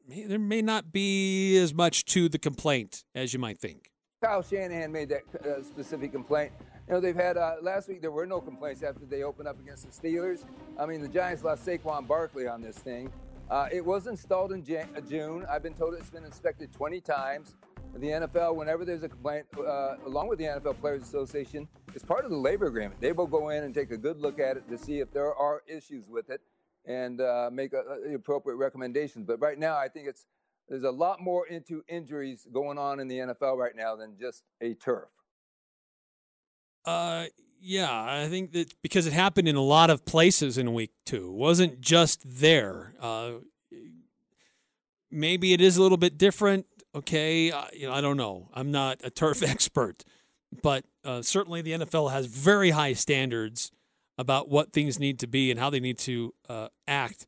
there 0.09 0.39
may 0.39 0.63
not 0.63 0.91
be 0.91 1.57
as 1.59 1.75
much 1.75 2.05
to 2.07 2.29
the 2.29 2.39
complaint 2.39 3.05
as 3.15 3.33
you 3.33 3.39
might 3.39 3.59
think. 3.59 3.91
Kyle 4.23 4.43
Shanahan 4.43 4.91
made 4.91 5.11
that 5.11 5.23
uh, 5.45 5.63
specific 5.63 6.11
complaint. 6.11 6.53
You 6.89 6.95
know, 6.95 7.01
they've 7.01 7.15
had 7.15 7.37
uh, 7.37 7.57
last 7.61 7.89
week. 7.89 8.01
There 8.01 8.11
were 8.11 8.27
no 8.27 8.41
complaints 8.41 8.83
after 8.83 9.05
they 9.05 9.23
opened 9.23 9.49
up 9.49 9.61
against 9.61 9.85
the 9.85 10.09
Steelers. 10.09 10.45
I 10.79 10.87
mean, 10.87 11.03
the 11.03 11.09
Giants 11.09 11.45
lost 11.45 11.67
Saquon 11.67 12.07
Barkley 12.07 12.49
on 12.49 12.63
this 12.63 12.79
thing. 12.79 13.13
Uh, 13.51 13.69
it 13.71 13.85
was 13.85 14.07
installed 14.07 14.53
in 14.53 14.65
Jan- 14.65 14.89
uh, 14.97 15.01
June. 15.01 15.45
I've 15.49 15.63
been 15.63 15.75
told 15.75 15.95
it's 15.95 16.11
been 16.11 16.25
inspected 16.25 16.73
20 16.73 17.01
times. 17.01 17.55
The 17.99 18.09
NFL, 18.09 18.57
whenever 18.57 18.85
there's 18.85 19.03
a 19.03 19.09
complaint, 19.09 19.47
uh, 19.59 19.97
along 20.05 20.29
with 20.29 20.39
the 20.39 20.45
NFL 20.45 20.79
Players 20.81 21.03
Association, 21.03 21.67
it's 21.95 22.05
part 22.05 22.25
of 22.25 22.31
the 22.31 22.37
labor 22.37 22.67
agreement. 22.67 23.01
They 23.01 23.13
will 23.13 23.27
go 23.27 23.49
in 23.49 23.65
and 23.65 23.75
take 23.75 23.91
a 23.91 23.97
good 23.97 24.21
look 24.21 24.39
at 24.39 24.59
it 24.59 24.69
to 24.69 24.77
see 24.77 25.01
if 25.01 25.11
there 25.13 25.35
are 25.35 25.63
issues 25.67 26.07
with 26.09 26.29
it 26.29 26.43
and 26.85 27.21
uh, 27.23 27.49
make 27.51 27.73
a, 27.73 27.83
a, 28.11 28.15
appropriate 28.15 28.57
recommendations. 28.57 29.25
But 29.27 29.41
right 29.41 29.59
now, 29.59 29.77
I 29.77 29.89
think 29.89 30.09
it's 30.09 30.27
there's 30.69 30.83
a 30.83 30.91
lot 30.91 31.21
more 31.21 31.47
into 31.47 31.85
injuries 31.89 32.47
going 32.53 32.77
on 32.77 33.01
in 33.01 33.09
the 33.09 33.19
NFL 33.19 33.57
right 33.57 33.75
now 33.75 33.97
than 33.97 34.17
just 34.21 34.43
a 34.61 34.75
turf. 34.75 35.09
Uh, 36.85 37.27
yeah, 37.61 37.91
I 37.91 38.29
think 38.29 38.53
that 38.53 38.75
because 38.83 39.07
it 39.07 39.13
happened 39.13 39.49
in 39.49 39.57
a 39.57 39.63
lot 39.63 39.91
of 39.91 40.05
places 40.05 40.59
in 40.59 40.75
week 40.75 40.93
two, 41.05 41.33
wasn't 41.33 41.81
just 41.81 42.21
there. 42.25 42.95
Uh, 43.01 43.33
maybe 45.11 45.53
it 45.53 45.61
is 45.61 45.77
a 45.77 45.83
little 45.83 45.97
bit 45.97 46.19
different. 46.19 46.67
Okay, 46.97 47.51
uh, 47.51 47.65
you 47.75 47.87
know, 47.87 47.93
I 47.93 48.01
don't 48.01 48.17
know. 48.17 48.49
I'm 48.55 48.71
not 48.71 49.01
a 49.05 49.11
turf 49.11 49.43
expert, 49.47 50.03
but 50.63 50.87
uh, 51.05 51.21
certainly 51.21 51.61
the 51.61 51.73
NFL 51.73 52.11
has 52.11 52.25
very 52.25 52.71
high 52.71 52.95
standards 52.95 53.71
about 54.17 54.49
what 54.49 54.73
things 54.73 54.99
need 54.99 55.19
to 55.19 55.27
be 55.27 55.51
and 55.51 55.61
how 55.61 55.69
they 55.69 55.79
need 55.79 55.99
to 55.99 56.33
uh, 56.49 56.69
act 56.89 57.27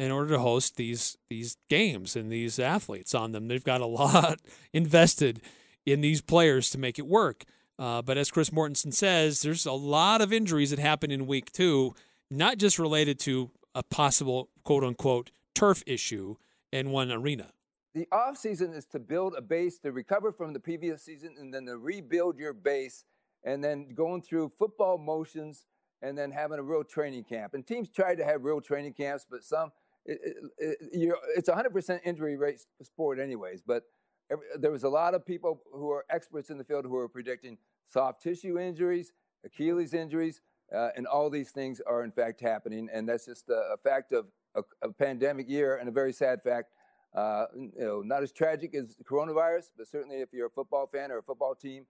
in 0.00 0.10
order 0.10 0.30
to 0.30 0.40
host 0.40 0.74
these 0.74 1.16
these 1.30 1.56
games 1.70 2.16
and 2.16 2.32
these 2.32 2.58
athletes 2.58 3.14
on 3.14 3.30
them. 3.30 3.46
They've 3.46 3.62
got 3.62 3.80
a 3.80 3.86
lot 4.02 4.40
invested 4.72 5.40
in 5.86 6.00
these 6.00 6.20
players 6.20 6.68
to 6.70 6.78
make 6.78 6.98
it 6.98 7.06
work. 7.06 7.44
Uh, 7.78 8.02
but 8.02 8.18
as 8.18 8.32
Chris 8.32 8.50
Mortensen 8.50 8.92
says, 8.92 9.42
there's 9.42 9.64
a 9.64 9.72
lot 9.72 10.22
of 10.22 10.32
injuries 10.32 10.70
that 10.70 10.80
happen 10.80 11.12
in 11.12 11.28
week 11.28 11.52
two, 11.52 11.94
not 12.32 12.58
just 12.58 12.80
related 12.80 13.20
to 13.20 13.52
a 13.76 13.84
possible 13.84 14.48
quote 14.64 14.82
unquote 14.82 15.30
turf 15.54 15.84
issue 15.86 16.34
in 16.72 16.90
one 16.90 17.12
arena. 17.12 17.52
The 17.94 18.08
off 18.10 18.36
season 18.36 18.72
is 18.72 18.86
to 18.86 18.98
build 18.98 19.34
a 19.36 19.42
base 19.42 19.78
to 19.78 19.92
recover 19.92 20.32
from 20.32 20.52
the 20.52 20.60
previous 20.60 21.02
season 21.04 21.34
and 21.38 21.54
then 21.54 21.66
to 21.66 21.78
rebuild 21.78 22.38
your 22.38 22.52
base 22.52 23.04
and 23.44 23.62
then 23.62 23.88
going 23.94 24.20
through 24.20 24.52
football 24.58 24.98
motions 24.98 25.66
and 26.02 26.18
then 26.18 26.30
having 26.30 26.58
a 26.58 26.62
real 26.62 26.82
training 26.84 27.24
camp. 27.24 27.54
And 27.54 27.66
teams 27.66 27.88
try 27.88 28.14
to 28.14 28.24
have 28.24 28.42
real 28.42 28.60
training 28.60 28.94
camps, 28.94 29.24
but 29.28 29.44
some 29.44 29.70
it, 30.04 30.20
it, 30.58 30.76
it, 30.92 31.14
it's 31.36 31.48
100% 31.48 32.00
injury 32.04 32.36
rate 32.36 32.60
sport 32.82 33.18
anyways. 33.18 33.62
But 33.62 33.84
every, 34.30 34.44
there 34.58 34.70
was 34.70 34.84
a 34.84 34.88
lot 34.88 35.14
of 35.14 35.24
people 35.24 35.62
who 35.72 35.90
are 35.90 36.04
experts 36.10 36.50
in 36.50 36.58
the 36.58 36.64
field 36.64 36.84
who 36.84 36.96
are 36.96 37.08
predicting 37.08 37.58
soft 37.88 38.22
tissue 38.22 38.58
injuries, 38.58 39.12
Achilles 39.44 39.94
injuries, 39.94 40.42
uh, 40.74 40.88
and 40.96 41.06
all 41.06 41.30
these 41.30 41.50
things 41.50 41.80
are 41.86 42.04
in 42.04 42.10
fact 42.10 42.40
happening. 42.40 42.88
And 42.92 43.08
that's 43.08 43.26
just 43.26 43.48
a, 43.48 43.74
a 43.74 43.76
fact 43.76 44.12
of 44.12 44.26
a, 44.54 44.62
a, 44.82 44.92
pandemic 44.92 45.48
year 45.48 45.76
and 45.76 45.88
a 45.88 45.92
very 45.92 46.12
sad 46.12 46.42
fact. 46.42 46.70
Uh, 47.14 47.46
you 47.54 47.70
know, 47.78 48.02
not 48.02 48.22
as 48.22 48.32
tragic 48.32 48.74
as 48.74 48.96
coronavirus, 49.04 49.70
but 49.76 49.86
certainly 49.86 50.16
if 50.16 50.32
you're 50.32 50.48
a 50.48 50.50
football 50.50 50.86
fan 50.86 51.12
or 51.12 51.18
a 51.18 51.22
football 51.22 51.54
team, 51.54 51.86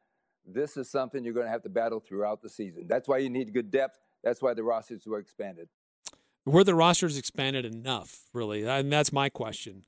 this 0.46 0.76
is 0.76 0.90
something 0.90 1.24
you're 1.24 1.32
going 1.32 1.46
to 1.46 1.52
have 1.52 1.62
to 1.62 1.70
battle 1.70 1.98
throughout 1.98 2.42
the 2.42 2.48
season. 2.48 2.86
That's 2.86 3.08
why 3.08 3.18
you 3.18 3.30
need 3.30 3.52
good 3.54 3.70
depth. 3.70 3.98
That's 4.22 4.42
why 4.42 4.52
the 4.52 4.62
rosters 4.62 5.06
were 5.06 5.18
expanded. 5.18 5.68
Were 6.44 6.64
the 6.64 6.74
rosters 6.74 7.16
expanded 7.16 7.64
enough, 7.64 8.24
really? 8.34 8.64
And 8.66 8.92
that's 8.92 9.12
my 9.12 9.30
question. 9.30 9.84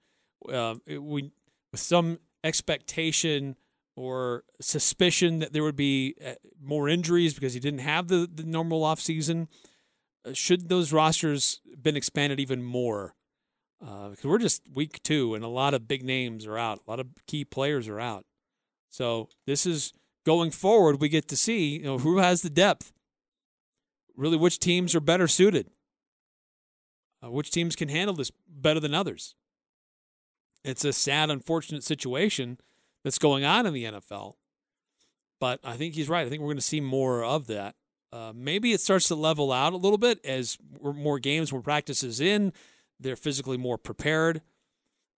Uh, 0.50 0.76
we, 0.86 1.32
with 1.70 1.80
some 1.80 2.18
expectation 2.42 3.56
or 3.94 4.44
suspicion 4.60 5.40
that 5.40 5.52
there 5.52 5.62
would 5.62 5.76
be 5.76 6.14
uh, 6.24 6.34
more 6.62 6.88
injuries 6.88 7.34
because 7.34 7.54
you 7.54 7.60
didn't 7.60 7.80
have 7.80 8.08
the, 8.08 8.28
the 8.32 8.44
normal 8.44 8.82
offseason, 8.82 9.48
uh, 10.24 10.32
should 10.32 10.70
those 10.70 10.92
rosters 10.92 11.60
been 11.82 11.96
expanded 11.96 12.40
even 12.40 12.62
more? 12.62 13.15
Because 13.80 14.24
uh, 14.24 14.28
we're 14.28 14.38
just 14.38 14.62
week 14.72 15.02
two, 15.02 15.34
and 15.34 15.44
a 15.44 15.48
lot 15.48 15.74
of 15.74 15.86
big 15.86 16.02
names 16.02 16.46
are 16.46 16.58
out. 16.58 16.80
A 16.86 16.90
lot 16.90 17.00
of 17.00 17.08
key 17.26 17.44
players 17.44 17.88
are 17.88 18.00
out. 18.00 18.24
So 18.88 19.28
this 19.46 19.66
is 19.66 19.92
going 20.24 20.50
forward. 20.50 21.00
We 21.00 21.08
get 21.08 21.28
to 21.28 21.36
see 21.36 21.76
you 21.78 21.84
know 21.84 21.98
who 21.98 22.18
has 22.18 22.42
the 22.42 22.50
depth. 22.50 22.92
Really, 24.16 24.38
which 24.38 24.58
teams 24.58 24.94
are 24.94 25.00
better 25.00 25.28
suited? 25.28 25.70
Uh, 27.22 27.30
which 27.30 27.50
teams 27.50 27.76
can 27.76 27.88
handle 27.88 28.14
this 28.14 28.32
better 28.48 28.80
than 28.80 28.94
others? 28.94 29.34
It's 30.64 30.84
a 30.84 30.92
sad, 30.92 31.30
unfortunate 31.30 31.84
situation 31.84 32.58
that's 33.04 33.18
going 33.18 33.44
on 33.44 33.66
in 33.66 33.72
the 33.72 33.84
NFL. 33.84 34.34
But 35.38 35.60
I 35.62 35.76
think 35.76 35.94
he's 35.94 36.08
right. 36.08 36.26
I 36.26 36.30
think 36.30 36.40
we're 36.40 36.48
going 36.48 36.56
to 36.56 36.62
see 36.62 36.80
more 36.80 37.22
of 37.22 37.46
that. 37.46 37.74
Uh, 38.12 38.32
maybe 38.34 38.72
it 38.72 38.80
starts 38.80 39.08
to 39.08 39.14
level 39.14 39.52
out 39.52 39.72
a 39.72 39.76
little 39.76 39.98
bit 39.98 40.18
as 40.24 40.56
more 40.82 41.18
games, 41.18 41.52
more 41.52 41.60
practices 41.60 42.20
in. 42.20 42.52
They're 42.98 43.16
physically 43.16 43.56
more 43.56 43.78
prepared, 43.78 44.42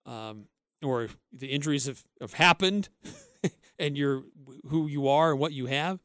um, 0.07 0.47
or 0.83 1.09
the 1.33 1.49
injuries 1.49 1.87
have, 1.87 2.05
have 2.20 2.35
happened, 2.35 2.89
and 3.79 3.97
you're 3.97 4.24
who 4.68 4.87
you 4.87 5.09
are 5.09 5.33
and 5.33 5.41
what 5.41 5.53
you 5.53 5.66
have. 5.66 6.01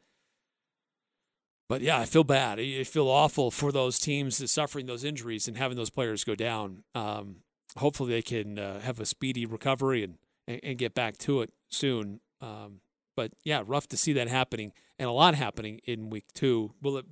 But 1.69 1.81
yeah, 1.81 1.97
I 1.97 2.05
feel 2.05 2.23
bad. 2.23 2.59
I 2.59 2.83
feel 2.83 3.07
awful 3.07 3.49
for 3.49 3.71
those 3.71 3.97
teams 3.97 4.51
suffering 4.51 4.85
those 4.85 5.03
injuries 5.03 5.47
and 5.47 5.57
having 5.57 5.77
those 5.77 5.89
players 5.89 6.23
go 6.23 6.35
down. 6.35 6.83
Um, 6.93 7.37
hopefully, 7.77 8.11
they 8.11 8.21
can 8.21 8.59
uh, 8.59 8.79
have 8.81 8.99
a 8.99 9.05
speedy 9.05 9.45
recovery 9.45 10.03
and, 10.03 10.17
and, 10.47 10.59
and 10.63 10.77
get 10.77 10.93
back 10.93 11.17
to 11.19 11.41
it 11.41 11.51
soon. 11.69 12.19
Um, 12.41 12.81
but 13.15 13.31
yeah, 13.43 13.63
rough 13.65 13.87
to 13.87 13.97
see 13.97 14.13
that 14.13 14.27
happening 14.27 14.73
and 14.99 15.07
a 15.07 15.11
lot 15.11 15.35
happening 15.35 15.79
in 15.85 16.09
week 16.09 16.25
two. 16.33 16.73
Will 16.81 16.97
it 16.97 17.05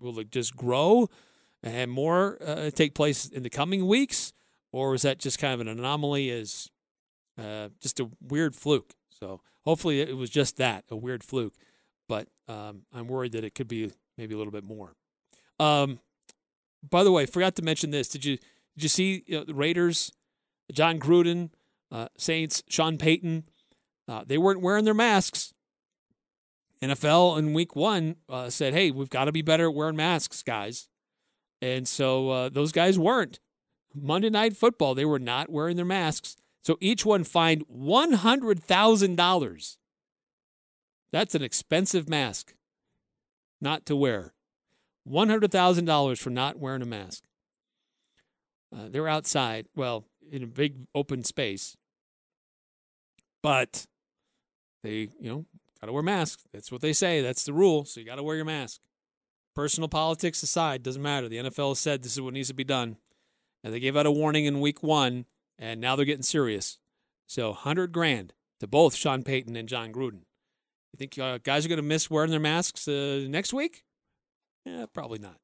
will 0.00 0.18
it 0.18 0.30
just 0.30 0.56
grow 0.56 1.08
and 1.64 1.90
more 1.90 2.38
uh, 2.46 2.70
take 2.70 2.94
place 2.94 3.26
in 3.26 3.42
the 3.42 3.50
coming 3.50 3.86
weeks, 3.86 4.32
or 4.70 4.94
is 4.94 5.02
that 5.02 5.18
just 5.18 5.38
kind 5.38 5.54
of 5.54 5.60
an 5.60 5.68
anomaly? 5.68 6.30
As 6.30 6.70
uh, 7.38 7.70
just 7.80 7.98
a 7.98 8.10
weird 8.20 8.54
fluke. 8.54 8.92
So 9.08 9.40
hopefully 9.64 10.00
it 10.00 10.16
was 10.16 10.30
just 10.30 10.58
that 10.58 10.84
a 10.90 10.96
weird 10.96 11.24
fluke. 11.24 11.54
But 12.08 12.28
um, 12.48 12.82
I'm 12.92 13.08
worried 13.08 13.32
that 13.32 13.44
it 13.44 13.54
could 13.54 13.66
be 13.66 13.92
maybe 14.18 14.34
a 14.34 14.38
little 14.38 14.52
bit 14.52 14.64
more. 14.64 14.94
Um, 15.58 16.00
by 16.88 17.02
the 17.02 17.10
way, 17.10 17.24
forgot 17.24 17.56
to 17.56 17.62
mention 17.62 17.90
this. 17.90 18.08
Did 18.08 18.24
you 18.24 18.36
did 18.76 18.82
you 18.82 18.88
see 18.88 19.24
you 19.26 19.38
know, 19.38 19.44
the 19.44 19.54
Raiders, 19.54 20.12
Jon 20.70 20.98
Gruden, 20.98 21.50
uh, 21.90 22.08
Saints, 22.18 22.62
Sean 22.68 22.98
Payton? 22.98 23.44
Uh, 24.06 24.22
they 24.26 24.36
weren't 24.36 24.60
wearing 24.60 24.84
their 24.84 24.92
masks. 24.92 25.54
NFL 26.82 27.38
in 27.38 27.54
week 27.54 27.74
one 27.74 28.16
uh, 28.28 28.50
said, 28.50 28.74
hey, 28.74 28.90
we've 28.90 29.08
got 29.08 29.24
to 29.24 29.32
be 29.32 29.40
better 29.40 29.68
at 29.68 29.74
wearing 29.74 29.96
masks, 29.96 30.42
guys. 30.42 30.88
And 31.62 31.88
so 31.88 32.30
uh, 32.30 32.48
those 32.48 32.72
guys 32.72 32.98
weren't. 32.98 33.38
Monday 33.94 34.30
Night 34.30 34.56
Football, 34.56 34.94
they 34.94 35.04
were 35.04 35.18
not 35.18 35.50
wearing 35.50 35.76
their 35.76 35.84
masks. 35.84 36.36
So 36.62 36.78
each 36.80 37.04
one 37.04 37.24
fined 37.24 37.66
$100,000. 37.68 39.76
That's 41.12 41.34
an 41.34 41.42
expensive 41.42 42.08
mask 42.08 42.54
not 43.60 43.84
to 43.86 43.94
wear. 43.94 44.32
$100,000 45.08 46.18
for 46.18 46.30
not 46.30 46.58
wearing 46.58 46.82
a 46.82 46.86
mask. 46.86 47.24
Uh, 48.74 48.88
they're 48.88 49.08
outside, 49.08 49.66
well, 49.76 50.04
in 50.30 50.42
a 50.42 50.46
big 50.46 50.86
open 50.94 51.22
space. 51.22 51.76
But 53.42 53.86
they, 54.82 55.10
you 55.20 55.30
know, 55.30 55.44
got 55.80 55.88
to 55.88 55.92
wear 55.92 56.02
masks. 56.02 56.44
That's 56.52 56.72
what 56.72 56.80
they 56.80 56.92
say. 56.92 57.20
That's 57.20 57.44
the 57.44 57.52
rule. 57.52 57.84
So 57.84 58.00
you 58.00 58.06
got 58.06 58.16
to 58.16 58.22
wear 58.22 58.36
your 58.36 58.46
mask. 58.46 58.80
Personal 59.54 59.88
politics 59.88 60.42
aside, 60.42 60.82
doesn't 60.82 61.02
matter. 61.02 61.28
The 61.28 61.38
NFL 61.38 61.70
has 61.70 61.78
said 61.78 62.02
this 62.02 62.14
is 62.14 62.20
what 62.20 62.34
needs 62.34 62.48
to 62.48 62.54
be 62.54 62.64
done. 62.64 62.96
And 63.62 63.72
they 63.72 63.80
gave 63.80 63.96
out 63.96 64.06
a 64.06 64.10
warning 64.10 64.44
in 64.44 64.60
week 64.60 64.82
one, 64.82 65.26
and 65.58 65.80
now 65.80 65.96
they're 65.96 66.04
getting 66.04 66.22
serious. 66.22 66.78
So 67.26 67.50
100 67.50 67.92
grand 67.92 68.34
to 68.60 68.66
both 68.66 68.94
Sean 68.94 69.22
Payton 69.22 69.56
and 69.56 69.68
Jon 69.68 69.92
Gruden. 69.92 70.22
You 70.92 70.98
think 70.98 71.18
uh, 71.18 71.38
guys 71.42 71.64
are 71.64 71.68
going 71.68 71.78
to 71.78 71.82
miss 71.82 72.10
wearing 72.10 72.30
their 72.30 72.40
masks 72.40 72.86
uh, 72.86 73.24
next 73.28 73.52
week? 73.52 73.84
Yeah, 74.64 74.86
probably 74.92 75.18
not. 75.18 75.36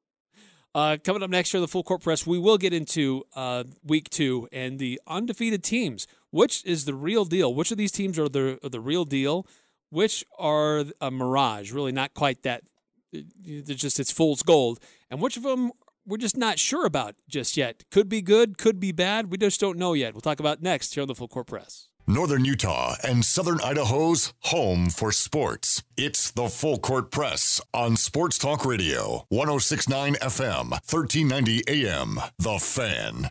Uh, 0.73 0.97
coming 1.03 1.21
up 1.21 1.29
next 1.29 1.53
year, 1.53 1.59
the 1.59 1.67
full 1.67 1.83
court 1.83 2.01
press, 2.01 2.25
we 2.25 2.39
will 2.39 2.57
get 2.57 2.73
into 2.73 3.23
uh, 3.35 3.65
week 3.83 4.09
two 4.09 4.47
and 4.53 4.79
the 4.79 5.01
undefeated 5.07 5.63
teams. 5.63 6.07
Which 6.31 6.63
is 6.65 6.85
the 6.85 6.93
real 6.93 7.25
deal? 7.25 7.53
Which 7.53 7.71
of 7.71 7.77
these 7.77 7.91
teams 7.91 8.17
are 8.17 8.29
the 8.29 8.57
are 8.63 8.69
the 8.69 8.79
real 8.79 9.03
deal? 9.03 9.45
Which 9.89 10.23
are 10.39 10.85
a 11.01 11.11
mirage? 11.11 11.73
Really, 11.73 11.91
not 11.91 12.13
quite 12.13 12.43
that. 12.43 12.63
It's 13.11 13.81
just 13.81 13.99
it's 13.99 14.11
fool's 14.11 14.43
gold. 14.43 14.79
And 15.09 15.21
which 15.21 15.37
of 15.37 15.43
them 15.43 15.71
we're 16.05 16.17
just 16.17 16.37
not 16.37 16.59
sure 16.59 16.85
about 16.85 17.15
just 17.27 17.57
yet? 17.57 17.83
Could 17.91 18.09
be 18.09 18.21
good, 18.21 18.57
could 18.57 18.79
be 18.79 18.91
bad. 18.91 19.31
We 19.31 19.37
just 19.37 19.59
don't 19.59 19.77
know 19.77 19.93
yet. 19.93 20.13
We'll 20.13 20.21
talk 20.21 20.39
about 20.39 20.61
next 20.61 20.93
here 20.93 21.01
on 21.01 21.07
the 21.07 21.15
full 21.15 21.27
court 21.27 21.47
press. 21.47 21.87
Northern 22.07 22.43
Utah 22.45 22.95
and 23.03 23.23
Southern 23.23 23.61
Idaho's 23.61 24.33
home 24.39 24.89
for 24.89 25.11
sports. 25.11 25.83
It's 25.95 26.31
the 26.31 26.49
Full 26.49 26.79
Court 26.79 27.11
Press 27.11 27.61
on 27.73 27.95
Sports 27.95 28.39
Talk 28.39 28.65
Radio, 28.65 29.25
1069 29.29 30.15
FM, 30.15 30.71
1390 30.71 31.63
AM. 31.67 32.19
The 32.39 32.57
Fan. 32.57 33.29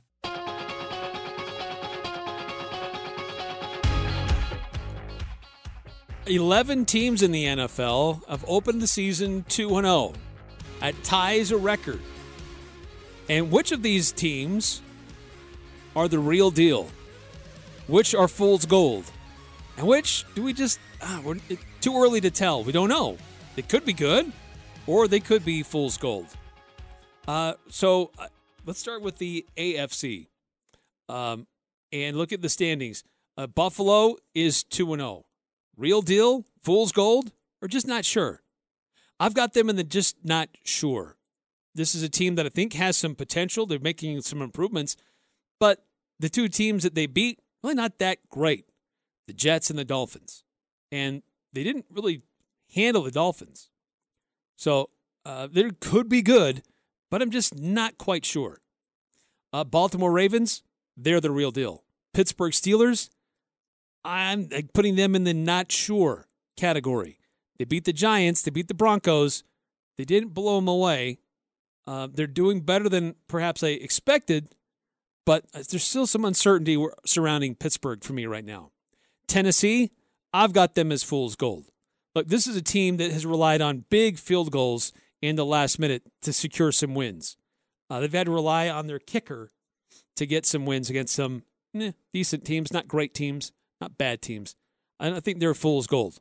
Eleven 6.26 6.84
teams 6.84 7.22
in 7.22 7.32
the 7.32 7.44
NFL 7.46 8.28
have 8.28 8.44
opened 8.46 8.82
the 8.82 8.86
season 8.86 9.44
2 9.48 9.68
0. 9.70 10.12
That 10.80 11.02
ties 11.02 11.50
a 11.50 11.56
record. 11.56 12.00
And 13.28 13.50
which 13.50 13.72
of 13.72 13.82
these 13.82 14.12
teams 14.12 14.82
are 15.96 16.08
the 16.08 16.18
real 16.18 16.50
deal? 16.50 16.88
Which 17.86 18.14
are 18.14 18.28
fool's 18.28 18.66
gold? 18.66 19.10
And 19.78 19.86
which 19.86 20.26
do 20.34 20.42
we 20.42 20.52
just, 20.52 20.78
ah, 21.00 21.22
we're 21.24 21.38
too 21.80 21.96
early 21.96 22.20
to 22.20 22.30
tell. 22.30 22.62
We 22.64 22.72
don't 22.72 22.88
know. 22.88 23.16
They 23.56 23.62
could 23.62 23.84
be 23.84 23.94
good 23.94 24.30
or 24.86 25.08
they 25.08 25.20
could 25.20 25.44
be 25.44 25.62
fool's 25.62 25.96
gold. 25.96 26.26
Uh, 27.26 27.54
so 27.68 28.10
uh, 28.18 28.26
let's 28.66 28.78
start 28.78 29.00
with 29.00 29.18
the 29.18 29.46
AFC 29.56 30.26
um, 31.08 31.46
and 31.92 32.16
look 32.16 32.32
at 32.32 32.42
the 32.42 32.48
standings. 32.48 33.04
Uh, 33.38 33.46
Buffalo 33.46 34.16
is 34.34 34.64
2 34.64 34.96
0. 34.96 35.24
Real 35.80 36.02
deal? 36.02 36.44
Fool's 36.62 36.92
gold? 36.92 37.32
Or 37.62 37.68
just 37.68 37.86
not 37.86 38.04
sure? 38.04 38.42
I've 39.18 39.32
got 39.32 39.54
them 39.54 39.70
in 39.70 39.76
the 39.76 39.84
just 39.84 40.16
not 40.22 40.50
sure. 40.62 41.16
This 41.74 41.94
is 41.94 42.02
a 42.02 42.08
team 42.10 42.34
that 42.34 42.44
I 42.44 42.50
think 42.50 42.74
has 42.74 42.98
some 42.98 43.14
potential. 43.14 43.64
They're 43.64 43.78
making 43.78 44.20
some 44.20 44.42
improvements, 44.42 44.96
but 45.58 45.86
the 46.18 46.28
two 46.28 46.48
teams 46.48 46.82
that 46.82 46.94
they 46.94 47.06
beat 47.06 47.38
really 47.62 47.74
not 47.74 47.98
that 47.98 48.18
great 48.28 48.66
the 49.26 49.32
Jets 49.32 49.70
and 49.70 49.78
the 49.78 49.84
Dolphins. 49.84 50.44
And 50.92 51.22
they 51.52 51.64
didn't 51.64 51.86
really 51.90 52.22
handle 52.74 53.04
the 53.04 53.10
Dolphins. 53.10 53.70
So 54.56 54.90
uh, 55.24 55.48
they 55.50 55.70
could 55.70 56.10
be 56.10 56.20
good, 56.20 56.62
but 57.10 57.22
I'm 57.22 57.30
just 57.30 57.58
not 57.58 57.96
quite 57.96 58.26
sure. 58.26 58.60
Uh, 59.50 59.64
Baltimore 59.64 60.12
Ravens, 60.12 60.62
they're 60.94 61.20
the 61.20 61.30
real 61.30 61.52
deal. 61.52 61.84
Pittsburgh 62.12 62.52
Steelers, 62.52 63.08
I'm 64.04 64.48
putting 64.74 64.96
them 64.96 65.14
in 65.14 65.24
the 65.24 65.34
not 65.34 65.70
sure 65.70 66.28
category. 66.56 67.18
They 67.58 67.64
beat 67.64 67.84
the 67.84 67.92
Giants, 67.92 68.42
they 68.42 68.50
beat 68.50 68.68
the 68.68 68.74
Broncos, 68.74 69.44
they 69.98 70.04
didn't 70.04 70.30
blow 70.30 70.56
them 70.56 70.68
away. 70.68 71.18
Uh, 71.86 72.08
they're 72.10 72.26
doing 72.26 72.60
better 72.60 72.88
than 72.88 73.16
perhaps 73.28 73.62
I 73.62 73.68
expected, 73.68 74.54
but 75.26 75.44
there's 75.52 75.84
still 75.84 76.06
some 76.06 76.24
uncertainty 76.24 76.82
surrounding 77.04 77.54
Pittsburgh 77.54 78.02
for 78.04 78.12
me 78.12 78.26
right 78.26 78.44
now. 78.44 78.70
Tennessee, 79.26 79.90
I've 80.32 80.52
got 80.52 80.74
them 80.74 80.92
as 80.92 81.02
fool's 81.02 81.36
gold. 81.36 81.66
Look, 82.14 82.28
this 82.28 82.46
is 82.46 82.56
a 82.56 82.62
team 82.62 82.96
that 82.96 83.10
has 83.12 83.26
relied 83.26 83.60
on 83.60 83.84
big 83.90 84.18
field 84.18 84.50
goals 84.50 84.92
in 85.20 85.36
the 85.36 85.44
last 85.44 85.78
minute 85.78 86.02
to 86.22 86.32
secure 86.32 86.72
some 86.72 86.94
wins. 86.94 87.36
Uh, 87.88 88.00
they've 88.00 88.12
had 88.12 88.26
to 88.26 88.32
rely 88.32 88.68
on 88.68 88.86
their 88.86 88.98
kicker 88.98 89.52
to 90.16 90.26
get 90.26 90.46
some 90.46 90.66
wins 90.66 90.90
against 90.90 91.14
some 91.14 91.42
eh, 91.74 91.92
decent 92.12 92.44
teams, 92.44 92.72
not 92.72 92.88
great 92.88 93.14
teams, 93.14 93.52
not 93.80 93.98
bad 93.98 94.22
teams. 94.22 94.54
I 94.98 95.18
think 95.20 95.40
they're 95.40 95.54
fool's 95.54 95.86
gold. 95.86 96.18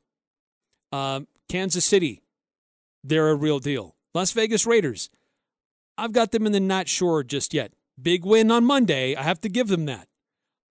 Um, 0.91 1.27
Kansas 1.49 1.85
City, 1.85 2.23
they're 3.03 3.29
a 3.29 3.35
real 3.35 3.59
deal. 3.59 3.95
Las 4.13 4.31
Vegas 4.31 4.65
Raiders, 4.65 5.09
I've 5.97 6.13
got 6.13 6.31
them 6.31 6.45
in 6.45 6.53
the 6.53 6.59
not 6.59 6.87
sure 6.87 7.23
just 7.23 7.53
yet. 7.53 7.73
Big 8.01 8.25
win 8.25 8.49
on 8.49 8.63
Monday. 8.63 9.15
I 9.15 9.23
have 9.23 9.41
to 9.41 9.49
give 9.49 9.67
them 9.67 9.85
that. 9.85 10.07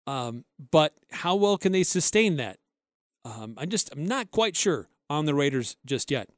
Um, 0.07 0.45
but 0.71 0.93
how 1.11 1.35
well 1.35 1.57
can 1.57 1.73
they 1.73 1.83
sustain 1.83 2.37
that? 2.37 2.57
Um, 3.25 3.55
I 3.57 3.65
just 3.65 3.91
I'm 3.91 4.05
not 4.05 4.31
quite 4.31 4.55
sure 4.55 4.87
on 5.09 5.25
the 5.25 5.35
Raiders 5.35 5.75
just 5.85 6.09
yet. 6.09 6.29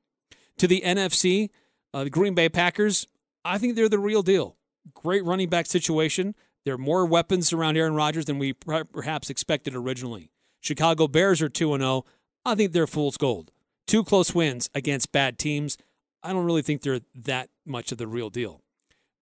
To 0.57 0.67
the 0.67 0.81
NFC, 0.81 1.49
uh, 1.93 2.05
the 2.05 2.09
Green 2.09 2.33
Bay 2.33 2.49
Packers, 2.49 3.07
I 3.45 3.59
think 3.59 3.75
they're 3.75 3.89
the 3.89 3.99
real 3.99 4.23
deal. 4.23 4.57
Great 4.93 5.23
running 5.23 5.49
back 5.49 5.67
situation. 5.67 6.33
There 6.65 6.73
are 6.73 6.79
more 6.79 7.05
weapons 7.05 7.53
around 7.53 7.77
Aaron 7.77 7.93
Rodgers 7.93 8.25
than 8.25 8.39
we 8.39 8.53
perhaps 8.53 9.29
expected 9.29 9.75
originally. 9.75 10.31
Chicago 10.59 11.07
Bears 11.07 11.41
are 11.41 11.49
2 11.49 11.77
0. 11.77 12.05
I 12.45 12.55
think 12.55 12.71
they're 12.71 12.87
fool's 12.87 13.17
gold. 13.17 13.51
Two 13.87 14.03
close 14.03 14.33
wins 14.33 14.69
against 14.75 15.11
bad 15.11 15.39
teams. 15.39 15.77
I 16.21 16.33
don't 16.33 16.45
really 16.45 16.61
think 16.61 16.81
they're 16.81 17.01
that 17.15 17.49
much 17.65 17.91
of 17.91 17.97
the 17.97 18.07
real 18.07 18.29
deal. 18.29 18.61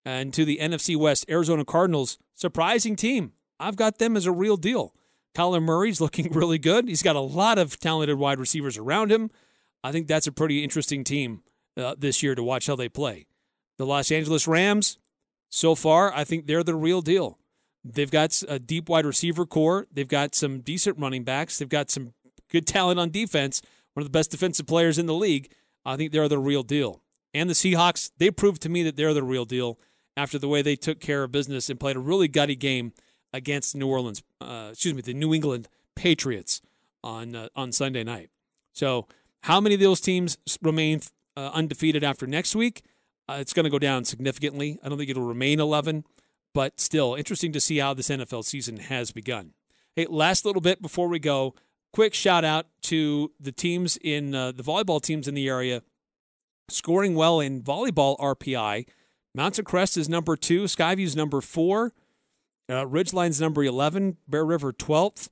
And 0.05 0.33
to 0.35 0.45
the 0.45 0.59
NFC 0.59 0.97
West, 0.97 1.27
Arizona 1.29 1.65
Cardinals, 1.65 2.19
surprising 2.35 2.97
team. 2.97 3.33
I've 3.59 3.77
got 3.77 3.99
them 3.99 4.17
as 4.17 4.27
a 4.27 4.33
real 4.33 4.57
deal. 4.57 4.95
Kyler 5.35 5.63
Murray's 5.63 6.01
looking 6.01 6.33
really 6.33 6.59
good. 6.59 6.89
He's 6.89 7.03
got 7.03 7.17
a 7.17 7.21
lot 7.21 7.59
of 7.59 7.79
talented 7.79 8.19
wide 8.19 8.39
receivers 8.39 8.79
around 8.79 9.11
him. 9.11 9.31
I 9.85 9.93
think 9.93 10.07
that's 10.07 10.27
a 10.27 10.33
pretty 10.33 10.65
interesting 10.65 11.05
team 11.05 11.43
uh, 11.77 11.95
this 11.99 12.23
year 12.23 12.35
to 12.35 12.43
watch 12.43 12.67
how 12.67 12.77
they 12.77 12.89
play. 12.89 13.27
The 13.79 13.87
Los 13.87 14.11
Angeles 14.11 14.49
Rams, 14.49 14.99
so 15.49 15.75
far, 15.75 16.13
I 16.15 16.25
think 16.25 16.47
they're 16.47 16.63
the 16.63 16.75
real 16.75 17.03
deal. 17.03 17.39
They've 17.95 18.11
got 18.11 18.43
a 18.49 18.59
deep 18.59 18.89
wide 18.89 19.07
receiver 19.07 19.47
corps. 19.47 19.87
They've 19.93 20.09
got 20.09 20.35
some 20.35 20.61
decent 20.61 20.99
running 20.99 21.25
backs. 21.25 21.59
They've 21.59 21.69
got 21.69 21.91
some 21.91 22.13
good 22.51 22.67
talent 22.67 22.99
on 22.99 23.11
defense. 23.11 23.63
One 23.95 24.03
of 24.03 24.07
the 24.07 24.17
best 24.17 24.31
defensive 24.31 24.67
players 24.67 24.99
in 24.99 25.07
the 25.07 25.15
league. 25.15 25.53
I 25.85 25.97
think 25.97 26.13
they're 26.13 26.29
the 26.29 26.39
real 26.39 26.63
deal. 26.63 27.03
And 27.33 27.49
the 27.49 27.55
Seahawks, 27.55 28.11
they 28.19 28.31
proved 28.31 28.63
to 28.63 28.69
me 28.69 28.83
that 28.83 28.97
they're 28.97 29.15
the 29.15 29.23
real 29.23 29.45
deal 29.45 29.79
after 30.17 30.39
the 30.39 30.49
way 30.49 30.63
they 30.63 30.77
took 30.77 31.01
care 31.01 31.23
of 31.23 31.33
business 31.33 31.69
and 31.69 31.79
played 31.79 31.97
a 31.97 32.01
really 32.01 32.29
gutty 32.29 32.57
game 32.57 32.93
against 33.33 33.77
New 33.77 33.87
Orleans, 33.87 34.23
uh, 34.41 34.69
excuse 34.73 34.95
me, 34.95 35.03
the 35.03 35.15
New 35.15 35.35
England 35.35 35.69
Patriots 35.95 36.63
on 37.05 37.37
uh, 37.37 37.49
on 37.55 37.73
Sunday 37.73 38.03
night. 38.03 38.31
So, 38.73 39.07
how 39.43 39.61
many 39.61 39.75
of 39.75 39.81
those 39.81 40.01
teams 40.01 40.39
remain 40.63 41.01
uh, 41.37 41.51
undefeated 41.53 42.03
after 42.03 42.27
next 42.27 42.57
week? 42.57 42.83
Uh, 43.29 43.39
it's 43.41 43.53
going 43.53 43.65
to 43.65 43.71
go 43.71 43.79
down 43.79 44.05
significantly. 44.05 44.79
I 44.83 44.89
don't 44.89 44.99
think 44.99 45.11
it'll 45.11 45.25
remain 45.25 45.61
11, 45.61 46.05
but 46.57 46.81
still 46.81 47.15
interesting 47.15 47.53
to 47.53 47.61
see 47.61 47.77
how 47.77 47.93
this 47.93 48.09
NFL 48.09 48.43
season 48.43 48.79
has 48.79 49.13
begun. 49.13 49.53
Hey, 49.95 50.07
last 50.09 50.47
little 50.47 50.63
bit 50.63 50.81
before 50.81 51.07
we 51.07 51.19
go, 51.19 51.55
quick 51.93 52.15
shout 52.15 52.47
out 52.47 52.65
to 52.85 53.31
the 53.39 53.53
teams 53.53 53.99
in 53.99 54.35
uh, 54.35 54.53
the 54.53 54.63
volleyball 54.63 55.03
teams 55.03 55.29
in 55.29 55.35
the 55.35 55.51
area 55.51 55.83
scoring 56.71 57.15
well 57.15 57.41
in 57.41 57.63
volleyball 57.63 58.19
RPI. 58.19 58.87
Mountain 59.35 59.67
Crest 59.67 59.99
is 59.99 60.09
number 60.09 60.35
two, 60.35 60.65
Skyview's 60.65 61.15
number 61.15 61.43
four, 61.43 61.93
uh, 62.71 62.87
Ridgeline's 62.87 63.39
number 63.39 63.63
11, 63.63 64.17
Bear 64.27 64.47
River 64.47 64.73
12th, 64.73 65.29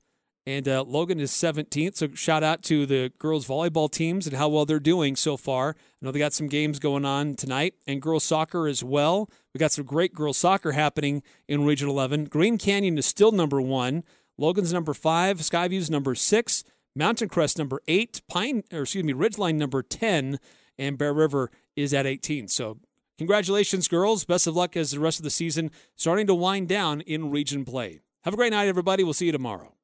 and 0.47 0.67
uh, 0.67 0.83
Logan 0.83 1.19
is 1.19 1.31
17th. 1.31 1.95
So 1.95 2.09
shout 2.09 2.43
out 2.43 2.61
to 2.63 2.85
the 2.85 3.11
girls 3.17 3.47
volleyball 3.47 3.89
teams 3.89 4.27
and 4.27 4.35
how 4.35 4.47
well 4.49 4.65
they're 4.65 4.79
doing 4.79 5.15
so 5.15 5.37
far. 5.37 5.69
I 5.69 6.05
know 6.05 6.11
they 6.11 6.19
got 6.19 6.33
some 6.33 6.47
games 6.47 6.79
going 6.79 7.05
on 7.05 7.35
tonight, 7.35 7.75
and 7.87 8.01
girls 8.01 8.23
soccer 8.23 8.67
as 8.67 8.83
well. 8.83 9.29
We 9.53 9.59
got 9.59 9.71
some 9.71 9.85
great 9.85 10.13
girls 10.13 10.37
soccer 10.37 10.73
happening 10.73 11.23
in 11.47 11.65
Region 11.65 11.89
11. 11.89 12.25
Green 12.25 12.57
Canyon 12.57 12.97
is 12.97 13.05
still 13.05 13.31
number 13.31 13.59
one. 13.59 14.03
Logan's 14.37 14.73
number 14.73 14.93
five. 14.93 15.39
Skyview's 15.39 15.89
number 15.89 16.13
six. 16.13 16.63
Mountain 16.95 17.29
Crest 17.29 17.57
number 17.57 17.81
eight. 17.87 18.21
Pine, 18.29 18.63
or 18.71 18.83
excuse 18.83 19.03
me, 19.03 19.13
Ridgeline 19.13 19.55
number 19.55 19.81
10, 19.81 20.39
and 20.77 20.97
Bear 20.97 21.13
River 21.13 21.51
is 21.75 21.93
at 21.93 22.05
18. 22.05 22.47
So 22.49 22.77
congratulations, 23.17 23.87
girls. 23.87 24.25
Best 24.25 24.47
of 24.47 24.55
luck 24.55 24.77
as 24.77 24.91
the 24.91 24.99
rest 24.99 25.19
of 25.19 25.23
the 25.23 25.29
season 25.29 25.71
starting 25.95 26.27
to 26.27 26.35
wind 26.35 26.67
down 26.67 27.01
in 27.01 27.31
region 27.31 27.65
play. 27.65 28.01
Have 28.23 28.33
a 28.33 28.37
great 28.37 28.51
night, 28.51 28.67
everybody. 28.67 29.03
We'll 29.03 29.13
see 29.13 29.27
you 29.27 29.31
tomorrow. 29.31 29.74